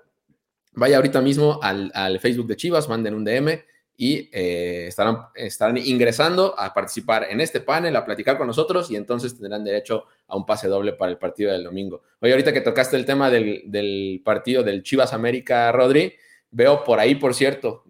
Vaya 0.73 0.95
ahorita 0.95 1.19
mismo 1.19 1.59
al, 1.61 1.91
al 1.93 2.21
Facebook 2.21 2.47
de 2.47 2.55
Chivas, 2.55 2.87
manden 2.87 3.15
un 3.15 3.25
DM 3.25 3.61
y 3.97 4.29
eh, 4.31 4.85
estarán, 4.87 5.27
estarán 5.35 5.77
ingresando 5.77 6.55
a 6.57 6.73
participar 6.73 7.27
en 7.29 7.39
este 7.39 7.59
panel, 7.59 7.95
a 7.95 8.05
platicar 8.05 8.37
con 8.37 8.47
nosotros 8.47 8.89
y 8.89 8.95
entonces 8.95 9.37
tendrán 9.37 9.63
derecho 9.63 10.05
a 10.27 10.35
un 10.35 10.45
pase 10.45 10.67
doble 10.67 10.93
para 10.93 11.11
el 11.11 11.17
partido 11.17 11.51
del 11.51 11.63
domingo. 11.63 12.01
Oye, 12.19 12.31
ahorita 12.31 12.53
que 12.53 12.61
tocaste 12.61 12.95
el 12.95 13.05
tema 13.05 13.29
del, 13.29 14.21
partido 14.25 14.63
del 14.63 14.81
Chivas 14.81 15.13
América, 15.13 15.71
Rodri, 15.71 16.13
veo 16.49 16.83
por 16.83 16.99
ahí, 16.99 17.15
por 17.15 17.33
cierto, 17.33 17.83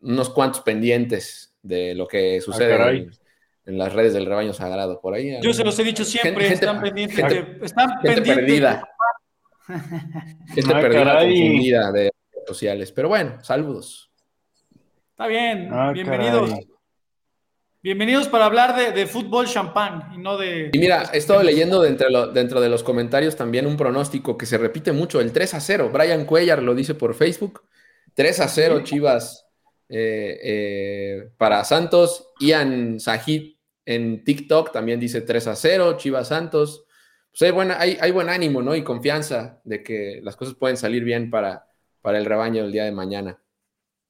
unos 0.00 0.30
cuantos 0.30 0.62
pendientes 0.62 1.54
de 1.62 1.94
lo 1.94 2.06
que 2.06 2.38
ah, 2.38 2.40
sucede 2.40 3.10
en, 3.66 3.78
las 3.78 3.92
redes 3.92 4.14
del 4.14 4.26
rebaño 4.26 4.52
sagrado. 4.52 5.00
Por 5.00 5.14
ahí. 5.14 5.38
Yo 5.42 5.52
se 5.52 5.64
los 5.64 5.78
he 5.78 5.84
dicho 5.84 6.04
siempre, 6.04 6.48
están 6.52 6.80
pendientes. 6.80 7.18
están 7.62 8.00
perdida. 8.00 8.88
gente 9.66 10.72
ah, 10.74 10.80
perdida, 10.80 11.18
confundida 11.20 11.92
de 11.92 12.02
redes 12.04 12.46
sociales. 12.46 12.92
Pero 12.92 13.08
bueno, 13.08 13.42
saludos. 13.42 14.11
Está 15.12 15.26
bien, 15.26 15.68
ah, 15.70 15.92
bienvenidos. 15.92 16.50
Bienvenidos 17.82 18.28
para 18.28 18.46
hablar 18.46 18.94
de, 18.94 19.06
fútbol 19.06 19.46
champán 19.46 20.10
y 20.14 20.18
no 20.18 20.38
de... 20.38 20.70
Y 20.72 20.78
mira, 20.78 21.10
he 21.12 21.18
estado 21.18 21.42
leyendo 21.42 21.82
dentro, 21.82 22.28
dentro 22.28 22.62
de 22.62 22.70
los 22.70 22.82
comentarios 22.82 23.36
también 23.36 23.66
un 23.66 23.76
pronóstico 23.76 24.38
que 24.38 24.46
se 24.46 24.56
repite 24.56 24.90
mucho, 24.92 25.20
el 25.20 25.30
3 25.30 25.52
a 25.52 25.60
0. 25.60 25.90
Brian 25.92 26.24
Cuellar 26.24 26.62
lo 26.62 26.74
dice 26.74 26.94
por 26.94 27.14
Facebook. 27.14 27.62
3 28.14 28.40
a 28.40 28.48
0 28.48 28.80
Chivas 28.84 29.46
eh, 29.90 30.38
eh, 30.42 31.30
para 31.36 31.62
Santos. 31.64 32.32
Ian 32.40 32.98
Sajid 32.98 33.56
en 33.84 34.24
TikTok 34.24 34.72
también 34.72 34.98
dice 34.98 35.20
3 35.20 35.48
a 35.48 35.56
0, 35.56 35.98
Chivas 35.98 36.28
Santos. 36.28 36.86
Pues 37.30 37.42
hay, 37.42 37.50
buena, 37.50 37.78
hay, 37.78 37.98
hay, 38.00 38.12
buen 38.12 38.30
ánimo 38.30 38.62
¿no? 38.62 38.74
y 38.74 38.82
confianza 38.82 39.60
de 39.64 39.82
que 39.82 40.20
las 40.22 40.36
cosas 40.36 40.54
pueden 40.54 40.78
salir 40.78 41.04
bien 41.04 41.28
para, 41.28 41.66
para 42.00 42.16
el 42.16 42.24
rebaño 42.24 42.64
el 42.64 42.72
día 42.72 42.84
de 42.84 42.92
mañana. 42.92 43.41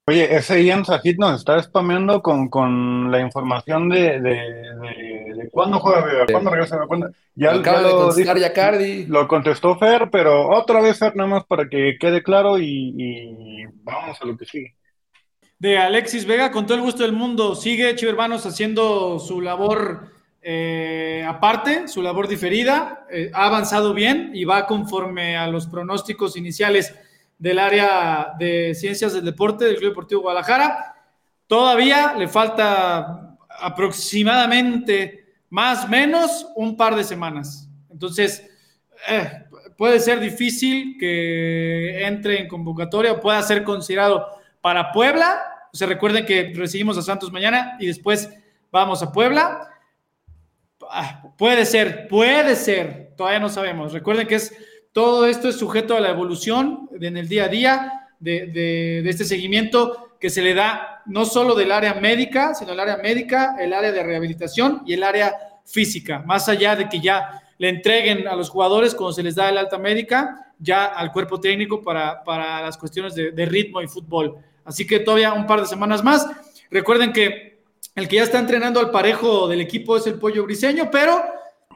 Oye, 0.06 0.34
ese 0.34 0.64
Ian 0.64 0.84
Sajid 0.84 1.16
nos 1.18 1.38
está 1.38 1.62
spameando 1.62 2.22
con, 2.22 2.48
con 2.48 3.12
la 3.12 3.20
información 3.20 3.88
de, 3.88 4.20
de, 4.20 4.32
de, 4.32 5.48
cuándo 5.52 5.78
juega, 5.78 6.26
cuándo 6.28 6.50
regresa, 6.50 6.80
Ya, 7.36 7.52
Acaba 7.52 7.82
lo, 7.82 8.12
de 8.12 9.06
lo 9.08 9.28
contestó 9.28 9.78
Fer, 9.78 10.08
pero 10.10 10.48
otra 10.48 10.80
vez 10.80 10.98
Fer, 10.98 11.14
nada 11.14 11.28
más 11.28 11.44
para 11.44 11.68
que 11.68 11.98
quede 12.00 12.20
claro 12.20 12.58
y, 12.58 13.64
vamos 13.84 14.20
a 14.20 14.26
lo 14.26 14.36
que 14.36 14.44
sigue. 14.44 14.74
De 15.60 15.78
Alexis 15.78 16.26
Vega, 16.26 16.50
con 16.50 16.66
todo 16.66 16.78
el 16.78 16.82
gusto 16.82 17.04
del 17.04 17.12
mundo, 17.12 17.54
sigue 17.54 17.94
Chivermanos 17.94 18.44
haciendo 18.44 19.20
su 19.20 19.40
labor 19.40 20.10
eh, 20.42 21.24
aparte, 21.28 21.86
su 21.86 22.02
labor 22.02 22.26
diferida, 22.26 23.06
eh, 23.08 23.30
ha 23.32 23.46
avanzado 23.46 23.94
bien 23.94 24.32
y 24.34 24.44
va 24.44 24.66
conforme 24.66 25.36
a 25.36 25.46
los 25.46 25.68
pronósticos 25.68 26.36
iniciales 26.36 26.92
del 27.42 27.58
área 27.58 28.34
de 28.38 28.72
ciencias 28.72 29.14
del 29.14 29.24
deporte 29.24 29.64
del 29.64 29.74
Club 29.74 29.90
Deportivo 29.90 30.20
Guadalajara. 30.20 30.94
Todavía 31.48 32.14
le 32.16 32.28
falta 32.28 33.36
aproximadamente 33.58 35.26
más 35.50 35.86
o 35.86 35.88
menos 35.88 36.46
un 36.54 36.76
par 36.76 36.94
de 36.94 37.02
semanas. 37.02 37.68
Entonces, 37.90 38.48
eh, 39.08 39.28
puede 39.76 39.98
ser 39.98 40.20
difícil 40.20 40.96
que 41.00 42.06
entre 42.06 42.42
en 42.42 42.46
convocatoria, 42.46 43.18
pueda 43.18 43.42
ser 43.42 43.64
considerado 43.64 44.24
para 44.60 44.92
Puebla. 44.92 45.42
se 45.72 45.86
recuerden 45.86 46.24
que 46.24 46.52
recibimos 46.54 46.96
a 46.96 47.02
Santos 47.02 47.32
mañana 47.32 47.76
y 47.80 47.88
después 47.88 48.30
vamos 48.70 49.02
a 49.02 49.10
Puebla. 49.10 49.68
Ah, 50.88 51.24
puede 51.36 51.66
ser, 51.66 52.06
puede 52.06 52.54
ser, 52.54 53.14
todavía 53.16 53.40
no 53.40 53.48
sabemos. 53.48 53.92
Recuerden 53.92 54.28
que 54.28 54.36
es 54.36 54.54
todo 54.92 55.26
esto 55.26 55.48
es 55.48 55.56
sujeto 55.56 55.96
a 55.96 56.00
la 56.00 56.10
evolución 56.10 56.88
en 57.00 57.16
el 57.16 57.28
día 57.28 57.44
a 57.44 57.48
día 57.48 57.92
de, 58.20 59.08
este 59.08 59.24
seguimiento 59.24 60.10
que 60.20 60.30
se 60.30 60.42
le 60.42 60.54
da 60.54 61.02
no 61.06 61.24
solo 61.24 61.54
del 61.54 61.72
área 61.72 61.94
médica, 61.94 62.54
sino 62.54 62.72
el 62.72 62.80
área 62.80 62.98
médica, 62.98 63.56
el 63.58 63.72
área 63.72 63.90
de 63.90 64.02
rehabilitación 64.02 64.82
y 64.86 64.92
el 64.92 65.02
área 65.02 65.34
física, 65.64 66.22
más 66.26 66.48
allá 66.48 66.76
de 66.76 66.88
que 66.88 67.00
ya 67.00 67.42
le 67.58 67.68
entreguen 67.68 68.28
a 68.28 68.36
los 68.36 68.50
jugadores 68.50 68.94
cuando 68.94 69.12
se 69.12 69.22
les 69.22 69.34
da 69.34 69.48
el 69.48 69.58
alta 69.58 69.78
médica, 69.78 70.52
ya 70.58 70.84
al 70.84 71.10
cuerpo 71.10 71.40
técnico 71.40 71.82
para, 71.82 72.22
las 72.62 72.76
cuestiones 72.76 73.14
de, 73.14 73.32
de 73.32 73.46
ritmo 73.46 73.80
y 73.80 73.88
fútbol. 73.88 74.36
Así 74.64 74.86
que 74.86 75.00
todavía 75.00 75.32
un 75.32 75.46
par 75.46 75.60
de 75.60 75.66
semanas 75.66 76.04
más. 76.04 76.26
Recuerden 76.70 77.12
que 77.12 77.60
el 77.94 78.08
que 78.08 78.16
ya 78.16 78.22
está 78.22 78.38
entrenando 78.38 78.78
al 78.78 78.90
parejo 78.90 79.48
del 79.48 79.60
equipo 79.60 79.96
es 79.96 80.06
el 80.06 80.18
Pollo 80.18 80.44
Briseño, 80.44 80.88
pero 80.90 81.22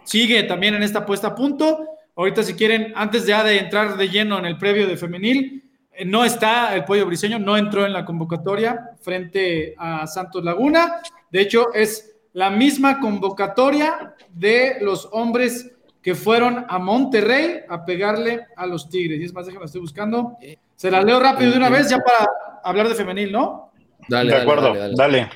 sigue 0.04 0.42
también 0.44 0.74
en 0.74 0.82
esta 0.82 1.04
puesta 1.04 1.28
a 1.28 1.34
punto. 1.34 1.95
Ahorita 2.16 2.42
si 2.42 2.54
quieren, 2.54 2.92
antes 2.96 3.26
ya 3.26 3.44
de 3.44 3.58
entrar 3.58 3.96
de 3.96 4.08
lleno 4.08 4.38
en 4.38 4.46
el 4.46 4.56
previo 4.56 4.86
de 4.86 4.96
femenil, 4.96 5.62
eh, 5.92 6.04
no 6.06 6.24
está 6.24 6.74
el 6.74 6.84
pollo 6.84 7.06
briseño, 7.06 7.38
no 7.38 7.56
entró 7.56 7.84
en 7.84 7.92
la 7.92 8.04
convocatoria 8.04 8.90
frente 9.00 9.74
a 9.76 10.06
Santos 10.06 10.42
Laguna. 10.42 11.02
De 11.30 11.42
hecho, 11.42 11.72
es 11.74 12.16
la 12.32 12.50
misma 12.50 13.00
convocatoria 13.00 14.14
de 14.30 14.78
los 14.80 15.08
hombres 15.12 15.72
que 16.02 16.14
fueron 16.14 16.64
a 16.68 16.78
Monterrey 16.78 17.60
a 17.68 17.84
pegarle 17.84 18.46
a 18.56 18.66
los 18.66 18.88
Tigres. 18.88 19.20
Y 19.20 19.24
es 19.24 19.34
más, 19.34 19.44
déjame, 19.44 19.66
estoy 19.66 19.80
buscando. 19.80 20.38
Se 20.74 20.90
la 20.90 21.02
leo 21.02 21.20
rápido 21.20 21.50
de 21.50 21.56
una 21.58 21.68
vez 21.68 21.90
ya 21.90 21.98
para 21.98 22.30
hablar 22.62 22.88
de 22.88 22.94
femenil, 22.94 23.32
¿no? 23.32 23.72
Dale, 24.08 24.32
de 24.32 24.40
acuerdo, 24.40 24.74
dale, 24.94 25.28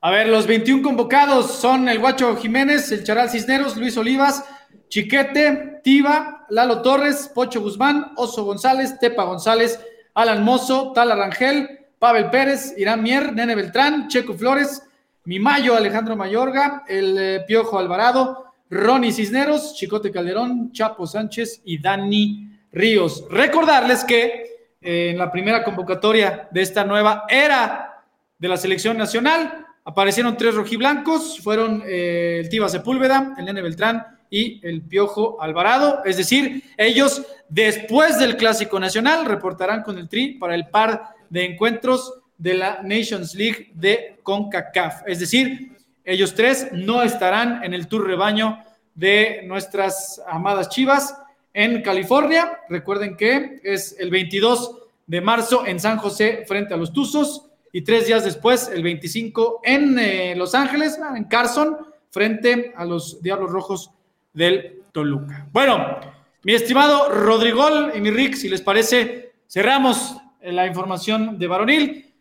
A 0.00 0.10
ver, 0.10 0.28
los 0.28 0.46
21 0.46 0.82
convocados 0.82 1.52
son 1.52 1.88
el 1.88 1.98
Guacho 1.98 2.36
Jiménez, 2.36 2.92
el 2.92 3.02
Charal 3.02 3.30
Cisneros, 3.30 3.76
Luis 3.76 3.96
Olivas, 3.96 4.44
Chiquete, 4.88 5.80
Tiva, 5.82 6.46
Lalo 6.48 6.82
Torres, 6.82 7.30
Pocho 7.34 7.60
Guzmán, 7.60 8.12
Oso 8.16 8.44
González, 8.44 8.98
Tepa 8.98 9.24
González, 9.24 9.78
Alan 10.14 10.42
Mozo, 10.42 10.92
Tala 10.92 11.14
Rangel, 11.14 11.86
Pavel 11.98 12.30
Pérez, 12.30 12.74
Irán 12.76 13.02
Mier, 13.02 13.32
Nene 13.32 13.54
Beltrán, 13.54 14.08
Checo 14.08 14.34
Flores, 14.34 14.82
Mimayo, 15.24 15.76
Alejandro 15.76 16.16
Mayorga, 16.16 16.84
el 16.88 17.18
eh, 17.18 17.44
Piojo 17.46 17.78
Alvarado, 17.78 18.52
Ronnie 18.70 19.12
Cisneros, 19.12 19.74
Chicote 19.74 20.10
Calderón, 20.10 20.72
Chapo 20.72 21.06
Sánchez 21.06 21.62
y 21.64 21.78
Dani 21.78 22.50
Ríos. 22.72 23.24
Recordarles 23.30 24.04
que 24.04 24.76
en 24.80 25.18
la 25.18 25.30
primera 25.30 25.64
convocatoria 25.64 26.48
de 26.50 26.62
esta 26.62 26.84
nueva 26.84 27.24
era 27.28 28.04
de 28.38 28.48
la 28.48 28.56
selección 28.56 28.96
nacional. 28.96 29.66
Aparecieron 29.84 30.36
tres 30.36 30.54
rojiblancos, 30.54 31.40
fueron 31.40 31.82
eh, 31.86 32.40
el 32.40 32.48
Tiba 32.48 32.68
Sepúlveda, 32.68 33.34
el 33.38 33.44
Nene 33.46 33.62
Beltrán 33.62 34.17
y 34.30 34.66
el 34.66 34.82
Piojo 34.82 35.40
Alvarado. 35.40 36.02
Es 36.04 36.16
decir, 36.16 36.62
ellos 36.76 37.22
después 37.48 38.18
del 38.18 38.36
Clásico 38.36 38.78
Nacional 38.78 39.24
reportarán 39.24 39.82
con 39.82 39.98
el 39.98 40.08
Tri 40.08 40.34
para 40.34 40.54
el 40.54 40.68
par 40.68 41.14
de 41.30 41.44
encuentros 41.44 42.14
de 42.36 42.54
la 42.54 42.80
Nations 42.82 43.34
League 43.34 43.70
de 43.74 44.18
CONCACAF. 44.22 45.02
Es 45.06 45.20
decir, 45.20 45.76
ellos 46.04 46.34
tres 46.34 46.68
no 46.72 47.02
estarán 47.02 47.62
en 47.64 47.74
el 47.74 47.88
tour 47.88 48.06
rebaño 48.06 48.64
de 48.94 49.42
nuestras 49.44 50.22
amadas 50.26 50.68
Chivas 50.70 51.14
en 51.52 51.82
California. 51.82 52.60
Recuerden 52.68 53.16
que 53.16 53.60
es 53.62 53.96
el 53.98 54.10
22 54.10 54.78
de 55.06 55.20
marzo 55.20 55.66
en 55.66 55.80
San 55.80 55.98
José 55.98 56.44
frente 56.46 56.74
a 56.74 56.76
los 56.76 56.92
Tuzos 56.92 57.46
y 57.72 57.82
tres 57.82 58.06
días 58.06 58.24
después, 58.24 58.70
el 58.72 58.82
25 58.82 59.60
en 59.62 59.98
eh, 59.98 60.34
Los 60.36 60.54
Ángeles, 60.54 60.98
en 61.14 61.24
Carson, 61.24 61.76
frente 62.10 62.72
a 62.76 62.84
los 62.84 63.20
Diablos 63.22 63.50
Rojos 63.50 63.90
del 64.38 64.82
Toluca. 64.92 65.48
Bueno, 65.52 65.98
mi 66.44 66.54
estimado 66.54 67.10
Rodrigol 67.10 67.92
y 67.94 68.00
mi 68.00 68.10
Rick, 68.10 68.36
si 68.36 68.48
les 68.48 68.62
parece, 68.62 69.32
cerramos 69.48 70.16
la 70.40 70.64
información 70.66 71.38
de 71.38 71.46
varonil. 71.48 72.14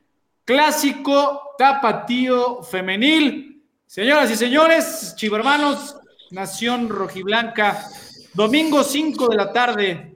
Clásico 0.43 1.53
tapatío 1.57 2.63
femenil. 2.63 3.63
Señoras 3.85 4.31
y 4.31 4.35
señores, 4.35 5.13
chivermanos, 5.15 5.95
Nación 6.31 6.89
Rojiblanca, 6.89 7.87
domingo 8.33 8.83
5 8.83 9.29
de 9.29 9.35
la 9.35 9.53
tarde, 9.53 10.15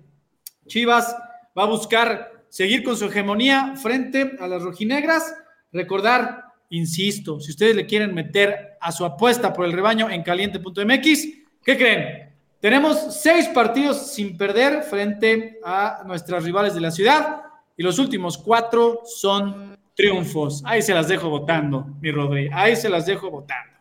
Chivas 0.68 1.16
va 1.58 1.64
a 1.64 1.68
buscar 1.68 2.46
seguir 2.50 2.84
con 2.84 2.98
su 2.98 3.06
hegemonía 3.06 3.76
frente 3.76 4.38
a 4.40 4.48
las 4.48 4.64
rojinegras. 4.64 5.36
Recordar, 5.72 6.46
insisto, 6.72 7.40
si 7.40 7.52
ustedes 7.52 7.76
le 7.76 7.86
quieren 7.86 8.14
meter 8.14 8.78
a 8.82 8.92
su 8.92 9.06
apuesta 9.06 9.54
por 9.54 9.66
el 9.66 9.72
rebaño 9.72 10.10
en 10.10 10.24
caliente.mx, 10.24 11.41
¿qué 11.64 11.78
creen? 11.78 12.34
Tenemos 12.60 13.20
seis 13.22 13.48
partidos 13.48 14.12
sin 14.14 14.38
perder 14.38 14.84
frente 14.84 15.60
a 15.64 16.04
nuestras 16.06 16.44
rivales 16.44 16.76
de 16.76 16.82
la 16.82 16.92
ciudad 16.92 17.42
y 17.76 17.84
los 17.84 17.98
últimos 17.98 18.38
cuatro 18.38 19.02
son 19.04 19.78
triunfos. 19.96 20.62
Ahí 20.66 20.82
se 20.82 20.94
las 20.94 21.08
dejo 21.08 21.30
votando, 21.30 21.86
mi 22.00 22.12
Rodri. 22.12 22.50
Ahí 22.54 22.76
se 22.76 22.90
las 22.90 23.06
dejo 23.06 23.32
votando. 23.32 23.72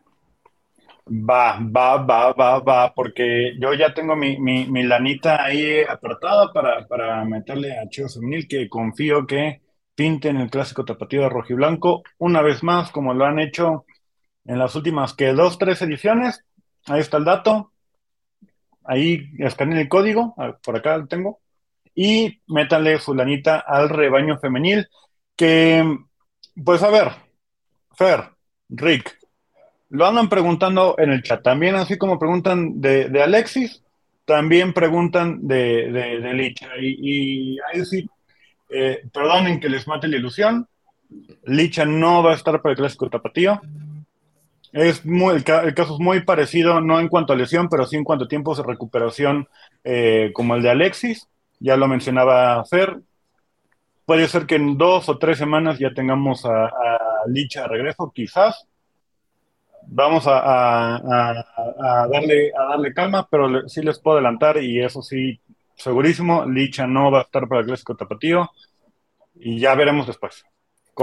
Va, 1.06 1.58
va, 1.60 1.96
va, 1.96 2.32
va, 2.32 2.60
va, 2.60 2.94
porque 2.94 3.54
yo 3.58 3.74
ya 3.74 3.92
tengo 3.92 4.14
mi, 4.14 4.38
mi, 4.38 4.82
lanita 4.84 5.44
ahí 5.44 5.80
apretada 5.82 6.52
para, 6.52 6.86
para 6.86 7.24
meterle 7.24 7.76
a 7.76 7.88
Chivas 7.88 8.14
Femenil, 8.14 8.46
que 8.46 8.68
confío 8.68 9.26
que 9.26 9.60
pinten 9.94 10.36
el 10.36 10.50
clásico 10.50 10.84
tapatío 10.84 11.22
de 11.22 11.28
rojiblanco 11.28 12.02
una 12.18 12.42
vez 12.42 12.62
más, 12.62 12.92
como 12.92 13.12
lo 13.12 13.24
han 13.24 13.40
hecho 13.40 13.86
en 14.44 14.58
las 14.58 14.76
últimas 14.76 15.12
que 15.14 15.32
dos, 15.32 15.58
tres 15.58 15.82
ediciones. 15.82 16.44
Ahí 16.86 17.00
está 17.00 17.16
el 17.16 17.24
dato. 17.24 17.69
Ahí 18.90 19.30
escaneen 19.38 19.78
el 19.78 19.88
código, 19.88 20.34
por 20.64 20.76
acá 20.76 20.98
lo 20.98 21.06
tengo. 21.06 21.38
Y 21.94 22.40
métanle 22.48 22.98
fulanita 22.98 23.60
al 23.60 23.88
rebaño 23.88 24.36
femenil, 24.40 24.88
que, 25.36 25.84
pues 26.64 26.82
a 26.82 26.90
ver, 26.90 27.12
Fer, 27.92 28.30
Rick, 28.68 29.16
lo 29.90 30.06
andan 30.06 30.28
preguntando 30.28 30.96
en 30.98 31.12
el 31.12 31.22
chat. 31.22 31.40
También, 31.40 31.76
así 31.76 31.96
como 31.98 32.18
preguntan 32.18 32.80
de, 32.80 33.22
Alexis, 33.22 33.80
también 34.24 34.72
preguntan 34.72 35.46
de, 35.46 35.92
de, 36.20 36.34
Licha. 36.34 36.66
Y, 36.80 37.58
ahí 37.72 37.84
sí, 37.84 38.10
eh, 38.70 39.02
perdonen 39.12 39.60
que 39.60 39.68
les 39.68 39.86
mate 39.86 40.08
la 40.08 40.16
ilusión. 40.16 40.66
Licha 41.44 41.84
no 41.84 42.24
va 42.24 42.32
a 42.32 42.34
estar 42.34 42.60
para 42.60 42.72
el 42.72 42.78
clásico 42.78 43.08
tapatío. 43.08 43.60
Es 44.72 45.04
muy, 45.04 45.34
el, 45.34 45.44
caso 45.44 45.94
es 45.94 46.00
muy 46.00 46.20
parecido, 46.20 46.80
no 46.80 47.00
en 47.00 47.08
cuanto 47.08 47.32
a 47.32 47.36
lesión, 47.36 47.68
pero 47.68 47.86
sí 47.86 47.96
en 47.96 48.04
cuanto 48.04 48.24
a 48.24 48.28
tiempos 48.28 48.58
de 48.58 48.64
recuperación, 48.64 49.48
eh, 49.84 50.30
como 50.32 50.54
el 50.54 50.62
de 50.62 50.70
Alexis. 50.70 51.28
Ya 51.58 51.76
lo 51.76 51.88
mencionaba 51.88 52.64
Fer. 52.64 53.00
Puede 54.04 54.28
ser 54.28 54.46
que 54.46 54.56
en 54.56 54.78
dos 54.78 55.08
o 55.08 55.18
tres 55.18 55.38
semanas 55.38 55.78
ya 55.78 55.92
tengamos 55.92 56.44
a, 56.44 56.66
a 56.66 56.98
Licha 57.26 57.62
de 57.62 57.68
regreso, 57.68 58.10
quizás 58.14 58.66
vamos 59.86 60.24
a, 60.26 61.44
darle, 62.10 62.52
a 62.56 62.64
darle 62.70 62.94
calma, 62.94 63.26
pero 63.30 63.68
sí 63.68 63.82
les 63.82 63.98
puedo 63.98 64.16
adelantar 64.16 64.62
y 64.62 64.82
eso 64.82 65.02
sí, 65.02 65.40
segurísimo, 65.74 66.46
Licha 66.46 66.86
no 66.86 67.10
va 67.10 67.20
a 67.20 67.22
estar 67.22 67.48
para 67.48 67.60
el 67.60 67.66
Clásico 67.66 67.96
Tapatío 67.96 68.50
y 69.34 69.58
ya 69.58 69.74
veremos 69.74 70.06
después. 70.06 70.44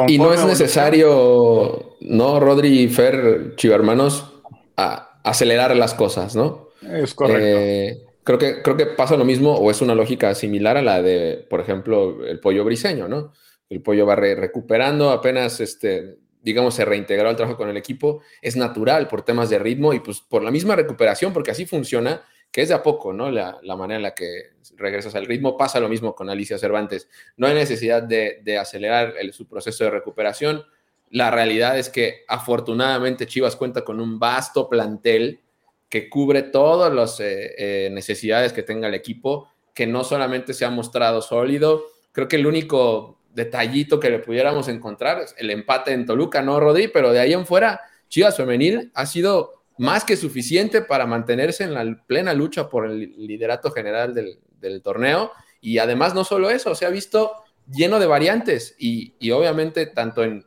Y 0.08 0.18
no 0.18 0.34
es 0.34 0.46
necesario, 0.46 1.96
¿no, 2.02 2.40
Rodri 2.40 2.82
y 2.82 2.88
Fer, 2.90 3.56
chivermanos, 3.56 4.34
a 4.76 5.20
acelerar 5.24 5.76
las 5.76 5.94
cosas, 5.94 6.36
¿no? 6.36 6.70
Es 6.82 7.14
correcto. 7.14 7.42
Eh, 7.42 8.06
creo, 8.24 8.38
que, 8.38 8.62
creo 8.62 8.78
que 8.78 8.86
pasa 8.86 9.18
lo 9.18 9.26
mismo 9.26 9.54
o 9.56 9.72
es 9.72 9.82
una 9.82 9.96
lógica 9.96 10.36
similar 10.36 10.78
a 10.78 10.82
la 10.82 11.02
de, 11.02 11.46
por 11.50 11.60
ejemplo, 11.60 12.26
el 12.26 12.40
pollo 12.40 12.64
briseño, 12.64 13.08
¿no? 13.08 13.34
El 13.70 13.82
pollo 13.82 14.06
va 14.06 14.16
recuperando 14.16 15.12
apenas 15.12 15.60
este, 15.60 16.18
digamos, 16.42 16.76
se 16.76 16.86
reintegró 16.86 17.28
al 17.28 17.36
trabajo 17.36 17.58
con 17.58 17.70
el 17.70 17.76
equipo, 17.76 18.22
es 18.42 18.56
natural 18.56 19.10
por 19.10 19.24
temas 19.24 19.50
de 19.50 19.60
ritmo 19.60 19.94
y 19.94 20.00
pues 20.00 20.22
por 20.22 20.44
la 20.44 20.52
misma 20.52 20.78
recuperación, 20.78 21.34
porque 21.34 21.52
así 21.52 21.66
funciona, 21.66 22.24
que 22.58 22.64
es 22.64 22.70
de 22.70 22.74
a 22.74 22.82
poco, 22.82 23.14
¿no? 23.14 23.30
La, 23.30 23.60
manera 23.76 23.98
en 23.98 24.02
la 24.02 24.16
que 24.16 24.54
regresas 24.78 25.14
al 25.14 25.28
ritmo. 25.28 25.56
Pasa 25.56 25.80
lo 25.80 25.88
mismo 25.88 26.16
con 26.16 26.28
Alicia 26.28 26.58
Cervantes. 26.58 27.08
No 27.36 27.46
hay 27.46 27.54
necesidad 27.54 28.02
de, 28.02 28.58
acelerar 28.60 29.14
su 29.32 29.48
proceso 29.48 29.84
de 29.84 29.92
recuperación. 29.92 30.66
La 31.12 31.30
realidad 31.30 31.78
es 31.78 31.90
que 31.90 32.26
afortunadamente 32.28 33.28
Chivas 33.28 33.56
cuenta 33.56 33.86
con 33.86 34.00
un 34.00 34.18
vasto 34.18 34.70
plantel 34.70 35.42
que 35.88 36.10
cubre 36.10 36.42
todas 36.42 36.92
las 36.92 37.20
eh, 37.20 37.54
eh, 37.60 37.90
necesidades 37.92 38.54
que 38.54 38.64
tenga 38.64 38.88
el 38.88 38.96
equipo, 38.96 39.52
que 39.76 39.86
no 39.86 40.04
solamente 40.04 40.56
se 40.56 40.66
ha 40.66 40.72
mostrado 40.72 41.22
sólido. 41.22 41.84
Creo 42.12 42.28
que 42.28 42.38
el 42.38 42.48
único 42.48 43.20
detallito 43.36 44.00
que 44.00 44.10
le 44.10 44.18
pudiéramos 44.18 44.68
encontrar, 44.68 45.28
el 45.38 45.52
empate 45.52 45.92
en 45.92 46.08
Toluca, 46.08 46.42
no 46.42 46.60
Rodri, 46.60 46.88
pero 46.88 47.14
de 47.14 47.20
ahí 47.20 47.34
en 47.34 47.46
fuera, 47.46 47.82
Chivas 48.10 48.36
Femenil 48.36 48.90
ha 48.96 49.06
sido 49.06 49.57
más 49.78 50.04
que 50.04 50.18
suficiente 50.18 50.82
para 50.82 51.06
mantenerse 51.06 51.64
en 51.64 51.74
la 51.74 52.04
plena 52.06 52.34
lucha 52.34 52.70
por 52.70 52.86
el 52.86 53.00
liderato 53.18 53.72
general 53.72 54.14
del, 54.14 54.82
torneo. 54.82 55.32
Y 55.62 55.78
además 55.78 56.14
no 56.14 56.24
solo 56.24 56.50
eso, 56.50 56.76
se 56.76 56.86
ha 56.86 56.90
visto 56.90 57.32
lleno 57.70 58.00
de 58.00 58.06
variantes 58.06 58.76
y, 58.78 59.14
obviamente 59.32 59.88
tanto 59.88 60.24
en, 60.24 60.46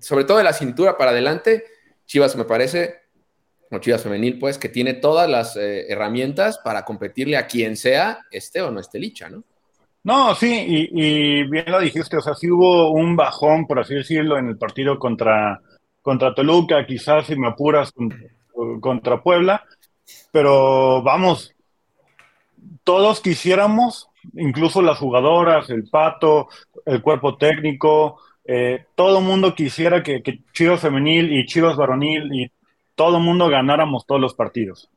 sobre 0.00 0.24
todo 0.24 0.38
de 0.38 0.44
la 0.44 0.52
cintura 0.52 0.96
para 0.96 1.12
adelante, 1.12 1.64
Chivas 2.06 2.36
me 2.36 2.44
parece, 2.44 3.02
o 3.70 3.78
Chivas 3.78 4.02
Femenil, 4.02 4.38
pues, 4.38 4.58
que 4.58 4.68
tiene 4.68 4.94
todas 4.94 5.30
las 5.30 5.56
eh, 5.56 5.86
herramientas 5.90 6.58
para 6.58 6.84
competirle 6.84 7.36
a 7.36 7.46
quien 7.46 7.76
sea, 7.76 8.26
esté 8.30 8.60
o 8.60 8.70
no 8.70 8.80
esté 8.80 8.98
licha, 8.98 9.28
¿no? 9.28 9.44
No, 10.04 10.34
sí, 10.34 10.88
y, 10.90 11.44
bien 11.44 11.64
lo 11.68 11.80
dijiste, 11.80 12.16
o 12.16 12.20
sea, 12.20 12.34
sí 12.34 12.50
hubo 12.50 12.90
un 12.90 13.14
bajón, 13.14 13.68
por 13.68 13.78
así 13.78 13.94
decirlo, 13.94 14.36
en 14.36 14.48
el 14.48 14.58
partido 14.58 14.98
contra, 14.98 15.60
contra 16.00 16.34
Toluca, 16.34 16.84
quizás 16.84 17.26
si 17.26 17.36
me 17.36 17.46
apuras 17.46 17.92
contra 18.80 19.22
Puebla, 19.22 19.64
pero 20.30 21.02
vamos, 21.02 21.54
todos 22.84 23.20
quisiéramos, 23.20 24.08
incluso 24.34 24.82
las 24.82 24.98
jugadoras, 24.98 25.70
el 25.70 25.88
pato, 25.88 26.48
el 26.84 27.02
cuerpo 27.02 27.36
técnico, 27.36 28.18
eh, 28.44 28.86
todo 28.94 29.20
mundo 29.20 29.54
quisiera 29.54 30.02
que, 30.02 30.22
que 30.22 30.40
Chivas 30.52 30.80
femenil 30.80 31.32
y 31.32 31.46
Chivas 31.46 31.76
varonil 31.76 32.34
y 32.34 32.50
todo 32.94 33.20
mundo 33.20 33.48
ganáramos 33.48 34.06
todos 34.06 34.20
los 34.20 34.34
partidos. 34.34 34.90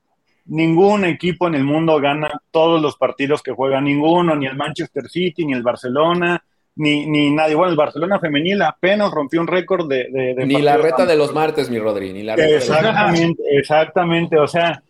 Ningún 0.45 1.06
equipo 1.06 1.47
en 1.47 1.56
el 1.56 1.64
mundo 1.64 1.99
gana 1.99 2.30
todos 2.51 2.82
los 2.82 2.97
partidos 2.97 3.41
que 3.41 3.51
juega, 3.51 3.82
ninguno, 3.82 4.36
ni 4.36 4.45
el 4.45 4.56
Manchester 4.56 5.08
City, 5.10 5.45
ni 5.45 5.53
el 5.53 5.64
Barcelona, 5.64 6.43
ni, 6.76 7.05
ni 7.05 7.32
nadie. 7.32 7.55
Bueno, 7.55 7.71
el 7.71 7.78
Barcelona 7.78 8.19
femenil 8.19 8.61
apenas 8.61 9.11
rompió 9.11 9.41
un 9.41 9.47
récord 9.47 9.88
de... 9.88 10.36
ni 10.45 10.61
la 10.61 10.78
reta 10.78 11.05
de 11.05 11.15
los 11.15 11.34
martes, 11.34 11.69
mi 11.69 11.80
Rodri, 11.80 12.13
ni 12.13 12.23
la 12.23 12.36
reta 12.36 12.55
Exactamente, 12.55 13.43
exactamente, 13.51 14.38
o 14.38 14.47
sea, 14.47 14.82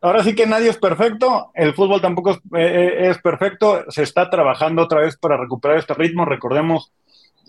ahora 0.00 0.22
sí 0.22 0.34
que 0.34 0.46
nadie 0.46 0.70
es 0.70 0.78
perfecto, 0.78 1.50
el 1.54 1.74
fútbol 1.74 2.00
tampoco 2.00 2.32
es, 2.32 2.38
eh, 2.56 3.08
es, 3.10 3.18
perfecto, 3.18 3.84
se 3.88 4.02
está 4.02 4.28
trabajando 4.30 4.82
otra 4.82 5.00
vez 5.00 5.16
para 5.16 5.36
recuperar 5.36 5.78
este 5.78 5.94
ritmo, 5.94 6.24
recordemos 6.24 6.92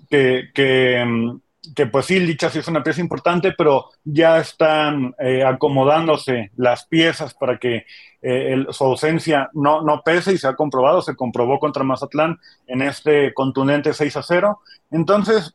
que, 0.09 0.49
que 0.53 1.03
mm, 1.05 1.37
que 1.75 1.87
pues 1.87 2.05
sí, 2.05 2.19
Licha 2.19 2.49
sí 2.49 2.59
es 2.59 2.67
una 2.67 2.83
pieza 2.83 3.01
importante, 3.01 3.53
pero 3.57 3.89
ya 4.03 4.39
están 4.39 5.15
eh, 5.19 5.43
acomodándose 5.43 6.51
las 6.55 6.85
piezas 6.85 7.33
para 7.33 7.57
que 7.57 7.85
eh, 8.21 8.65
su 8.71 8.83
ausencia 8.83 9.49
no, 9.53 9.81
no 9.81 10.01
pese 10.03 10.33
y 10.33 10.37
se 10.37 10.47
ha 10.47 10.55
comprobado, 10.55 11.01
se 11.01 11.15
comprobó 11.15 11.59
contra 11.59 11.83
Mazatlán 11.83 12.39
en 12.65 12.81
este 12.81 13.33
contundente 13.33 13.93
6 13.93 14.17
a 14.17 14.23
0. 14.23 14.59
Entonces, 14.91 15.53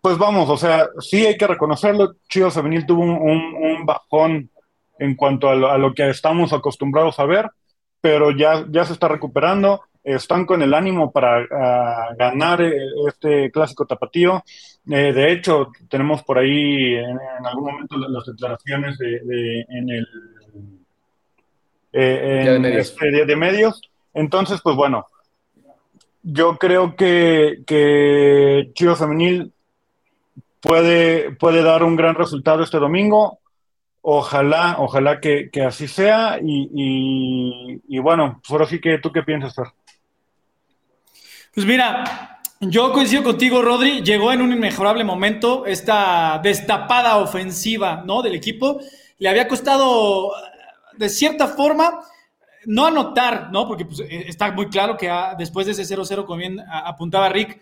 pues 0.00 0.18
vamos, 0.18 0.50
o 0.50 0.56
sea, 0.56 0.88
sí 0.98 1.24
hay 1.24 1.36
que 1.36 1.46
reconocerlo, 1.46 2.16
Chivas 2.28 2.54
Femenil 2.54 2.86
tuvo 2.86 3.02
un, 3.02 3.86
bajón 3.86 4.50
en 4.98 5.14
cuanto 5.14 5.48
a 5.48 5.54
lo, 5.54 5.94
que 5.94 6.10
estamos 6.10 6.52
acostumbrados 6.52 7.18
a 7.18 7.24
ver, 7.24 7.50
pero 8.00 8.30
ya, 8.32 8.66
ya 8.68 8.84
se 8.84 8.92
está 8.92 9.08
recuperando. 9.08 9.82
están 10.02 10.44
con 10.44 10.60
el 10.62 10.74
ánimo 10.74 11.12
para 11.12 11.46
ah, 11.50 12.08
ganar 12.18 12.60
eh, 12.62 12.74
este 13.06 13.50
clásico 13.52 13.86
tapatío. 13.86 14.42
Eh, 14.90 15.12
de 15.12 15.32
hecho, 15.32 15.68
tenemos 15.88 16.24
por 16.24 16.38
ahí 16.38 16.94
en, 16.94 17.18
algún 17.46 17.72
momento 17.72 17.96
las 17.96 18.26
declaraciones 18.26 18.98
de, 18.98 19.64
en 19.68 19.88
el 19.88 20.06
eh, 21.92 22.56
en 22.56 22.64
este 22.64 23.10
día 23.10 23.24
de 23.24 23.36
medios. 23.36 23.80
Entonces, 24.14 24.60
pues 24.62 24.76
bueno, 24.76 25.06
yo 26.22 26.56
creo 26.58 26.94
que, 26.96 27.62
que 27.66 28.70
Chivas 28.74 28.98
Femenil 28.98 29.52
puede, 30.60 31.32
puede 31.32 31.62
dar 31.62 31.82
un 31.82 31.96
gran 31.96 32.14
resultado 32.14 32.62
este 32.62 32.78
domingo. 32.78 33.40
Ojalá, 34.00 34.76
ojalá 34.78 35.20
que, 35.20 35.50
así 35.66 35.86
sea. 35.86 36.38
Y, 36.42 37.80
y, 37.86 37.98
bueno, 37.98 38.40
por 38.48 38.62
así 38.62 38.80
que 38.80 38.98
tú 38.98 39.12
qué 39.12 39.22
piensas, 39.22 39.54
Fer? 39.54 39.66
Pues 41.54 41.66
mira, 41.66 42.40
yo 42.60 42.92
coincido 42.92 43.22
contigo, 43.22 43.60
Rodri. 43.62 44.02
Llegó 44.02 44.32
en 44.32 44.40
un 44.40 44.52
inmejorable 44.52 45.04
momento 45.04 45.66
esta 45.66 46.40
destapada 46.42 47.16
ofensiva 47.16 48.02
¿no? 48.06 48.22
del 48.22 48.34
equipo. 48.34 48.80
Le 49.18 49.28
había 49.28 49.46
costado, 49.46 50.32
de 50.96 51.08
cierta 51.08 51.48
forma, 51.48 52.00
no 52.66 52.86
anotar, 52.86 53.50
¿no? 53.50 53.66
Porque 53.66 53.84
pues, 53.84 54.00
eh, 54.00 54.24
está 54.28 54.50
muy 54.52 54.68
claro 54.68 54.96
que 54.96 55.08
ah, 55.08 55.34
después 55.38 55.66
de 55.66 55.72
ese 55.72 55.82
0-0, 55.82 56.24
como 56.24 56.38
bien 56.38 56.60
apuntaba 56.60 57.28
Rick, 57.28 57.60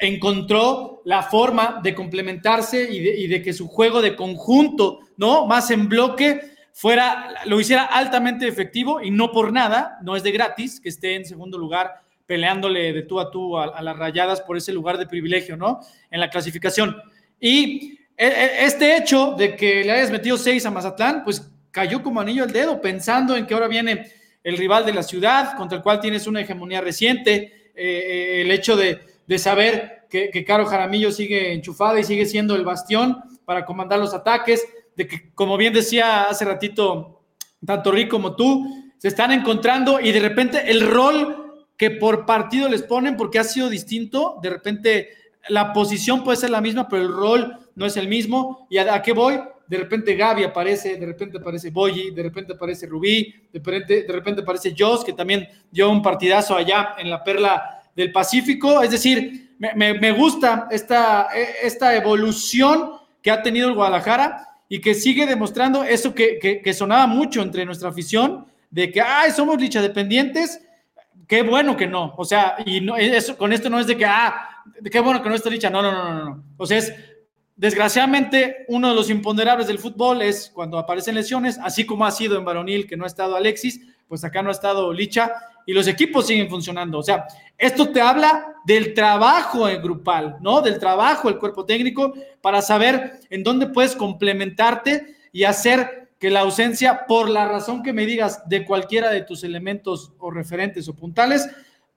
encontró 0.00 1.02
la 1.04 1.22
forma 1.22 1.80
de 1.82 1.94
complementarse 1.94 2.90
y 2.90 3.26
de, 3.26 3.42
que 3.42 3.52
su 3.52 3.68
juego 3.68 4.00
de 4.00 4.16
conjunto, 4.16 5.00
¿no? 5.18 5.46
Más 5.46 5.70
en 5.70 5.88
bloque, 5.88 6.40
fuera, 6.72 7.34
lo 7.44 7.60
hiciera 7.60 7.84
altamente 7.84 8.48
efectivo 8.48 9.02
y 9.02 9.10
no 9.10 9.30
por 9.30 9.52
nada, 9.52 9.98
no 10.02 10.16
es 10.16 10.22
de 10.22 10.32
gratis 10.32 10.80
que 10.80 10.88
esté 10.88 11.16
en 11.16 11.26
segundo 11.26 11.58
lugar 11.58 12.00
peleándole 12.24 12.92
de 12.92 13.02
tú 13.02 13.20
a 13.20 13.30
tú 13.30 13.58
a, 13.58 13.82
las 13.82 13.96
rayadas 13.96 14.40
por 14.40 14.56
ese 14.56 14.72
lugar 14.72 14.96
de 14.96 15.06
privilegio, 15.06 15.56
¿no? 15.56 15.80
En 16.10 16.20
la 16.20 16.30
clasificación. 16.30 16.96
Y 17.38 17.98
e, 18.16 18.26
e, 18.26 18.64
este 18.64 18.96
hecho 18.96 19.34
de 19.36 19.56
que 19.56 19.84
le 19.84 19.92
hayas 19.92 20.10
metido 20.10 20.38
seis 20.38 20.64
a 20.64 20.70
Mazatlán, 20.70 21.24
pues 21.24 21.49
cayó 21.70 22.02
como 22.02 22.20
anillo 22.20 22.44
al 22.44 22.52
dedo, 22.52 22.80
pensando 22.80 23.36
en 23.36 23.46
que 23.46 23.54
ahora 23.54 23.68
viene 23.68 24.10
el 24.42 24.56
rival 24.56 24.86
de 24.86 24.92
la 24.92 25.02
ciudad, 25.02 25.56
contra 25.56 25.78
el 25.78 25.82
cual 25.82 26.00
tienes 26.00 26.26
una 26.26 26.40
hegemonía 26.40 26.80
reciente, 26.80 27.72
eh, 27.74 27.74
eh, 27.74 28.40
el 28.42 28.50
hecho 28.50 28.76
de, 28.76 29.00
saber 29.38 30.06
que, 30.10 30.30
que, 30.30 30.44
Caro 30.44 30.66
Jaramillo 30.66 31.12
sigue 31.12 31.52
enchufada 31.52 32.00
y 32.00 32.04
sigue 32.04 32.26
siendo 32.26 32.56
el 32.56 32.64
bastión 32.64 33.22
para 33.44 33.64
comandar 33.64 33.98
los 34.00 34.12
ataques, 34.12 34.66
de 34.96 35.06
que, 35.06 35.30
como 35.34 35.56
bien 35.56 35.72
decía 35.72 36.24
hace 36.24 36.44
ratito, 36.44 37.22
tanto 37.64 37.92
Rick 37.92 38.08
como 38.08 38.34
tú, 38.34 38.92
se 38.98 39.08
están 39.08 39.32
encontrando 39.32 40.00
y 40.00 40.12
de 40.12 40.20
repente 40.20 40.70
el 40.70 40.82
rol 40.82 41.64
que 41.76 41.90
por 41.90 42.26
partido 42.26 42.68
les 42.68 42.82
ponen 42.82 43.16
porque 43.16 43.38
ha 43.38 43.44
sido 43.44 43.70
distinto. 43.70 44.38
De 44.42 44.50
repente 44.50 45.08
la 45.48 45.72
posición 45.72 46.22
puede 46.22 46.36
ser 46.36 46.50
la 46.50 46.60
misma, 46.60 46.86
pero 46.88 47.02
el 47.02 47.08
rol 47.08 47.56
no 47.74 47.86
es 47.86 47.96
el 47.96 48.06
mismo. 48.06 48.66
¿Y 48.68 48.76
a, 48.76 49.00
qué 49.00 49.14
voy? 49.14 49.40
De 49.70 49.76
repente 49.76 50.16
Gaby 50.16 50.42
aparece, 50.42 50.96
de 50.96 51.06
repente 51.06 51.38
aparece 51.38 51.70
Boyi, 51.70 52.10
de 52.10 52.24
repente 52.24 52.54
aparece 52.54 52.88
Rubí, 52.88 53.32
de 53.52 53.60
repente, 53.60 54.02
de 54.02 54.12
repente 54.12 54.42
aparece 54.42 54.74
Joss, 54.76 55.04
que 55.04 55.12
también 55.12 55.48
dio 55.70 55.88
un 55.88 56.02
partidazo 56.02 56.56
allá 56.56 56.96
en 56.98 57.08
la 57.08 57.22
perla 57.22 57.80
del 57.94 58.10
Pacífico. 58.10 58.82
Es 58.82 58.90
decir, 58.90 59.54
me, 59.60 60.10
gusta 60.10 60.66
esta, 60.72 61.28
esta 61.62 61.94
evolución 61.94 62.94
que 63.22 63.30
ha 63.30 63.40
tenido 63.40 63.68
el 63.68 63.76
Guadalajara 63.76 64.44
y 64.68 64.80
que 64.80 64.92
sigue 64.92 65.24
demostrando 65.24 65.84
eso 65.84 66.12
que, 66.12 66.40
que 66.40 66.74
sonaba 66.74 67.06
mucho 67.06 67.40
entre 67.40 67.64
nuestra 67.64 67.90
afición, 67.90 68.46
de 68.70 68.90
que, 68.90 69.00
ay, 69.00 69.30
somos 69.30 69.60
licha 69.60 69.80
dependientes 69.80 70.60
Qué 71.30 71.42
bueno 71.42 71.76
que 71.76 71.86
no. 71.86 72.12
O 72.16 72.24
sea, 72.24 72.56
y 72.66 72.80
no, 72.80 72.96
eso, 72.96 73.38
con 73.38 73.52
esto 73.52 73.70
no 73.70 73.78
es 73.78 73.86
de 73.86 73.96
que, 73.96 74.04
ah, 74.04 74.64
qué 74.90 74.98
bueno 74.98 75.22
que 75.22 75.28
no 75.28 75.36
está 75.36 75.48
dicha. 75.48 75.70
No, 75.70 75.80
no, 75.80 75.92
no, 75.92 76.12
no, 76.12 76.24
no. 76.24 76.44
O 76.56 76.66
sea, 76.66 76.78
es, 76.78 76.92
desgraciadamente, 77.60 78.64
uno 78.68 78.88
de 78.88 78.94
los 78.94 79.10
imponderables 79.10 79.66
del 79.66 79.78
fútbol 79.78 80.22
es 80.22 80.50
cuando 80.54 80.78
aparecen 80.78 81.14
lesiones, 81.14 81.58
así 81.58 81.84
como 81.84 82.06
ha 82.06 82.10
sido 82.10 82.38
en 82.38 82.44
Varonil, 82.46 82.86
que 82.86 82.96
no 82.96 83.04
ha 83.04 83.06
estado 83.06 83.36
Alexis, 83.36 83.82
pues 84.08 84.24
acá 84.24 84.40
no 84.42 84.48
ha 84.48 84.52
estado 84.52 84.90
Licha, 84.94 85.30
y 85.66 85.74
los 85.74 85.86
equipos 85.86 86.26
siguen 86.26 86.48
funcionando. 86.48 86.98
O 86.98 87.02
sea, 87.02 87.26
esto 87.58 87.90
te 87.90 88.00
habla 88.00 88.54
del 88.64 88.94
trabajo 88.94 89.66
grupal, 89.82 90.38
¿no? 90.40 90.62
Del 90.62 90.78
trabajo 90.78 91.28
del 91.28 91.38
cuerpo 91.38 91.66
técnico 91.66 92.14
para 92.40 92.62
saber 92.62 93.20
en 93.28 93.42
dónde 93.42 93.66
puedes 93.66 93.94
complementarte 93.94 95.16
y 95.30 95.44
hacer 95.44 96.08
que 96.18 96.30
la 96.30 96.40
ausencia, 96.40 97.04
por 97.06 97.28
la 97.28 97.46
razón 97.46 97.82
que 97.82 97.92
me 97.92 98.06
digas, 98.06 98.48
de 98.48 98.64
cualquiera 98.64 99.10
de 99.10 99.20
tus 99.20 99.44
elementos 99.44 100.14
o 100.18 100.30
referentes 100.30 100.88
o 100.88 100.96
puntales, 100.96 101.46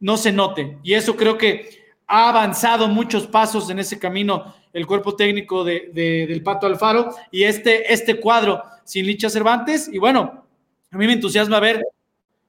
no 0.02 0.18
se 0.18 0.34
note. 0.34 0.78
Y 0.84 0.94
eso 0.94 1.16
creo 1.16 1.38
que 1.38 1.70
ha 2.06 2.28
avanzado 2.28 2.90
muchos 2.90 3.28
pasos 3.28 3.70
en 3.70 3.80
ese 3.80 3.98
camino 3.98 4.54
el 4.74 4.88
cuerpo 4.88 5.16
técnico 5.16 5.64
de, 5.64 5.92
del 5.94 6.44
Pato 6.44 6.66
Alfaro 6.68 7.10
y 7.32 7.44
este, 7.44 7.94
este 7.94 8.20
cuadro 8.20 8.64
sin 8.84 9.06
Licha 9.06 9.30
Cervantes. 9.30 9.90
Y 9.92 10.00
bueno, 10.00 10.46
a 10.92 10.98
mí 10.98 11.08
me 11.08 11.14
entusiasma 11.14 11.60
ver, 11.60 11.84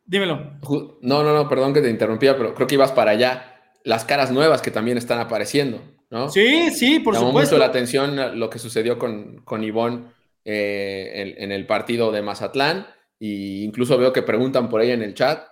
dímelo. 0.07 0.59
No, 1.03 1.23
no, 1.23 1.35
no, 1.35 1.49
perdón 1.49 1.75
que 1.75 1.83
te 1.83 1.91
interrumpía, 1.91 2.37
pero 2.37 2.55
creo 2.55 2.67
que 2.67 2.75
ibas 2.75 2.93
para 2.93 3.13
allá. 3.13 3.51
Las 3.85 4.05
caras 4.05 4.31
nuevas 4.31 4.63
que 4.63 4.71
también 4.71 4.97
están 4.97 5.21
apareciendo, 5.21 5.83
¿no? 6.11 6.31
Sí, 6.31 6.71
sí, 6.71 7.01
por 7.01 7.15
Llamó 7.15 7.29
supuesto. 7.29 7.57
mucho 7.57 7.61
la 7.61 7.67
atención 7.67 8.39
lo 8.39 8.49
que 8.49 8.59
sucedió 8.59 8.99
con, 8.99 9.43
con 9.45 9.63
Ivonne 9.63 10.05
eh, 10.47 11.35
en, 11.39 11.53
el 11.53 11.67
partido 11.67 12.11
de 12.11 12.23
Mazatlán. 12.23 12.87
E 13.21 13.63
incluso 13.63 13.99
veo 13.99 14.13
que 14.13 14.23
preguntan 14.23 14.71
por 14.71 14.81
ahí 14.81 14.91
en 14.91 15.03
el 15.03 15.15
chat. 15.15 15.47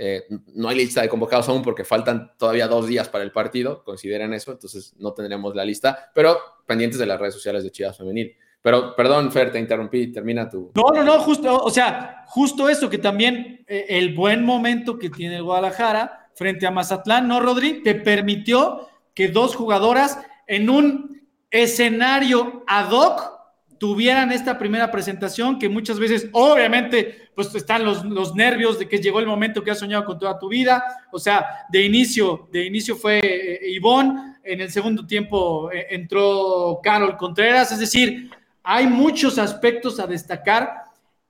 Eh, 0.00 0.22
no 0.54 0.68
hay 0.68 0.76
lista 0.76 1.02
de 1.02 1.08
convocados 1.08 1.48
aún 1.48 1.60
porque 1.60 1.84
faltan 1.84 2.30
todavía 2.38 2.68
dos 2.68 2.86
días 2.86 3.08
para 3.08 3.24
el 3.24 3.32
partido, 3.32 3.82
consideren 3.82 4.32
eso, 4.32 4.52
entonces 4.52 4.94
no 4.96 5.12
tendremos 5.12 5.56
la 5.56 5.64
lista, 5.64 6.12
pero 6.14 6.38
pendientes 6.66 7.00
de 7.00 7.06
las 7.06 7.18
redes 7.18 7.34
sociales 7.34 7.64
de 7.64 7.72
Chivas 7.72 7.98
Femenil. 7.98 8.36
Pero, 8.62 8.94
perdón, 8.94 9.32
Fer, 9.32 9.50
te 9.50 9.58
interrumpí, 9.58 10.12
termina 10.12 10.48
tu... 10.48 10.70
No, 10.74 10.94
no, 10.94 11.02
no, 11.02 11.18
justo, 11.20 11.62
o 11.64 11.70
sea, 11.70 12.24
justo 12.28 12.68
eso, 12.68 12.88
que 12.88 12.98
también 12.98 13.64
eh, 13.66 13.86
el 13.88 14.14
buen 14.14 14.44
momento 14.44 14.98
que 14.98 15.10
tiene 15.10 15.36
el 15.36 15.42
Guadalajara 15.42 16.30
frente 16.34 16.66
a 16.66 16.70
Mazatlán, 16.70 17.26
¿no, 17.26 17.40
Rodri? 17.40 17.82
Te 17.82 17.96
permitió 17.96 18.88
que 19.14 19.28
dos 19.28 19.56
jugadoras 19.56 20.20
en 20.46 20.70
un 20.70 21.22
escenario 21.50 22.62
ad 22.68 22.92
hoc 22.92 23.37
tuvieran 23.78 24.32
esta 24.32 24.58
primera 24.58 24.90
presentación, 24.90 25.58
que 25.58 25.68
muchas 25.68 25.98
veces, 25.98 26.28
obviamente, 26.32 27.30
pues 27.34 27.54
están 27.54 27.84
los, 27.84 28.04
los, 28.04 28.34
nervios 28.34 28.78
de 28.78 28.88
que 28.88 28.98
llegó 28.98 29.20
el 29.20 29.26
momento 29.26 29.62
que 29.62 29.70
has 29.70 29.78
soñado 29.78 30.04
con 30.04 30.18
toda 30.18 30.38
tu 30.38 30.48
vida. 30.48 30.82
O 31.12 31.18
sea, 31.18 31.46
de 31.70 31.84
inicio, 31.84 32.48
de 32.52 32.66
inicio 32.66 32.96
fue 32.96 33.20
eh, 33.22 33.70
Ivonne, 33.70 34.36
en 34.42 34.60
el 34.60 34.70
segundo 34.70 35.06
tiempo 35.06 35.70
eh, 35.70 35.86
entró 35.90 36.80
Carol 36.82 37.16
Contreras, 37.16 37.70
es 37.72 37.78
decir, 37.78 38.30
hay 38.62 38.86
muchos 38.86 39.38
aspectos 39.38 40.00
a 40.00 40.06
destacar. 40.06 40.84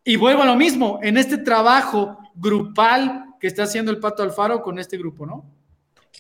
Y 0.05 0.17
vuelvo 0.17 0.43
a 0.43 0.47
lo 0.47 0.57
mismo, 0.57 0.99
en 1.03 1.19
este 1.19 1.39
trabajo 1.39 2.19
grupal 2.35 3.35
que 3.39 3.47
está 3.47 3.65
haciendo 3.65 3.91
el 3.91 3.99
Pato 3.99 4.23
Alfaro 4.23 4.63
con 4.63 4.79
este 4.79 4.97
grupo, 4.97 5.27
¿no? 5.27 5.45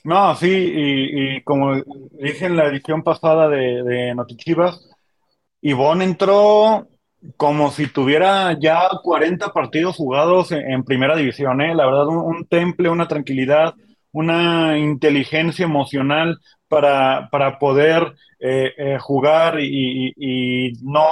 No, 0.05 0.35
sí, 0.37 0.51
y, 0.51 1.41
como 1.43 1.74
dije 2.12 2.47
en 2.47 2.57
la 2.57 2.66
edición 2.66 3.03
pasada 3.03 3.49
de, 3.49 3.83
de 3.83 4.14
Notichivas, 4.14 4.89
Ivonne 5.61 6.04
entró 6.04 6.88
como 7.36 7.70
si 7.70 7.88
tuviera 7.88 8.56
ya 8.59 8.88
40 9.02 9.52
partidos 9.52 9.96
jugados 9.96 10.52
en, 10.52 10.84
primera 10.84 11.16
división, 11.16 11.61
¿eh? 11.61 11.74
La 11.74 11.86
verdad, 11.86 12.06
un, 12.06 12.46
temple, 12.46 12.88
una 12.90 13.09
tranquilidad, 13.09 13.74
una 14.12 14.78
inteligencia 14.78 15.64
emocional 15.64 16.38
para, 16.68 17.28
para 17.30 17.59
poder 17.59 18.14
eh, 18.38 18.72
eh, 18.76 18.98
jugar 19.00 19.59
y, 19.61 20.72
no 20.82 21.06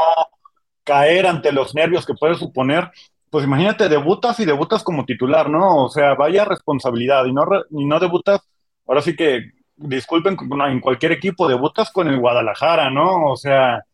caer 0.85 1.27
ante 1.27 1.51
los 1.53 1.75
nervios 1.75 2.07
que 2.07 2.15
puede 2.15 2.37
suponer. 2.37 2.91
Pues 3.31 3.45
imagínate, 3.45 3.89
debutas 3.89 4.39
y 4.41 4.45
debutas 4.45 4.85
como 4.85 5.05
titular, 5.05 5.51
¿no? 5.51 5.85
O 5.85 5.89
sea, 5.89 6.15
vaya 6.15 6.45
responsabilidad 6.45 7.25
y 7.27 7.33
no, 7.33 7.45
y 7.71 7.85
no 7.85 7.99
debutas, 7.99 8.41
ahora 8.87 9.03
sí 9.03 9.17
que, 9.17 9.51
disculpen, 9.77 10.37
en 10.69 10.81
cualquier 10.81 11.13
equipo, 11.13 11.49
debutas 11.49 11.91
con 11.91 12.09
el 12.09 12.21
Guadalajara, 12.21 12.91
¿no? 12.91 13.27
O 13.27 13.37
sea, 13.37 13.85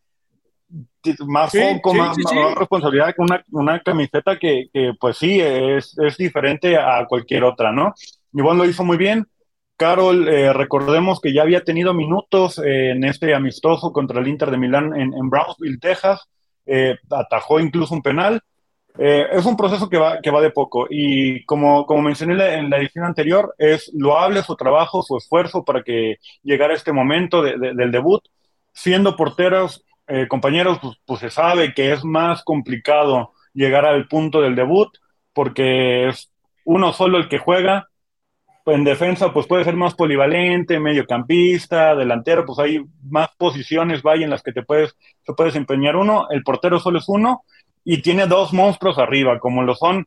más 1.26 1.53
foco, 1.53 1.94
más, 1.94 2.16
responsabilidad 2.57 3.14
que 3.14 3.22
una, 3.22 3.44
una 3.50 3.80
camiseta 3.80 4.38
que, 4.38 4.68
que, 4.72 4.92
pues 4.98 5.18
sí, 5.18 5.40
es, 5.40 5.96
es, 5.98 6.16
diferente 6.16 6.76
a 6.76 7.05
cualquier 7.07 7.44
otra, 7.44 7.72
¿no? 7.72 7.94
Ivonne 8.32 8.59
lo 8.59 8.68
hizo 8.68 8.84
muy 8.84 8.96
bien. 8.96 9.26
Carol, 9.76 10.28
eh, 10.28 10.53
recordemos 10.53 11.20
que 11.20 11.32
ya 11.32 11.42
había 11.42 11.64
tenido 11.64 11.92
minutos 11.92 12.61
en 12.64 13.03
este 13.05 13.34
amistoso 13.34 13.92
contra 13.92 14.20
el 14.20 14.28
Inter 14.28 14.50
de 14.50 14.59
Milán 14.59 14.94
en, 14.94 15.12
en 15.12 15.30
Brownsville, 15.30 15.78
Texas. 15.80 16.28
Eh, 16.66 16.96
atajó 17.11 17.59
incluso 17.59 17.94
un 17.94 18.03
penal. 18.03 18.40
Eh, 18.98 19.26
es 19.32 19.46
un 19.46 19.57
proceso 19.57 19.88
que 19.88 19.96
va, 19.96 20.20
que 20.20 20.30
va 20.30 20.42
de 20.42 20.50
poco 20.50 20.86
y 20.88 21.44
como, 21.46 21.86
como 21.86 22.03
mencioné 22.03 22.34
en 22.57 22.68
la 22.68 22.76
edición 22.76 23.07
anterior, 23.07 23.55
es 23.57 23.90
loable 23.94 24.42
su 24.42 24.55
trabajo, 24.55 25.03
su 25.03 25.16
esfuerzo 25.16 25.64
para 25.64 25.82
que 25.82 26.16
llegara 26.42 26.74
este 26.74 26.92
momento 26.92 27.42
del 27.42 27.90
debut. 27.90 28.22
Siendo 28.74 29.16
porteros, 29.16 29.84
eh, 30.12 30.28
compañeros, 30.28 30.78
pues, 30.82 30.96
pues, 31.06 31.20
se 31.20 31.30
sabe 31.30 31.72
que 31.72 31.92
es 31.92 32.04
más 32.04 32.44
complicado 32.44 33.32
llegar 33.54 33.86
al 33.86 34.08
punto 34.08 34.42
del 34.42 34.54
debut 34.54 34.90
porque 35.32 36.08
es 36.08 36.30
uno 36.66 36.92
solo 36.92 37.16
el 37.16 37.30
que 37.30 37.38
juega. 37.38 37.88
En 38.66 38.84
defensa 38.84 39.32
pues 39.32 39.46
puede 39.46 39.64
ser 39.64 39.74
más 39.74 39.94
polivalente, 39.94 40.78
mediocampista, 40.78 41.96
delantero, 41.96 42.44
pues 42.44 42.58
hay 42.58 42.84
más 43.02 43.30
posiciones, 43.38 44.02
vaya, 44.02 44.24
en 44.24 44.30
las 44.30 44.42
que 44.42 44.52
te 44.52 44.62
puedes, 44.62 44.94
te 45.24 45.32
puedes 45.32 45.56
empeñar 45.56 45.96
uno, 45.96 46.26
el 46.28 46.44
portero 46.44 46.78
solo 46.78 46.98
es 46.98 47.08
uno 47.08 47.42
y 47.82 48.02
tiene 48.02 48.26
dos 48.26 48.52
monstruos 48.52 48.98
arriba, 48.98 49.38
como 49.38 49.62
lo 49.62 49.74
son 49.74 50.06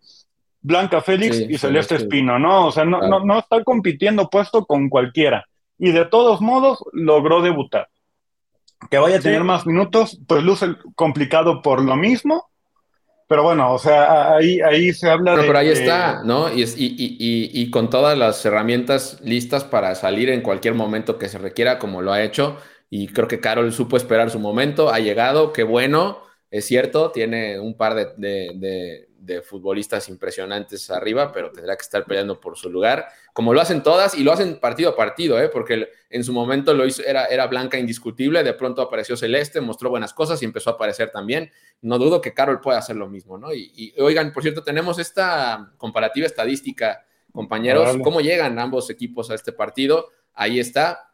Blanca 0.61 1.01
Félix 1.01 1.39
y 1.39 1.57
Celeste 1.57 1.95
Espino, 1.95 2.37
¿no? 2.37 2.67
O 2.67 2.71
sea, 2.71 2.85
no, 2.85 3.01
no, 3.01 3.25
no 3.25 3.39
está 3.39 3.63
compitiendo 3.63 4.29
puesto 4.29 4.65
con 4.65 4.87
cualquiera. 4.87 5.45
Y 5.79 5.91
de 5.91 6.05
todos 6.05 6.41
modos 6.41 6.83
logró 6.93 7.41
debutar. 7.41 7.89
Que 8.89 8.97
vaya 8.97 9.17
a 9.17 9.21
tener 9.21 9.43
más 9.43 9.65
minutos, 9.65 10.19
pues 10.27 10.43
luce 10.43 10.75
complicado 10.95 11.61
por 11.61 11.81
lo 11.81 11.95
mismo, 11.95 12.49
pero 13.27 13.41
bueno, 13.43 13.73
o 13.73 13.79
sea, 13.79 14.35
ahí, 14.35 14.61
ahí 14.61 14.93
se 14.93 15.09
habla 15.09 15.35
de... 15.35 15.43
Pero 15.43 15.57
ahí 15.57 15.69
está, 15.69 16.23
¿no? 16.23 16.53
Y, 16.53 16.61
y, 16.61 16.67
y, 16.77 17.49
y, 17.53 17.71
con 17.71 17.89
todas 17.89 18.15
las 18.17 18.45
herramientas 18.45 19.19
listas 19.23 19.63
para 19.63 19.95
salir 19.95 20.29
en 20.29 20.41
cualquier 20.41 20.75
momento 20.75 21.17
que 21.17 21.27
se 21.27 21.39
requiera, 21.39 21.79
como 21.79 22.03
lo 22.03 22.13
ha 22.13 22.21
hecho. 22.21 22.57
Y 22.89 23.07
creo 23.07 23.27
que 23.27 23.39
Carol 23.39 23.73
supo 23.73 23.97
esperar 23.97 24.29
su 24.29 24.39
momento, 24.39 24.89
ha 24.89 24.99
llegado, 24.99 25.53
qué 25.53 25.63
bueno, 25.63 26.19
es 26.51 26.65
cierto, 26.65 27.09
tiene 27.11 27.59
un 27.59 27.75
par 27.75 27.95
de 27.95 28.05
de 28.17 29.09
futbolistas 29.41 30.09
impresionantes 30.09 30.89
arriba, 30.89 31.31
pero 31.31 31.51
tendrá 31.51 31.75
que 31.75 31.81
estar 31.81 32.05
peleando 32.05 32.39
por 32.39 32.57
su 32.57 32.69
lugar, 32.69 33.07
como 33.33 33.53
lo 33.53 33.61
hacen 33.61 33.83
todas 33.83 34.15
y 34.15 34.23
lo 34.23 34.31
hacen 34.31 34.59
partido 34.59 34.91
a 34.91 34.95
partido, 34.95 35.39
¿eh? 35.41 35.49
porque 35.49 35.89
en 36.09 36.23
su 36.23 36.33
momento 36.33 36.73
lo 36.73 36.85
hizo, 36.85 37.03
era, 37.03 37.25
era 37.25 37.47
Blanca 37.47 37.77
indiscutible, 37.77 38.43
de 38.43 38.53
pronto 38.53 38.81
apareció 38.81 39.17
Celeste, 39.17 39.61
mostró 39.61 39.89
buenas 39.89 40.13
cosas 40.13 40.41
y 40.41 40.45
empezó 40.45 40.69
a 40.69 40.73
aparecer 40.73 41.11
también. 41.11 41.51
No 41.81 41.97
dudo 41.97 42.21
que 42.21 42.33
Carol 42.33 42.61
pueda 42.61 42.79
hacer 42.79 42.95
lo 42.95 43.07
mismo, 43.07 43.37
¿no? 43.37 43.53
Y, 43.53 43.93
oigan, 43.99 44.31
por 44.31 44.43
cierto, 44.43 44.63
tenemos 44.63 44.99
esta 44.99 45.73
comparativa 45.77 46.25
estadística, 46.25 47.05
compañeros, 47.31 47.97
cómo 48.03 48.21
llegan 48.21 48.57
ambos 48.59 48.89
equipos 48.89 49.29
a 49.29 49.35
este 49.35 49.51
partido. 49.51 50.09
Ahí 50.33 50.59
está, 50.59 51.11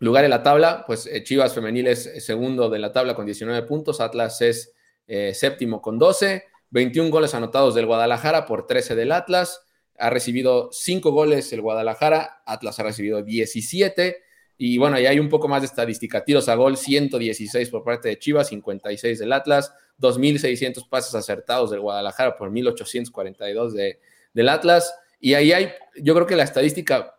lugar 0.00 0.24
en 0.24 0.30
la 0.30 0.42
tabla, 0.42 0.84
pues 0.86 1.06
eh, 1.06 1.22
Chivas 1.22 1.54
Femenil 1.54 1.86
es 1.86 2.24
segundo 2.24 2.68
de 2.68 2.78
la 2.78 2.92
tabla 2.92 3.14
con 3.14 3.26
19 3.26 3.62
puntos, 3.62 4.00
Atlas 4.00 4.40
es 4.40 4.72
eh, 5.06 5.34
séptimo 5.34 5.82
con 5.82 5.98
12. 5.98 6.44
21 6.74 7.10
goles 7.10 7.34
anotados 7.34 7.76
del 7.76 7.86
Guadalajara 7.86 8.46
por 8.46 8.66
13 8.66 8.96
del 8.96 9.12
Atlas. 9.12 9.64
Ha 9.96 10.10
recibido 10.10 10.70
5 10.72 11.12
goles 11.12 11.52
el 11.52 11.60
Guadalajara, 11.60 12.42
Atlas 12.44 12.80
ha 12.80 12.82
recibido 12.82 13.22
17. 13.22 14.16
Y 14.58 14.78
bueno, 14.78 14.96
ahí 14.96 15.06
hay 15.06 15.20
un 15.20 15.28
poco 15.28 15.46
más 15.46 15.62
de 15.62 15.66
estadística. 15.66 16.24
Tiros 16.24 16.48
a 16.48 16.56
gol, 16.56 16.76
116 16.76 17.70
por 17.70 17.84
parte 17.84 18.08
de 18.08 18.18
Chivas, 18.18 18.48
56 18.48 19.20
del 19.20 19.32
Atlas, 19.32 19.72
2.600 20.00 20.88
pases 20.88 21.14
acertados 21.14 21.70
del 21.70 21.78
Guadalajara 21.78 22.36
por 22.36 22.50
1.842 22.50 23.70
de, 23.70 24.00
del 24.32 24.48
Atlas. 24.48 24.92
Y 25.20 25.34
ahí 25.34 25.52
hay, 25.52 25.70
yo 26.02 26.12
creo 26.16 26.26
que 26.26 26.34
la 26.34 26.42
estadística 26.42 27.14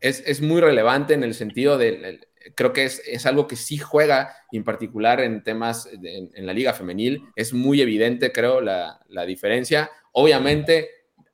es, 0.00 0.20
es 0.26 0.40
muy 0.40 0.60
relevante 0.60 1.14
en 1.14 1.22
el 1.22 1.34
sentido 1.34 1.78
de, 1.78 2.26
creo 2.54 2.72
que 2.72 2.84
es, 2.84 3.26
algo 3.26 3.46
que 3.46 3.56
sí 3.56 3.78
juega, 3.78 4.34
en 4.52 4.64
particular 4.64 5.20
en 5.20 5.42
temas 5.42 5.88
en, 5.92 6.46
la 6.46 6.52
liga 6.52 6.72
femenil. 6.72 7.22
Es 7.36 7.52
muy 7.52 7.80
evidente, 7.80 8.32
creo, 8.32 8.60
la, 8.60 9.00
diferencia. 9.26 9.90
Obviamente, 10.12 10.88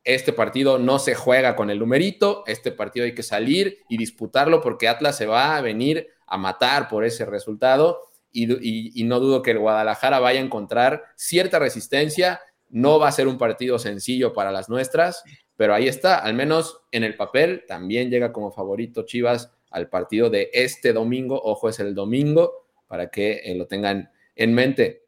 este 0.04 0.32
partido 0.32 0.78
no 0.78 0.98
se 0.98 1.14
juega 1.14 1.56
con 1.56 1.70
el 1.70 1.78
numerito, 1.78 2.44
este 2.46 2.72
partido 2.72 3.06
hay 3.06 3.14
que 3.14 3.22
salir 3.22 3.78
y 3.88 3.96
disputarlo 3.96 4.60
porque 4.60 4.88
Atlas 4.88 5.16
se 5.16 5.26
va 5.26 5.56
a 5.56 5.60
venir 5.60 6.08
a 6.26 6.36
matar 6.36 6.88
por 6.88 7.04
ese 7.04 7.24
resultado 7.24 8.02
y, 8.32 9.00
y 9.00 9.04
no 9.04 9.18
dudo 9.20 9.42
que 9.42 9.52
el 9.52 9.58
Guadalajara 9.58 10.18
vaya 10.18 10.40
a 10.40 10.44
encontrar 10.44 11.04
cierta 11.16 11.58
resistencia. 11.58 12.40
No 12.68 12.98
va 12.98 13.08
a 13.08 13.12
ser 13.12 13.28
un 13.28 13.38
partido 13.38 13.78
sencillo 13.78 14.32
para 14.32 14.50
las 14.50 14.68
nuestras, 14.68 15.22
pero 15.56 15.72
ahí 15.72 15.88
está, 15.88 16.18
al 16.18 16.34
menos 16.34 16.80
en 16.90 17.04
el 17.04 17.16
papel, 17.16 17.64
también 17.66 18.10
llega 18.10 18.32
como 18.32 18.50
favorito 18.50 19.06
Chivas 19.06 19.55
al 19.70 19.88
partido 19.88 20.30
de 20.30 20.50
este 20.52 20.92
domingo. 20.92 21.40
Ojo, 21.42 21.68
es 21.68 21.80
el 21.80 21.94
domingo 21.94 22.66
para 22.86 23.08
que 23.08 23.40
eh, 23.44 23.54
lo 23.54 23.66
tengan 23.66 24.10
en 24.34 24.54
mente. 24.54 25.02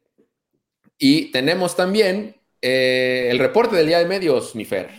Y 0.97 1.31
tenemos 1.31 1.75
también 1.75 2.35
eh, 2.61 3.29
el 3.31 3.39
reporte 3.39 3.75
del 3.75 3.87
día 3.87 3.99
de 3.99 4.05
medios, 4.05 4.55
Mifer. 4.55 4.89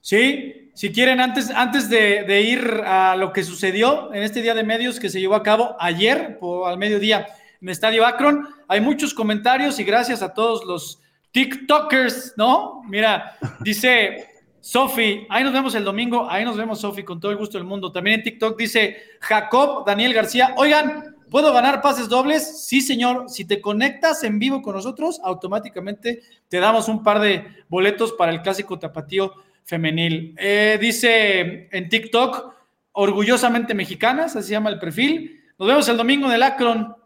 Sí, 0.00 0.70
si 0.74 0.92
quieren, 0.92 1.20
antes, 1.20 1.50
antes 1.50 1.88
de, 1.88 2.40
ir 2.42 2.82
a 2.84 3.16
lo 3.16 3.32
que 3.32 3.44
sucedió 3.44 4.12
en 4.12 4.22
este 4.22 4.42
día 4.42 4.54
de 4.54 4.64
medios 4.64 4.98
que 4.98 5.08
se 5.08 5.20
llevó 5.20 5.36
a 5.36 5.42
cabo 5.42 5.76
ayer 5.78 6.38
al 6.66 6.78
mediodía 6.78 7.26
en 7.60 7.68
Estadio 7.68 8.04
Akron, 8.04 8.48
hay 8.66 8.80
muchos 8.80 9.14
comentarios 9.14 9.78
y 9.78 9.84
gracias 9.84 10.20
a 10.20 10.34
todos 10.34 10.64
los 10.64 11.00
TikTokers, 11.30 12.34
¿no? 12.36 12.82
Mira, 12.88 13.36
dice 13.60 14.33
Sofi, 14.64 15.26
ahí 15.28 15.44
nos 15.44 15.52
vemos 15.52 15.74
el 15.74 15.84
domingo, 15.84 16.26
ahí 16.30 16.42
nos 16.42 16.56
vemos, 16.56 16.80
Sofi, 16.80 17.02
con 17.02 17.20
todo 17.20 17.30
el 17.30 17.36
gusto 17.36 17.58
del 17.58 17.66
mundo. 17.66 17.92
También 17.92 18.20
en 18.20 18.22
TikTok 18.22 18.58
dice 18.58 18.96
Jacob 19.20 19.84
Daniel 19.84 20.14
García, 20.14 20.54
oigan, 20.56 21.16
¿puedo 21.30 21.52
ganar 21.52 21.82
pases 21.82 22.08
dobles? 22.08 22.66
Sí, 22.66 22.80
señor, 22.80 23.28
si 23.28 23.44
te 23.44 23.60
conectas 23.60 24.24
en 24.24 24.38
vivo 24.38 24.62
con 24.62 24.74
nosotros, 24.74 25.20
automáticamente 25.22 26.22
te 26.48 26.60
damos 26.60 26.88
un 26.88 27.02
par 27.02 27.20
de 27.20 27.44
boletos 27.68 28.12
para 28.12 28.32
el 28.32 28.40
clásico 28.40 28.78
tapatío 28.78 29.34
femenil. 29.64 30.34
Eh, 30.38 30.78
dice 30.80 31.68
en 31.70 31.90
TikTok, 31.90 32.54
orgullosamente 32.92 33.74
mexicanas, 33.74 34.34
así 34.34 34.48
se 34.48 34.52
llama 34.52 34.70
el 34.70 34.78
perfil. 34.78 35.42
Nos 35.58 35.68
vemos 35.68 35.86
el 35.90 35.98
domingo 35.98 36.26
en 36.28 36.32
el 36.32 36.42
Akron, 36.42 36.96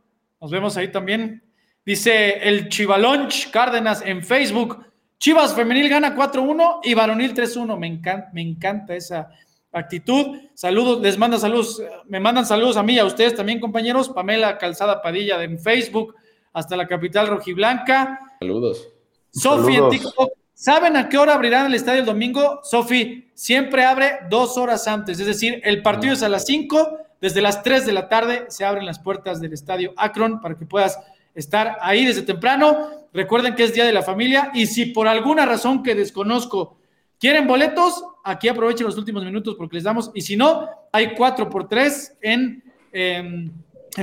nos 0.40 0.50
vemos 0.52 0.76
ahí 0.76 0.92
también. 0.92 1.42
Dice 1.84 2.38
el 2.48 2.68
Chivalonch 2.68 3.50
Cárdenas 3.50 4.00
en 4.06 4.22
Facebook. 4.22 4.87
Chivas 5.18 5.54
femenil 5.54 5.88
gana 5.88 6.14
4-1 6.14 6.80
y 6.84 6.94
varonil 6.94 7.34
3-1. 7.34 7.78
Me 7.78 7.86
encanta, 7.86 8.30
me 8.32 8.42
encanta 8.42 8.94
esa 8.94 9.28
actitud. 9.72 10.38
Saludos, 10.54 11.00
les 11.00 11.18
manda 11.18 11.38
saludos, 11.38 11.82
me 12.06 12.20
mandan 12.20 12.46
saludos 12.46 12.76
a 12.76 12.82
mí 12.82 12.94
y 12.94 12.98
a 12.98 13.04
ustedes 13.04 13.34
también, 13.34 13.60
compañeros. 13.60 14.08
Pamela 14.08 14.58
Calzada 14.58 15.02
Padilla 15.02 15.42
en 15.42 15.58
Facebook, 15.58 16.14
hasta 16.52 16.76
la 16.76 16.86
capital 16.86 17.26
rojiblanca. 17.26 18.18
Saludos. 18.40 18.88
Sofi 19.30 19.76
en 19.76 19.88
TikTok. 19.90 20.30
¿Saben 20.54 20.96
a 20.96 21.08
qué 21.08 21.18
hora 21.18 21.34
abrirán 21.34 21.66
el 21.66 21.74
estadio 21.74 22.00
el 22.00 22.06
domingo? 22.06 22.60
Sofi, 22.64 23.30
siempre 23.34 23.84
abre 23.84 24.18
dos 24.28 24.58
horas 24.58 24.88
antes, 24.88 25.20
es 25.20 25.26
decir, 25.26 25.60
el 25.62 25.82
partido 25.82 26.14
es 26.14 26.22
a 26.24 26.28
las 26.28 26.46
5, 26.46 26.98
desde 27.20 27.40
las 27.40 27.62
3 27.62 27.86
de 27.86 27.92
la 27.92 28.08
tarde 28.08 28.46
se 28.48 28.64
abren 28.64 28.84
las 28.84 28.98
puertas 28.98 29.40
del 29.40 29.52
estadio 29.52 29.94
Akron 29.96 30.40
para 30.40 30.56
que 30.56 30.66
puedas 30.66 30.98
estar 31.38 31.78
ahí 31.80 32.04
desde 32.04 32.22
temprano. 32.22 32.90
Recuerden 33.12 33.54
que 33.54 33.64
es 33.64 33.72
Día 33.72 33.84
de 33.84 33.92
la 33.92 34.02
Familia 34.02 34.50
y 34.54 34.66
si 34.66 34.86
por 34.86 35.06
alguna 35.06 35.46
razón 35.46 35.82
que 35.82 35.94
desconozco 35.94 36.76
quieren 37.18 37.46
boletos, 37.46 38.04
aquí 38.24 38.48
aprovechen 38.48 38.86
los 38.86 38.98
últimos 38.98 39.24
minutos 39.24 39.54
porque 39.56 39.76
les 39.76 39.84
damos. 39.84 40.10
Y 40.14 40.20
si 40.20 40.36
no, 40.36 40.68
hay 40.92 41.14
cuatro 41.14 41.48
por 41.48 41.68
tres 41.68 42.16
en, 42.20 42.62
en, 42.92 43.52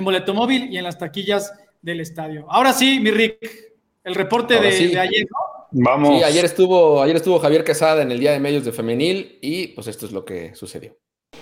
Boleto 0.02 0.34
Móvil 0.34 0.72
y 0.72 0.78
en 0.78 0.84
las 0.84 0.98
taquillas 0.98 1.54
del 1.82 2.00
estadio. 2.00 2.46
Ahora 2.50 2.74
sí, 2.74 3.00
mi 3.00 3.12
Rick, 3.12 3.38
el 4.04 4.16
reporte 4.16 4.60
de, 4.60 5.00
ayer, 5.00 5.26
Vamos. 5.72 6.18
Sí, 6.18 6.24
ayer 6.24 6.46
estuvo, 6.46 7.02
ayer 7.02 7.18
estuvo 7.18 7.40
Javier 7.40 7.64
Quesada 7.64 8.02
en 8.02 8.12
el 8.12 8.20
Día 8.20 8.32
de 8.32 8.40
Medios 8.40 8.64
de 8.64 8.72
Femenil 8.72 9.40
y 9.42 9.68
pues 9.68 9.88
esto 9.88 10.06
es 10.06 10.12
lo 10.14 10.24
que 10.24 10.56
sucedió. 10.56 10.98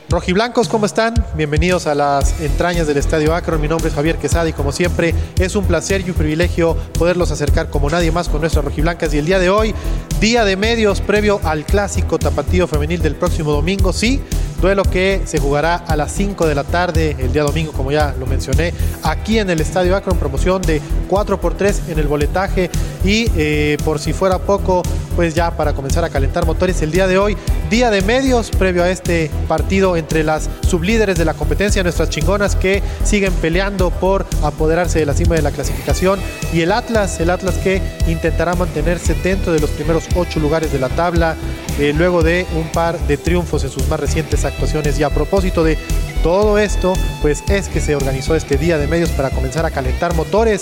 Rojiblancos, 0.09 0.69
¿cómo 0.69 0.85
están? 0.85 1.13
Bienvenidos 1.35 1.87
a 1.87 1.95
las 1.95 2.39
entrañas 2.39 2.85
del 2.85 2.97
Estadio 2.97 3.33
Akron. 3.33 3.59
Mi 3.59 3.67
nombre 3.67 3.89
es 3.89 3.95
Javier 3.95 4.17
Quesada 4.17 4.47
y 4.47 4.53
como 4.53 4.71
siempre 4.71 5.15
es 5.39 5.55
un 5.55 5.65
placer 5.65 6.01
y 6.01 6.11
un 6.11 6.15
privilegio 6.15 6.75
poderlos 6.97 7.31
acercar 7.31 7.69
como 7.69 7.89
nadie 7.89 8.11
más 8.11 8.29
con 8.29 8.41
nuestras 8.41 8.63
rojiblancas. 8.63 9.13
Y 9.13 9.17
el 9.17 9.25
día 9.25 9.39
de 9.39 9.49
hoy, 9.49 9.73
día 10.19 10.45
de 10.45 10.55
medios 10.55 11.01
previo 11.01 11.39
al 11.43 11.65
clásico 11.65 12.19
tapatío 12.19 12.67
femenil 12.67 13.01
del 13.01 13.15
próximo 13.15 13.51
domingo, 13.51 13.91
sí, 13.91 14.21
duelo 14.63 14.83
que 14.83 15.21
se 15.25 15.39
jugará 15.39 15.75
a 15.75 15.97
las 15.97 16.13
5 16.13 16.47
de 16.47 16.55
la 16.55 16.63
tarde 16.63 17.17
el 17.19 17.33
día 17.33 17.43
domingo, 17.43 17.73
como 17.73 17.91
ya 17.91 18.15
lo 18.17 18.25
mencioné, 18.25 18.73
aquí 19.03 19.37
en 19.37 19.49
el 19.49 19.59
Estadio 19.59 19.93
Akron, 19.93 20.17
promoción 20.17 20.61
de 20.61 20.81
4x3 21.09 21.89
en 21.89 21.99
el 21.99 22.07
boletaje 22.07 22.69
y 23.03 23.29
eh, 23.35 23.77
por 23.83 23.99
si 23.99 24.13
fuera 24.13 24.39
poco, 24.39 24.81
pues 25.17 25.35
ya 25.35 25.51
para 25.51 25.73
comenzar 25.73 26.05
a 26.05 26.09
calentar 26.09 26.45
motores 26.45 26.81
el 26.81 26.91
día 26.91 27.07
de 27.07 27.17
hoy, 27.17 27.35
día 27.69 27.91
de 27.91 28.01
medios 28.03 28.51
previo 28.51 28.83
a 28.83 28.89
este 28.89 29.29
partido 29.49 29.92
entre 29.97 30.23
las 30.23 30.49
sublíderes 30.67 31.17
de 31.17 31.25
la 31.25 31.33
competencia, 31.33 31.83
nuestras 31.83 32.09
chingonas 32.09 32.55
que 32.55 32.81
siguen 33.03 33.33
peleando 33.33 33.89
por 33.89 34.25
apoderarse 34.41 34.99
de 34.99 35.05
la 35.05 35.13
cima 35.13 35.35
de 35.35 35.41
la 35.41 35.51
clasificación 35.51 36.19
y 36.53 36.61
el 36.61 36.71
Atlas, 36.71 37.19
el 37.19 37.29
Atlas 37.29 37.55
que 37.55 37.81
intentará 38.07 38.55
mantenerse 38.55 39.13
dentro 39.15 39.53
de 39.53 39.59
los 39.59 39.69
primeros 39.71 40.05
ocho 40.15 40.39
lugares 40.39 40.71
de 40.71 40.79
la 40.79 40.89
tabla 40.89 41.35
eh, 41.79 41.93
luego 41.95 42.21
de 42.21 42.45
un 42.55 42.67
par 42.71 42.99
de 43.07 43.17
triunfos 43.17 43.63
en 43.63 43.69
sus 43.69 43.87
más 43.87 43.99
recientes 43.99 44.45
actuaciones 44.45 44.99
y 44.99 45.03
a 45.03 45.09
propósito 45.09 45.63
de 45.63 45.77
todo 46.21 46.57
esto, 46.57 46.93
pues 47.21 47.43
es 47.49 47.67
que 47.67 47.81
se 47.81 47.95
organizó 47.95 48.35
este 48.35 48.57
día 48.57 48.77
de 48.77 48.87
medios 48.87 49.09
para 49.09 49.29
comenzar 49.29 49.65
a 49.65 49.71
calentar 49.71 50.15
motores 50.15 50.61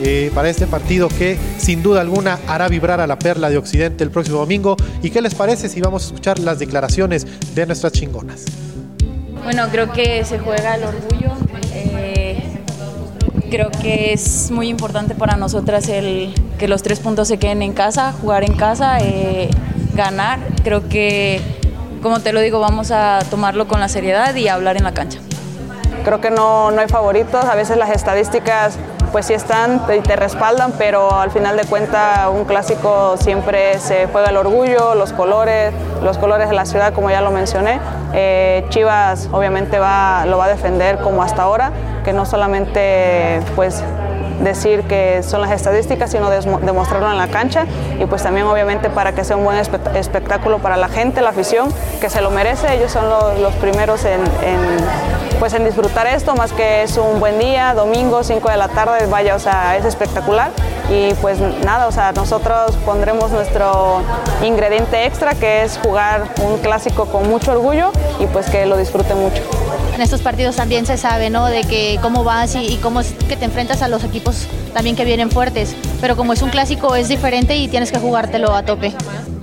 eh, 0.00 0.30
para 0.34 0.48
este 0.48 0.66
partido 0.66 1.08
que 1.08 1.36
sin 1.58 1.82
duda 1.82 2.00
alguna 2.00 2.38
hará 2.46 2.68
vibrar 2.68 3.00
a 3.00 3.06
la 3.06 3.18
perla 3.18 3.50
de 3.50 3.58
Occidente 3.58 4.04
el 4.04 4.10
próximo 4.10 4.38
domingo. 4.38 4.76
¿Y 5.02 5.10
qué 5.10 5.20
les 5.20 5.34
parece 5.34 5.68
si 5.68 5.80
vamos 5.80 6.04
a 6.04 6.06
escuchar 6.06 6.38
las 6.38 6.58
declaraciones 6.58 7.26
de 7.54 7.66
nuestras 7.66 7.92
chingonas? 7.92 8.44
Bueno, 9.44 9.68
creo 9.70 9.92
que 9.92 10.24
se 10.24 10.38
juega 10.38 10.76
el 10.76 10.84
orgullo. 10.84 11.32
Eh, 11.74 12.42
creo 13.50 13.70
que 13.70 14.12
es 14.12 14.50
muy 14.50 14.68
importante 14.68 15.14
para 15.14 15.36
nosotras 15.36 15.88
el 15.88 16.34
que 16.58 16.68
los 16.68 16.82
tres 16.82 17.00
puntos 17.00 17.28
se 17.28 17.38
queden 17.38 17.62
en 17.62 17.72
casa, 17.72 18.12
jugar 18.12 18.44
en 18.44 18.54
casa, 18.54 18.98
eh, 19.00 19.50
ganar. 19.94 20.38
Creo 20.62 20.88
que 20.88 21.40
como 22.02 22.18
te 22.18 22.32
lo 22.32 22.40
digo, 22.40 22.58
vamos 22.58 22.90
a 22.90 23.20
tomarlo 23.30 23.68
con 23.68 23.78
la 23.78 23.88
seriedad 23.88 24.34
y 24.34 24.48
hablar 24.48 24.76
en 24.76 24.84
la 24.84 24.92
cancha. 24.92 25.20
Creo 26.04 26.20
que 26.20 26.30
no, 26.30 26.72
no 26.72 26.80
hay 26.80 26.88
favoritos, 26.88 27.44
a 27.44 27.54
veces 27.54 27.76
las 27.76 27.90
estadísticas 27.90 28.76
pues 29.12 29.26
sí 29.26 29.34
están 29.34 29.82
y 29.96 30.00
te 30.00 30.16
respaldan, 30.16 30.72
pero 30.78 31.14
al 31.14 31.30
final 31.30 31.56
de 31.56 31.64
cuentas 31.64 32.28
un 32.32 32.44
clásico 32.44 33.16
siempre 33.18 33.78
se 33.78 34.06
juega 34.06 34.30
el 34.30 34.36
orgullo, 34.36 34.94
los 34.94 35.12
colores, 35.12 35.72
los 36.02 36.18
colores 36.18 36.48
de 36.48 36.56
la 36.56 36.64
ciudad, 36.64 36.92
como 36.92 37.10
ya 37.10 37.20
lo 37.20 37.30
mencioné. 37.30 37.78
Eh, 38.14 38.64
Chivas 38.68 39.28
obviamente 39.32 39.78
va, 39.78 40.24
lo 40.26 40.38
va 40.38 40.46
a 40.46 40.48
defender 40.48 40.98
como 40.98 41.22
hasta 41.22 41.42
ahora, 41.42 41.72
que 42.04 42.12
no 42.12 42.26
solamente 42.26 43.40
pues 43.54 43.82
decir 44.40 44.82
que 44.82 45.22
son 45.22 45.40
las 45.40 45.50
estadísticas, 45.52 46.10
sino 46.10 46.30
demostrarlo 46.30 47.10
en 47.10 47.18
la 47.18 47.28
cancha. 47.28 47.66
Y 47.98 48.06
pues 48.06 48.22
también 48.22 48.46
obviamente 48.46 48.90
para 48.90 49.12
que 49.12 49.24
sea 49.24 49.36
un 49.36 49.44
buen 49.44 49.58
espectáculo 49.58 50.58
para 50.58 50.76
la 50.76 50.88
gente, 50.88 51.20
la 51.20 51.30
afición, 51.30 51.72
que 52.00 52.10
se 52.10 52.20
lo 52.20 52.30
merece, 52.30 52.74
ellos 52.74 52.90
son 52.90 53.08
los, 53.08 53.54
primeros 53.54 54.04
en, 54.04 54.20
pues 55.38 55.54
en 55.54 55.64
disfrutar 55.64 56.06
esto, 56.06 56.34
más 56.34 56.52
que 56.52 56.82
es 56.82 56.96
un 56.96 57.20
buen 57.20 57.38
día, 57.38 57.74
domingo, 57.74 58.22
5 58.22 58.48
de 58.48 58.56
la 58.56 58.68
tarde, 58.68 59.06
vaya, 59.06 59.34
o 59.36 59.38
sea, 59.38 59.76
es 59.76 59.84
espectacular 59.84 60.50
y 60.92 61.14
pues 61.14 61.38
nada, 61.64 61.86
o 61.86 61.92
sea, 61.92 62.12
nosotros 62.12 62.76
pondremos 62.84 63.30
nuestro 63.30 64.02
ingrediente 64.42 65.06
extra 65.06 65.34
que 65.34 65.62
es 65.62 65.78
jugar 65.82 66.24
un 66.42 66.58
clásico 66.58 67.06
con 67.06 67.28
mucho 67.28 67.52
orgullo 67.52 67.92
y 68.20 68.26
pues 68.26 68.50
que 68.50 68.66
lo 68.66 68.76
disfrute 68.76 69.14
mucho. 69.14 69.42
En 69.94 70.00
estos 70.00 70.22
partidos 70.22 70.56
también 70.56 70.86
se 70.86 70.96
sabe, 70.96 71.28
¿no? 71.28 71.46
De 71.46 71.64
que 71.64 71.98
cómo 72.00 72.24
vas 72.24 72.54
y, 72.54 72.76
cómo 72.78 73.00
es 73.00 73.12
que 73.28 73.36
te 73.36 73.44
enfrentas 73.44 73.82
a 73.82 73.88
los 73.88 74.04
equipos 74.04 74.46
también 74.72 74.96
que 74.96 75.04
vienen 75.04 75.30
fuertes. 75.30 75.76
Pero 76.00 76.16
como 76.16 76.32
es 76.32 76.40
un 76.40 76.48
clásico 76.48 76.94
es 76.96 77.08
diferente 77.08 77.56
y 77.56 77.68
tienes 77.68 77.92
que 77.92 77.98
jugártelo 77.98 78.54
a 78.54 78.62
tope. 78.62 78.94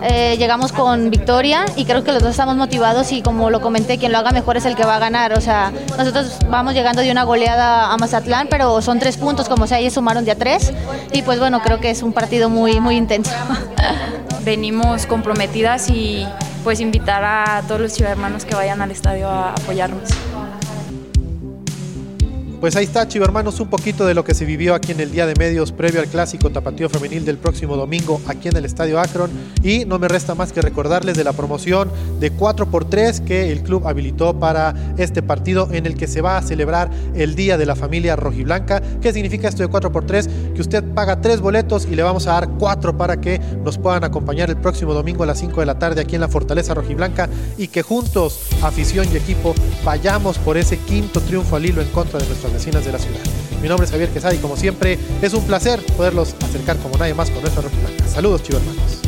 Eh, 0.01 0.37
llegamos 0.37 0.71
con 0.71 1.09
victoria 1.09 1.65
y 1.75 1.85
creo 1.85 2.03
que 2.03 2.13
los 2.13 2.23
dos 2.23 2.31
estamos 2.31 2.55
motivados 2.55 3.11
y 3.11 3.21
como 3.21 3.49
lo 3.49 3.59
comenté, 3.61 3.97
quien 3.97 4.11
lo 4.11 4.17
haga 4.17 4.31
mejor 4.31 4.55
es 4.57 4.65
el 4.65 4.75
que 4.75 4.85
va 4.85 4.95
a 4.95 4.99
ganar. 4.99 5.33
O 5.37 5.41
sea, 5.41 5.71
nosotros 5.97 6.37
vamos 6.49 6.73
llegando 6.73 7.01
de 7.01 7.11
una 7.11 7.23
goleada 7.23 7.91
a 7.91 7.97
Mazatlán, 7.97 8.47
pero 8.49 8.81
son 8.81 8.97
tres 8.99 9.17
puntos, 9.17 9.49
como 9.49 9.67
sea, 9.67 9.79
ellos 9.79 9.93
sumaron 9.93 10.25
de 10.25 10.35
tres. 10.35 10.73
Y 11.11 11.21
pues 11.21 11.39
bueno, 11.39 11.61
creo 11.61 11.79
que 11.79 11.91
es 11.91 12.01
un 12.01 12.13
partido 12.13 12.49
muy, 12.49 12.79
muy 12.79 12.95
intenso. 12.95 13.31
Venimos 14.43 15.05
comprometidas 15.05 15.89
y 15.89 16.25
pues 16.63 16.79
invitar 16.79 17.23
a 17.23 17.61
todos 17.67 17.81
los 17.81 17.99
hermanos 18.01 18.45
que 18.45 18.55
vayan 18.55 18.81
al 18.81 18.91
estadio 18.91 19.29
a 19.29 19.51
apoyarnos. 19.51 20.09
Pues 22.59 22.75
ahí 22.75 22.83
está, 22.83 23.07
Chivo 23.07 23.23
Hermanos, 23.23 23.61
un 23.61 23.69
poquito 23.69 24.05
de 24.05 24.13
lo 24.13 24.25
que 24.25 24.33
se 24.33 24.43
vivió 24.43 24.75
aquí 24.75 24.91
en 24.91 24.99
el 24.99 25.13
Día 25.13 25.25
de 25.25 25.33
Medios 25.33 25.71
previo 25.71 26.01
al 26.01 26.07
clásico 26.07 26.49
tapatío 26.49 26.89
femenil 26.89 27.23
del 27.23 27.37
próximo 27.37 27.77
domingo 27.77 28.19
aquí 28.27 28.49
en 28.49 28.57
el 28.57 28.65
Estadio 28.65 28.99
Akron. 28.99 29.31
Y 29.63 29.85
no 29.85 29.97
me 29.97 30.09
resta 30.09 30.35
más 30.35 30.51
que 30.51 30.61
recordarles 30.61 31.15
de 31.15 31.23
la 31.23 31.31
promoción 31.31 31.89
de 32.19 32.35
4x3 32.35 33.23
que 33.23 33.53
el 33.53 33.63
club 33.63 33.87
habilitó 33.87 34.37
para 34.37 34.75
este 34.97 35.23
partido 35.23 35.69
en 35.71 35.85
el 35.85 35.95
que 35.95 36.05
se 36.05 36.19
va 36.19 36.35
a 36.35 36.41
celebrar 36.41 36.89
el 37.15 37.33
Día 37.35 37.57
de 37.57 37.65
la 37.65 37.77
Familia 37.77 38.17
Rojiblanca. 38.17 38.81
¿Qué 39.01 39.13
significa 39.13 39.47
esto 39.47 39.63
de 39.63 39.69
4x3? 39.69 40.53
Que 40.53 40.59
usted 40.59 40.83
paga 40.83 41.21
tres 41.21 41.39
boletos 41.39 41.87
y 41.89 41.95
le 41.95 42.03
vamos 42.03 42.27
a 42.27 42.33
dar 42.33 42.49
cuatro 42.59 42.97
para 42.97 43.21
que 43.21 43.39
nos 43.63 43.77
puedan 43.77 44.03
acompañar 44.03 44.49
el 44.49 44.57
próximo 44.57 44.93
domingo 44.93 45.23
a 45.23 45.27
las 45.27 45.39
5 45.39 45.61
de 45.61 45.65
la 45.65 45.79
tarde 45.79 46.01
aquí 46.01 46.15
en 46.15 46.21
la 46.21 46.27
Fortaleza 46.27 46.73
Rojiblanca 46.73 47.29
y 47.57 47.69
que 47.69 47.83
juntos, 47.83 48.41
afición 48.61 49.07
y 49.13 49.15
equipo, 49.15 49.55
vayamos 49.85 50.37
por 50.39 50.57
ese 50.57 50.77
quinto 50.77 51.21
triunfo 51.21 51.55
al 51.55 51.65
hilo 51.65 51.81
en 51.81 51.87
contra 51.91 52.19
de 52.19 52.27
nuestra 52.27 52.48
vecinas 52.51 52.85
de 52.85 52.91
la 52.91 52.99
ciudad. 52.99 53.19
Mi 53.61 53.67
nombre 53.67 53.85
es 53.85 53.91
Javier 53.91 54.09
Quesada 54.09 54.33
y 54.33 54.37
como 54.37 54.55
siempre 54.55 54.97
es 55.21 55.33
un 55.33 55.45
placer 55.45 55.79
poderlos 55.97 56.35
acercar 56.43 56.77
como 56.77 56.97
nadie 56.97 57.13
más 57.13 57.29
con 57.29 57.41
nuestra 57.41 57.61
Blanca. 57.61 58.07
Saludos, 58.07 58.43
chicos 58.43 58.61
hermanos. 58.61 59.01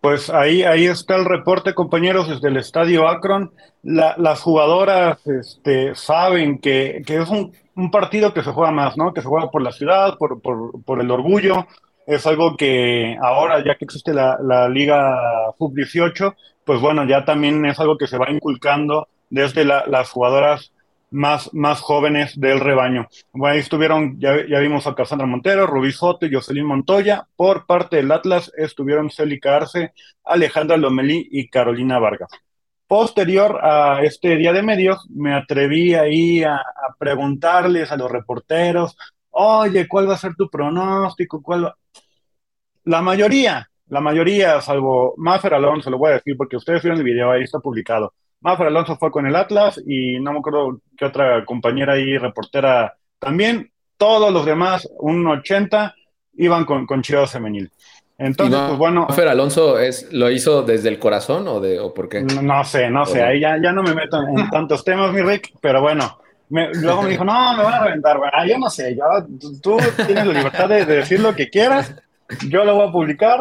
Pues 0.00 0.30
ahí, 0.30 0.62
ahí 0.62 0.86
está 0.86 1.16
el 1.16 1.26
reporte, 1.26 1.74
compañeros, 1.74 2.28
desde 2.28 2.48
el 2.48 2.56
Estadio 2.56 3.06
Akron. 3.06 3.52
las 3.82 4.40
jugadoras 4.40 5.18
este, 5.26 5.94
saben 5.94 6.58
que, 6.58 7.02
es 7.06 7.28
un, 7.28 7.52
partido 7.90 8.32
que 8.32 8.42
se 8.42 8.50
juega 8.50 8.72
más, 8.72 8.96
¿no? 8.96 9.12
Que 9.12 9.20
se 9.20 9.28
juega 9.28 9.50
por 9.50 9.62
la 9.62 9.72
ciudad, 9.72 10.16
por, 10.16 10.40
por, 10.40 10.82
por 10.84 11.00
el 11.00 11.10
orgullo, 11.10 11.66
es 12.06 12.26
algo 12.26 12.56
que 12.56 13.16
ahora, 13.22 13.64
ya 13.64 13.76
que 13.76 13.84
existe 13.84 14.12
la, 14.12 14.38
la 14.42 14.68
Liga 14.68 15.52
Sub-18, 15.58 16.34
pues 16.64 16.80
bueno, 16.80 17.04
ya 17.06 17.24
también 17.24 17.64
es 17.66 17.78
algo 17.80 17.98
que 17.98 18.06
se 18.06 18.18
va 18.18 18.30
inculcando 18.30 19.08
desde 19.28 19.64
las 19.64 20.10
jugadoras 20.10 20.72
más, 21.10 21.52
más 21.52 21.80
jóvenes 21.80 22.38
del 22.38 22.60
rebaño. 22.60 23.08
Bueno, 23.32 23.54
ahí 23.54 23.60
estuvieron, 23.60 24.18
ya, 24.20 24.46
ya 24.46 24.58
vimos 24.60 24.86
a 24.86 24.94
Cassandra 24.94 25.26
Montero, 25.26 25.66
Rubí 25.66 25.92
Soto 25.92 26.26
y 26.26 26.32
Jocelyn 26.32 26.66
Montoya. 26.66 27.26
Por 27.36 27.66
parte 27.66 27.96
del 27.96 28.12
Atlas 28.12 28.52
estuvieron 28.56 29.10
Célica 29.10 29.56
Arce, 29.56 29.92
Alejandra 30.24 30.76
Lomelí 30.76 31.28
y 31.30 31.48
Carolina 31.48 31.98
Vargas. 31.98 32.30
Posterior 32.86 33.60
a 33.62 34.02
este 34.02 34.36
día 34.36 34.52
de 34.52 34.62
medios, 34.62 35.08
me 35.10 35.34
atreví 35.34 35.94
ahí 35.94 36.42
a, 36.42 36.60
preguntarles 36.98 37.90
a 37.92 37.96
los 37.96 38.10
reporteros, 38.10 38.96
oye, 39.30 39.86
¿cuál 39.86 40.08
va 40.08 40.14
a 40.14 40.18
ser 40.18 40.34
tu 40.34 40.50
pronóstico? 40.50 41.40
¿Cuál 41.40 41.72
La 42.84 43.02
mayoría, 43.02 43.68
la 43.88 44.00
mayoría, 44.00 44.60
salvo 44.60 45.14
Maffer 45.16 45.54
Alonso, 45.54 45.90
lo 45.90 45.98
voy 45.98 46.10
a 46.10 46.14
decir 46.14 46.36
porque 46.36 46.56
ustedes 46.56 46.82
vieron 46.82 46.98
el 46.98 47.04
video, 47.04 47.30
ahí 47.30 47.42
está 47.42 47.58
publicado. 47.58 48.14
Maffer 48.40 48.68
Alonso 48.68 48.96
fue 48.96 49.10
con 49.10 49.26
el 49.26 49.36
Atlas 49.36 49.80
y 49.86 50.18
no 50.20 50.32
me 50.32 50.38
acuerdo 50.38 50.80
qué 50.96 51.04
otra 51.04 51.44
compañera 51.44 51.94
ahí, 51.94 52.16
reportera 52.16 52.94
también. 53.18 53.70
Todos 53.96 54.32
los 54.32 54.46
demás, 54.46 54.88
un 54.98 55.26
80, 55.26 55.94
iban 56.34 56.64
con, 56.64 56.86
con 56.86 57.02
Chivas 57.02 57.32
Femenil. 57.32 57.70
Entonces, 58.16 58.58
pues 58.66 58.78
bueno. 58.78 59.06
¿Maffer 59.08 59.28
Alonso 59.28 59.78
es, 59.78 60.10
lo 60.12 60.30
hizo 60.30 60.62
desde 60.62 60.88
el 60.88 60.98
corazón 60.98 61.46
o, 61.48 61.60
de, 61.60 61.78
o 61.78 61.92
por 61.92 62.08
qué? 62.08 62.22
No, 62.22 62.64
sé, 62.64 62.88
no 62.88 63.04
sé. 63.04 63.22
Ahí 63.22 63.40
ya, 63.40 63.60
ya 63.62 63.72
no 63.72 63.82
me 63.82 63.94
meto 63.94 64.22
en 64.22 64.48
tantos 64.48 64.84
temas, 64.84 65.12
mi 65.12 65.20
Rick, 65.20 65.52
pero 65.60 65.82
bueno 65.82 66.20
luego 66.50 67.02
me 67.02 67.10
dijo, 67.10 67.24
no, 67.24 67.56
me 67.56 67.62
van 67.62 67.74
a 67.74 67.84
reventar. 67.84 68.20
Ah, 68.32 68.46
yo 68.46 68.58
no 68.58 68.68
sé, 68.68 68.96
yo, 68.96 69.04
tú 69.62 69.78
tienes 70.06 70.26
la 70.26 70.32
libertad 70.32 70.68
de, 70.68 70.84
decir 70.84 71.20
lo 71.20 71.34
que 71.34 71.48
quieras, 71.48 71.94
yo 72.48 72.64
lo 72.64 72.74
voy 72.74 72.88
a 72.88 72.92
publicar, 72.92 73.40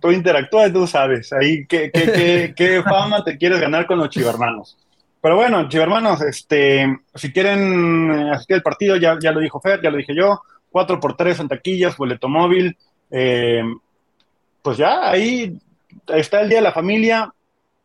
tú 0.00 0.10
interactúas 0.10 0.70
y 0.70 0.72
tú 0.72 0.86
sabes 0.86 1.32
ahí 1.32 1.66
qué, 1.66 1.90
qué, 1.92 2.52
qué, 2.56 2.82
fama 2.82 3.24
te 3.24 3.36
quieres 3.36 3.60
ganar 3.60 3.86
con 3.86 3.98
los 3.98 4.10
chivermanos. 4.10 4.76
Pero 5.22 5.36
bueno, 5.36 5.68
chivermanos, 5.68 6.22
este, 6.22 6.98
si 7.14 7.32
quieren 7.32 8.30
asistir 8.32 8.56
al 8.56 8.62
partido, 8.62 8.96
ya, 8.96 9.18
ya 9.20 9.32
lo 9.32 9.40
dijo 9.40 9.60
Fer, 9.60 9.80
ya 9.82 9.90
lo 9.90 9.98
dije 9.98 10.14
yo, 10.14 10.40
4 10.70 10.98
por 10.98 11.16
3 11.16 11.40
en 11.40 11.48
taquillas, 11.48 11.96
boleto 11.96 12.28
móvil, 12.28 12.76
eh, 13.10 13.62
pues 14.62 14.78
ya 14.78 15.10
ahí 15.10 15.58
está 16.08 16.40
el 16.40 16.48
Día 16.48 16.58
de 16.58 16.64
la 16.64 16.72
Familia, 16.72 17.32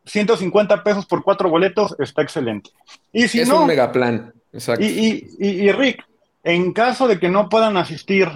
150 0.06 0.82
pesos 0.82 1.04
por 1.06 1.22
cuatro 1.22 1.50
boletos 1.50 1.94
está 1.98 2.22
excelente. 2.22 2.70
Y 3.12 3.28
si 3.28 3.40
es 3.40 3.48
no, 3.48 3.62
un 3.62 3.66
megaplan, 3.66 4.32
exacto. 4.52 4.84
Y, 4.84 5.26
y, 5.38 5.72
Rick, 5.72 6.04
en 6.44 6.72
caso 6.72 7.08
de 7.08 7.18
que 7.18 7.28
no 7.28 7.48
puedan 7.48 7.76
asistir 7.76 8.30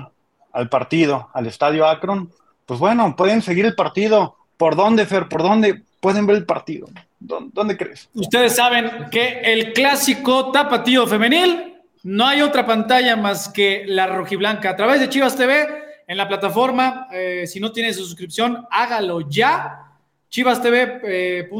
al 0.52 0.68
partido, 0.68 1.28
al 1.32 1.46
estadio 1.46 1.86
Akron, 1.86 2.30
pues 2.66 2.78
bueno, 2.80 3.16
pueden 3.16 3.42
seguir 3.42 3.66
el 3.66 3.74
partido. 3.74 4.36
¿Por 4.56 4.76
dónde, 4.76 5.06
Fer? 5.06 5.28
¿Por 5.28 5.42
dónde 5.42 5.82
pueden 6.00 6.26
ver 6.26 6.36
el 6.36 6.46
partido? 6.46 6.88
¿Dónde, 7.18 7.76
crees? 7.76 8.08
Ustedes 8.14 8.56
saben 8.56 9.06
que 9.10 9.40
el 9.40 9.72
clásico 9.72 10.50
tapatío 10.50 11.06
femenil, 11.06 11.74
no 12.02 12.26
hay 12.26 12.40
otra 12.40 12.64
pantalla 12.66 13.14
más 13.16 13.48
que 13.48 13.84
la 13.86 14.06
rojiblanca. 14.06 14.70
A 14.70 14.76
través 14.76 15.00
de 15.00 15.08
Chivas 15.08 15.36
TV, 15.36 15.66
en 16.06 16.16
la 16.16 16.26
plataforma, 16.28 17.08
eh, 17.12 17.46
si 17.46 17.60
no 17.60 17.72
tiene 17.72 17.92
su 17.92 18.04
suscripción, 18.04 18.66
hágalo 18.70 19.28
ya 19.28 19.86
chivastv.mx 20.30 21.50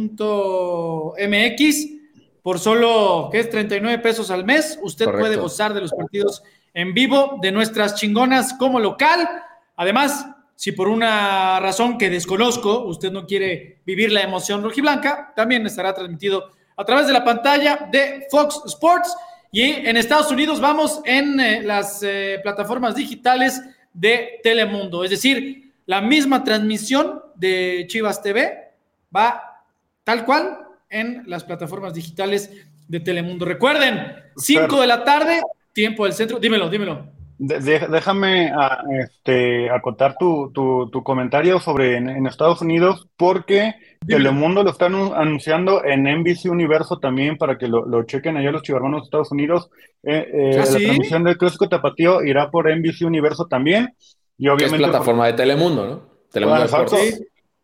por 2.42 2.58
solo, 2.58 3.28
¿qué 3.30 3.40
es? 3.40 3.50
39 3.50 3.98
pesos 3.98 4.30
al 4.30 4.44
mes. 4.44 4.78
Usted 4.82 5.06
puede 5.06 5.36
gozar 5.36 5.74
de 5.74 5.82
los 5.82 5.92
partidos 5.92 6.42
en 6.74 6.94
vivo 6.94 7.38
de 7.40 7.52
nuestras 7.52 7.94
chingonas 7.94 8.54
como 8.54 8.80
local. 8.80 9.28
Además, 9.76 10.26
si 10.54 10.72
por 10.72 10.88
una 10.88 11.58
razón 11.60 11.96
que 11.96 12.10
desconozco 12.10 12.84
usted 12.84 13.10
no 13.10 13.26
quiere 13.26 13.80
vivir 13.86 14.12
la 14.12 14.22
emoción 14.22 14.62
rojiblanca, 14.62 15.32
también 15.34 15.66
estará 15.66 15.94
transmitido 15.94 16.52
a 16.76 16.84
través 16.84 17.06
de 17.06 17.12
la 17.12 17.24
pantalla 17.24 17.88
de 17.90 18.26
Fox 18.30 18.62
Sports. 18.66 19.16
Y 19.52 19.62
en 19.62 19.96
Estados 19.96 20.30
Unidos 20.30 20.60
vamos 20.60 21.00
en 21.04 21.40
eh, 21.40 21.62
las 21.62 22.02
eh, 22.02 22.38
plataformas 22.42 22.94
digitales 22.94 23.60
de 23.92 24.40
Telemundo. 24.42 25.02
Es 25.02 25.10
decir, 25.10 25.72
la 25.86 26.00
misma 26.00 26.44
transmisión 26.44 27.20
de 27.34 27.86
Chivas 27.88 28.22
TV 28.22 28.72
va 29.14 29.64
tal 30.04 30.24
cual 30.24 30.58
en 30.88 31.22
las 31.26 31.44
plataformas 31.44 31.94
digitales 31.94 32.50
de 32.86 33.00
Telemundo. 33.00 33.44
Recuerden, 33.44 34.14
5 34.36 34.80
de 34.80 34.86
la 34.86 35.04
tarde, 35.04 35.40
tiempo 35.72 36.04
del 36.04 36.12
centro. 36.12 36.38
Dímelo, 36.38 36.68
dímelo. 36.68 37.06
déjame 37.38 38.52
ah, 38.54 38.82
este, 39.02 39.70
acotar 39.70 40.16
tu, 40.18 40.50
tu, 40.52 41.02
comentario 41.02 41.58
sobre 41.60 41.96
en, 41.96 42.26
Estados 42.26 42.62
Unidos, 42.62 43.08
porque 43.16 43.74
Telemundo 44.06 44.62
lo 44.62 44.70
están 44.70 44.94
anunciando 44.94 45.84
en 45.84 46.04
NBC 46.04 46.46
Universo 46.50 46.98
también 46.98 47.36
para 47.36 47.58
que 47.58 47.68
lo, 47.68 47.86
lo 47.86 48.02
chequen 48.04 48.36
allá 48.36 48.52
los 48.52 48.62
chivarmanos 48.62 49.02
de 49.02 49.04
Estados 49.04 49.32
Unidos. 49.32 49.70
Eh, 50.02 50.26
eh, 50.32 50.50
¿Ah, 50.54 50.64
la 50.70 50.78
transmisión 50.78 51.24
del 51.24 51.38
Clásico 51.38 51.68
Tapatío 51.68 52.22
irá 52.22 52.50
por 52.50 52.68
NBC 52.68 53.02
Universo 53.02 53.46
también. 53.46 53.94
Y 54.38 54.48
obviamente. 54.48 54.84
Es 54.84 54.90
plataforma 54.90 55.26
de 55.26 55.32
Telemundo, 55.34 55.86
¿no? 55.86 56.10
Telemundo 56.32 56.66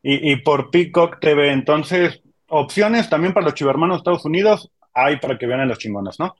y, 0.03 0.33
y, 0.33 0.37
por 0.37 0.71
Peacock 0.71 1.19
TV. 1.21 1.51
Entonces, 1.51 2.21
opciones 2.49 3.09
también 3.09 3.33
para 3.33 3.45
los 3.45 3.55
chivermanos 3.55 3.97
de 3.97 3.99
Estados 3.99 4.25
Unidos 4.25 4.71
hay 4.95 5.19
para 5.19 5.37
que 5.37 5.47
vean 5.47 5.61
a 5.61 5.67
los 5.67 5.79
chingones, 5.79 6.19
¿no? 6.19 6.37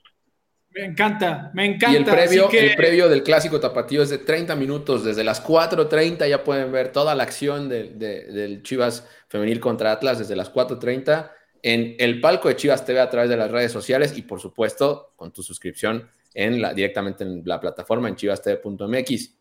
Me 0.77 0.85
encanta, 0.85 1.51
me 1.53 1.65
encanta. 1.65 1.91
Y 1.91 1.95
el 1.95 2.05
previo, 2.05 2.49
el 2.51 2.75
previo 2.75 3.09
del 3.09 3.23
clásico 3.23 3.59
tapatío 3.59 4.03
es 4.03 4.09
de 4.09 4.19
30 4.19 4.55
minutos. 4.55 5.03
Desde 5.03 5.23
las 5.23 5.43
4.30 5.43 6.29
ya 6.29 6.43
pueden 6.43 6.71
ver 6.71 6.91
toda 6.91 7.15
la 7.15 7.23
acción 7.23 7.67
del 7.67 8.61
Chivas 8.63 9.07
femenil 9.27 9.59
contra 9.59 9.91
Atlas 9.91 10.19
desde 10.19 10.35
las 10.35 10.53
4.30 10.53 11.31
en 11.63 11.95
el 11.97 12.21
palco 12.21 12.47
de 12.47 12.55
Chivas 12.55 12.85
TV 12.85 12.99
a 12.99 13.09
través 13.09 13.29
de 13.29 13.37
las 13.37 13.49
redes 13.49 13.71
sociales 13.71 14.17
y 14.17 14.21
por 14.21 14.39
supuesto 14.39 15.13
con 15.15 15.33
tu 15.33 15.41
suscripción 15.41 16.09
en 16.33 16.61
la, 16.61 16.73
directamente 16.73 17.23
en 17.23 17.41
la 17.43 17.59
plataforma 17.59 18.07
en 18.09 18.15
chivastv.mx. 18.15 19.37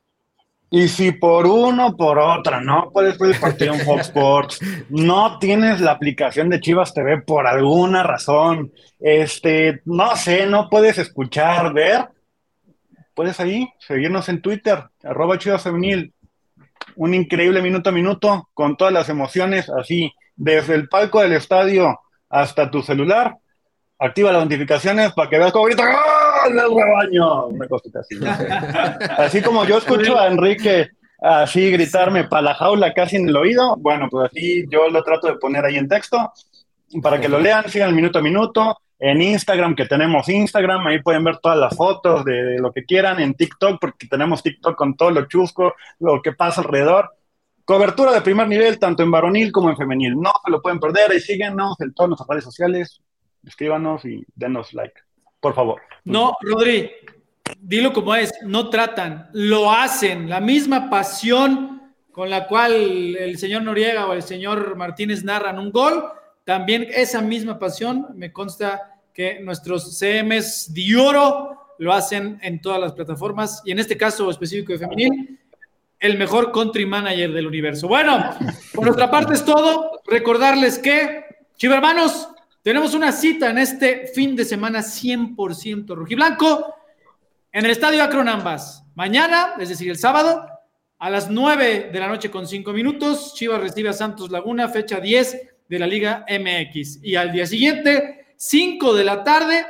Y 0.70 0.88
si 0.88 1.12
por 1.12 1.46
uno 1.46 1.96
por 1.96 2.18
otra 2.18 2.60
no 2.60 2.90
puedes 2.92 3.18
ver 3.18 3.34
el 3.34 3.40
partido 3.40 3.74
en 3.74 3.80
Fox 3.80 4.00
Sports, 4.08 4.60
no 4.88 5.38
tienes 5.38 5.80
la 5.80 5.92
aplicación 5.92 6.50
de 6.50 6.60
Chivas 6.60 6.92
TV 6.92 7.22
por 7.22 7.46
alguna 7.46 8.02
razón, 8.02 8.72
este, 8.98 9.80
no 9.84 10.16
sé, 10.16 10.46
no 10.46 10.68
puedes 10.68 10.98
escuchar, 10.98 11.72
ver, 11.72 12.08
puedes 13.14 13.38
ahí 13.38 13.68
seguirnos 13.78 14.28
en 14.28 14.42
Twitter, 14.42 14.82
arroba 15.04 15.38
Chivas 15.38 15.62
Femenil, 15.62 16.12
un 16.96 17.14
increíble 17.14 17.62
minuto 17.62 17.90
a 17.90 17.92
minuto 17.92 18.48
con 18.52 18.76
todas 18.76 18.92
las 18.92 19.08
emociones, 19.08 19.70
así, 19.70 20.12
desde 20.34 20.74
el 20.74 20.88
palco 20.88 21.20
del 21.20 21.32
estadio 21.32 22.00
hasta 22.28 22.70
tu 22.70 22.82
celular, 22.82 23.36
activa 23.98 24.32
las 24.32 24.44
notificaciones 24.44 25.12
para 25.12 25.30
que 25.30 25.38
veas 25.38 25.52
cómo 25.52 25.66
grita 25.66 25.86
¡Gol 25.86 26.15
del 26.54 26.74
rebaño! 26.74 27.48
Así. 29.18 29.42
como 29.42 29.64
yo 29.64 29.78
escucho 29.78 30.18
a 30.18 30.28
Enrique 30.28 30.90
así 31.20 31.70
gritarme 31.70 32.24
para 32.24 32.42
la 32.42 32.54
jaula 32.54 32.92
casi 32.92 33.16
en 33.16 33.28
el 33.28 33.36
oído, 33.36 33.76
bueno, 33.78 34.08
pues 34.10 34.30
así 34.30 34.64
yo 34.70 34.88
lo 34.88 35.02
trato 35.02 35.28
de 35.28 35.36
poner 35.36 35.64
ahí 35.64 35.76
en 35.76 35.88
texto 35.88 36.32
para 37.02 37.20
que 37.20 37.28
lo 37.28 37.40
lean, 37.40 37.68
sigan 37.68 37.94
minuto 37.94 38.18
a 38.18 38.22
minuto. 38.22 38.78
En 38.98 39.20
Instagram, 39.20 39.74
que 39.74 39.84
tenemos 39.84 40.26
Instagram, 40.28 40.86
ahí 40.86 41.02
pueden 41.02 41.22
ver 41.22 41.36
todas 41.36 41.58
las 41.58 41.76
fotos 41.76 42.24
de, 42.24 42.58
lo 42.58 42.72
que 42.72 42.84
quieran. 42.84 43.20
En 43.20 43.34
TikTok, 43.34 43.78
porque 43.78 44.06
tenemos 44.06 44.42
TikTok 44.42 44.74
con 44.74 44.96
todo 44.96 45.10
lo 45.10 45.26
chusco, 45.26 45.74
lo 45.98 46.22
que 46.22 46.32
pasa 46.32 46.62
alrededor. 46.62 47.10
Cobertura 47.66 48.12
de 48.12 48.22
primer 48.22 48.48
nivel, 48.48 48.78
tanto 48.78 49.02
en 49.02 49.10
varonil 49.10 49.52
como 49.52 49.68
en 49.68 49.76
femenil. 49.76 50.14
No 50.18 50.32
se 50.42 50.50
lo 50.50 50.62
pueden 50.62 50.80
perder. 50.80 51.10
Ahí 51.10 51.20
síguenos 51.20 51.78
en 51.80 51.92
todas 51.92 52.08
nuestras 52.08 52.28
redes 52.28 52.44
sociales 52.44 53.02
escríbanos 53.46 54.04
y 54.04 54.24
denos 54.34 54.74
like, 54.74 55.00
por 55.40 55.54
favor. 55.54 55.80
No, 56.04 56.36
Rodri, 56.40 56.90
dilo 57.60 57.92
como 57.92 58.14
es, 58.14 58.32
no 58.44 58.70
tratan, 58.70 59.28
lo 59.32 59.70
hacen, 59.70 60.28
la 60.28 60.40
misma 60.40 60.90
pasión 60.90 61.92
con 62.12 62.30
la 62.30 62.46
cual 62.46 62.72
el 63.16 63.36
señor 63.38 63.62
Noriega 63.62 64.06
o 64.06 64.14
el 64.14 64.22
señor 64.22 64.74
Martínez 64.76 65.22
narran 65.22 65.58
un 65.58 65.70
gol, 65.70 66.04
también 66.44 66.86
esa 66.88 67.20
misma 67.20 67.58
pasión, 67.58 68.06
me 68.14 68.32
consta 68.32 69.00
que 69.12 69.40
nuestros 69.40 69.98
CMs 69.98 70.72
de 70.72 70.96
oro 70.96 71.74
lo 71.78 71.92
hacen 71.92 72.38
en 72.42 72.60
todas 72.60 72.80
las 72.80 72.92
plataformas 72.92 73.62
y 73.64 73.72
en 73.72 73.78
este 73.78 73.96
caso 73.96 74.30
específico 74.30 74.72
de 74.72 74.78
femenil, 74.78 75.40
el 75.98 76.18
mejor 76.18 76.52
country 76.52 76.86
manager 76.86 77.32
del 77.32 77.46
universo. 77.46 77.88
Bueno, 77.88 78.30
por 78.74 78.84
nuestra 78.84 79.10
parte 79.10 79.34
es 79.34 79.44
todo. 79.44 80.00
Recordarles 80.06 80.78
que, 80.78 81.24
chivermanos, 81.56 82.28
tenemos 82.66 82.94
una 82.94 83.12
cita 83.12 83.50
en 83.50 83.58
este 83.58 84.08
fin 84.08 84.34
de 84.34 84.44
semana 84.44 84.80
100% 84.80 85.94
rojiblanco 85.94 86.74
en 87.52 87.64
el 87.64 87.70
Estadio 87.70 88.02
Akron 88.02 88.28
Ambas. 88.28 88.82
Mañana, 88.96 89.54
es 89.60 89.68
decir, 89.68 89.88
el 89.88 89.96
sábado, 89.96 90.44
a 90.98 91.08
las 91.08 91.30
9 91.30 91.90
de 91.92 92.00
la 92.00 92.08
noche 92.08 92.28
con 92.28 92.44
5 92.44 92.72
minutos, 92.72 93.34
Chivas 93.34 93.60
recibe 93.60 93.90
a 93.90 93.92
Santos 93.92 94.32
Laguna, 94.32 94.68
fecha 94.68 94.98
10 94.98 95.42
de 95.68 95.78
la 95.78 95.86
Liga 95.86 96.26
MX. 96.28 97.04
Y 97.04 97.14
al 97.14 97.30
día 97.30 97.46
siguiente, 97.46 98.26
5 98.34 98.94
de 98.94 99.04
la 99.04 99.22
tarde, 99.22 99.64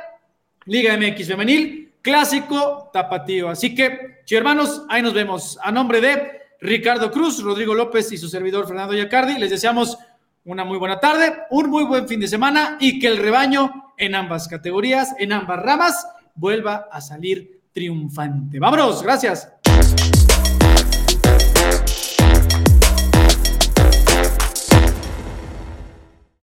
Liga 0.65 0.97
MX 0.97 1.27
Femenil, 1.27 1.93
clásico 2.01 2.89
tapatío. 2.91 3.49
Así 3.49 3.75
que, 3.75 4.23
hermanos, 4.31 4.85
ahí 4.89 5.03
nos 5.03 5.13
vemos. 5.13 5.59
A 5.61 5.71
nombre 5.71 6.01
de 6.01 6.31
Ricardo 6.61 7.11
Cruz, 7.11 7.43
Rodrigo 7.43 7.75
López 7.75 8.11
y 8.11 8.17
su 8.17 8.27
servidor 8.27 8.65
Fernando 8.65 8.95
Yacardi, 8.95 9.37
les 9.37 9.51
deseamos 9.51 9.99
una 10.47 10.63
muy 10.63 10.77
buena 10.77 10.99
tarde, 10.99 11.41
un 11.49 11.69
muy 11.69 11.83
buen 11.83 12.07
fin 12.07 12.21
de 12.21 12.27
semana 12.27 12.77
y 12.79 12.99
que 12.99 13.07
el 13.07 13.17
rebaño 13.17 13.93
en 13.97 14.15
ambas 14.15 14.47
categorías, 14.47 15.13
en 15.19 15.33
ambas 15.33 15.61
ramas, 15.61 16.07
vuelva 16.35 16.87
a 16.89 17.01
salir 17.01 17.61
triunfante. 17.73 18.57
Vámonos, 18.57 19.03
gracias. 19.03 19.51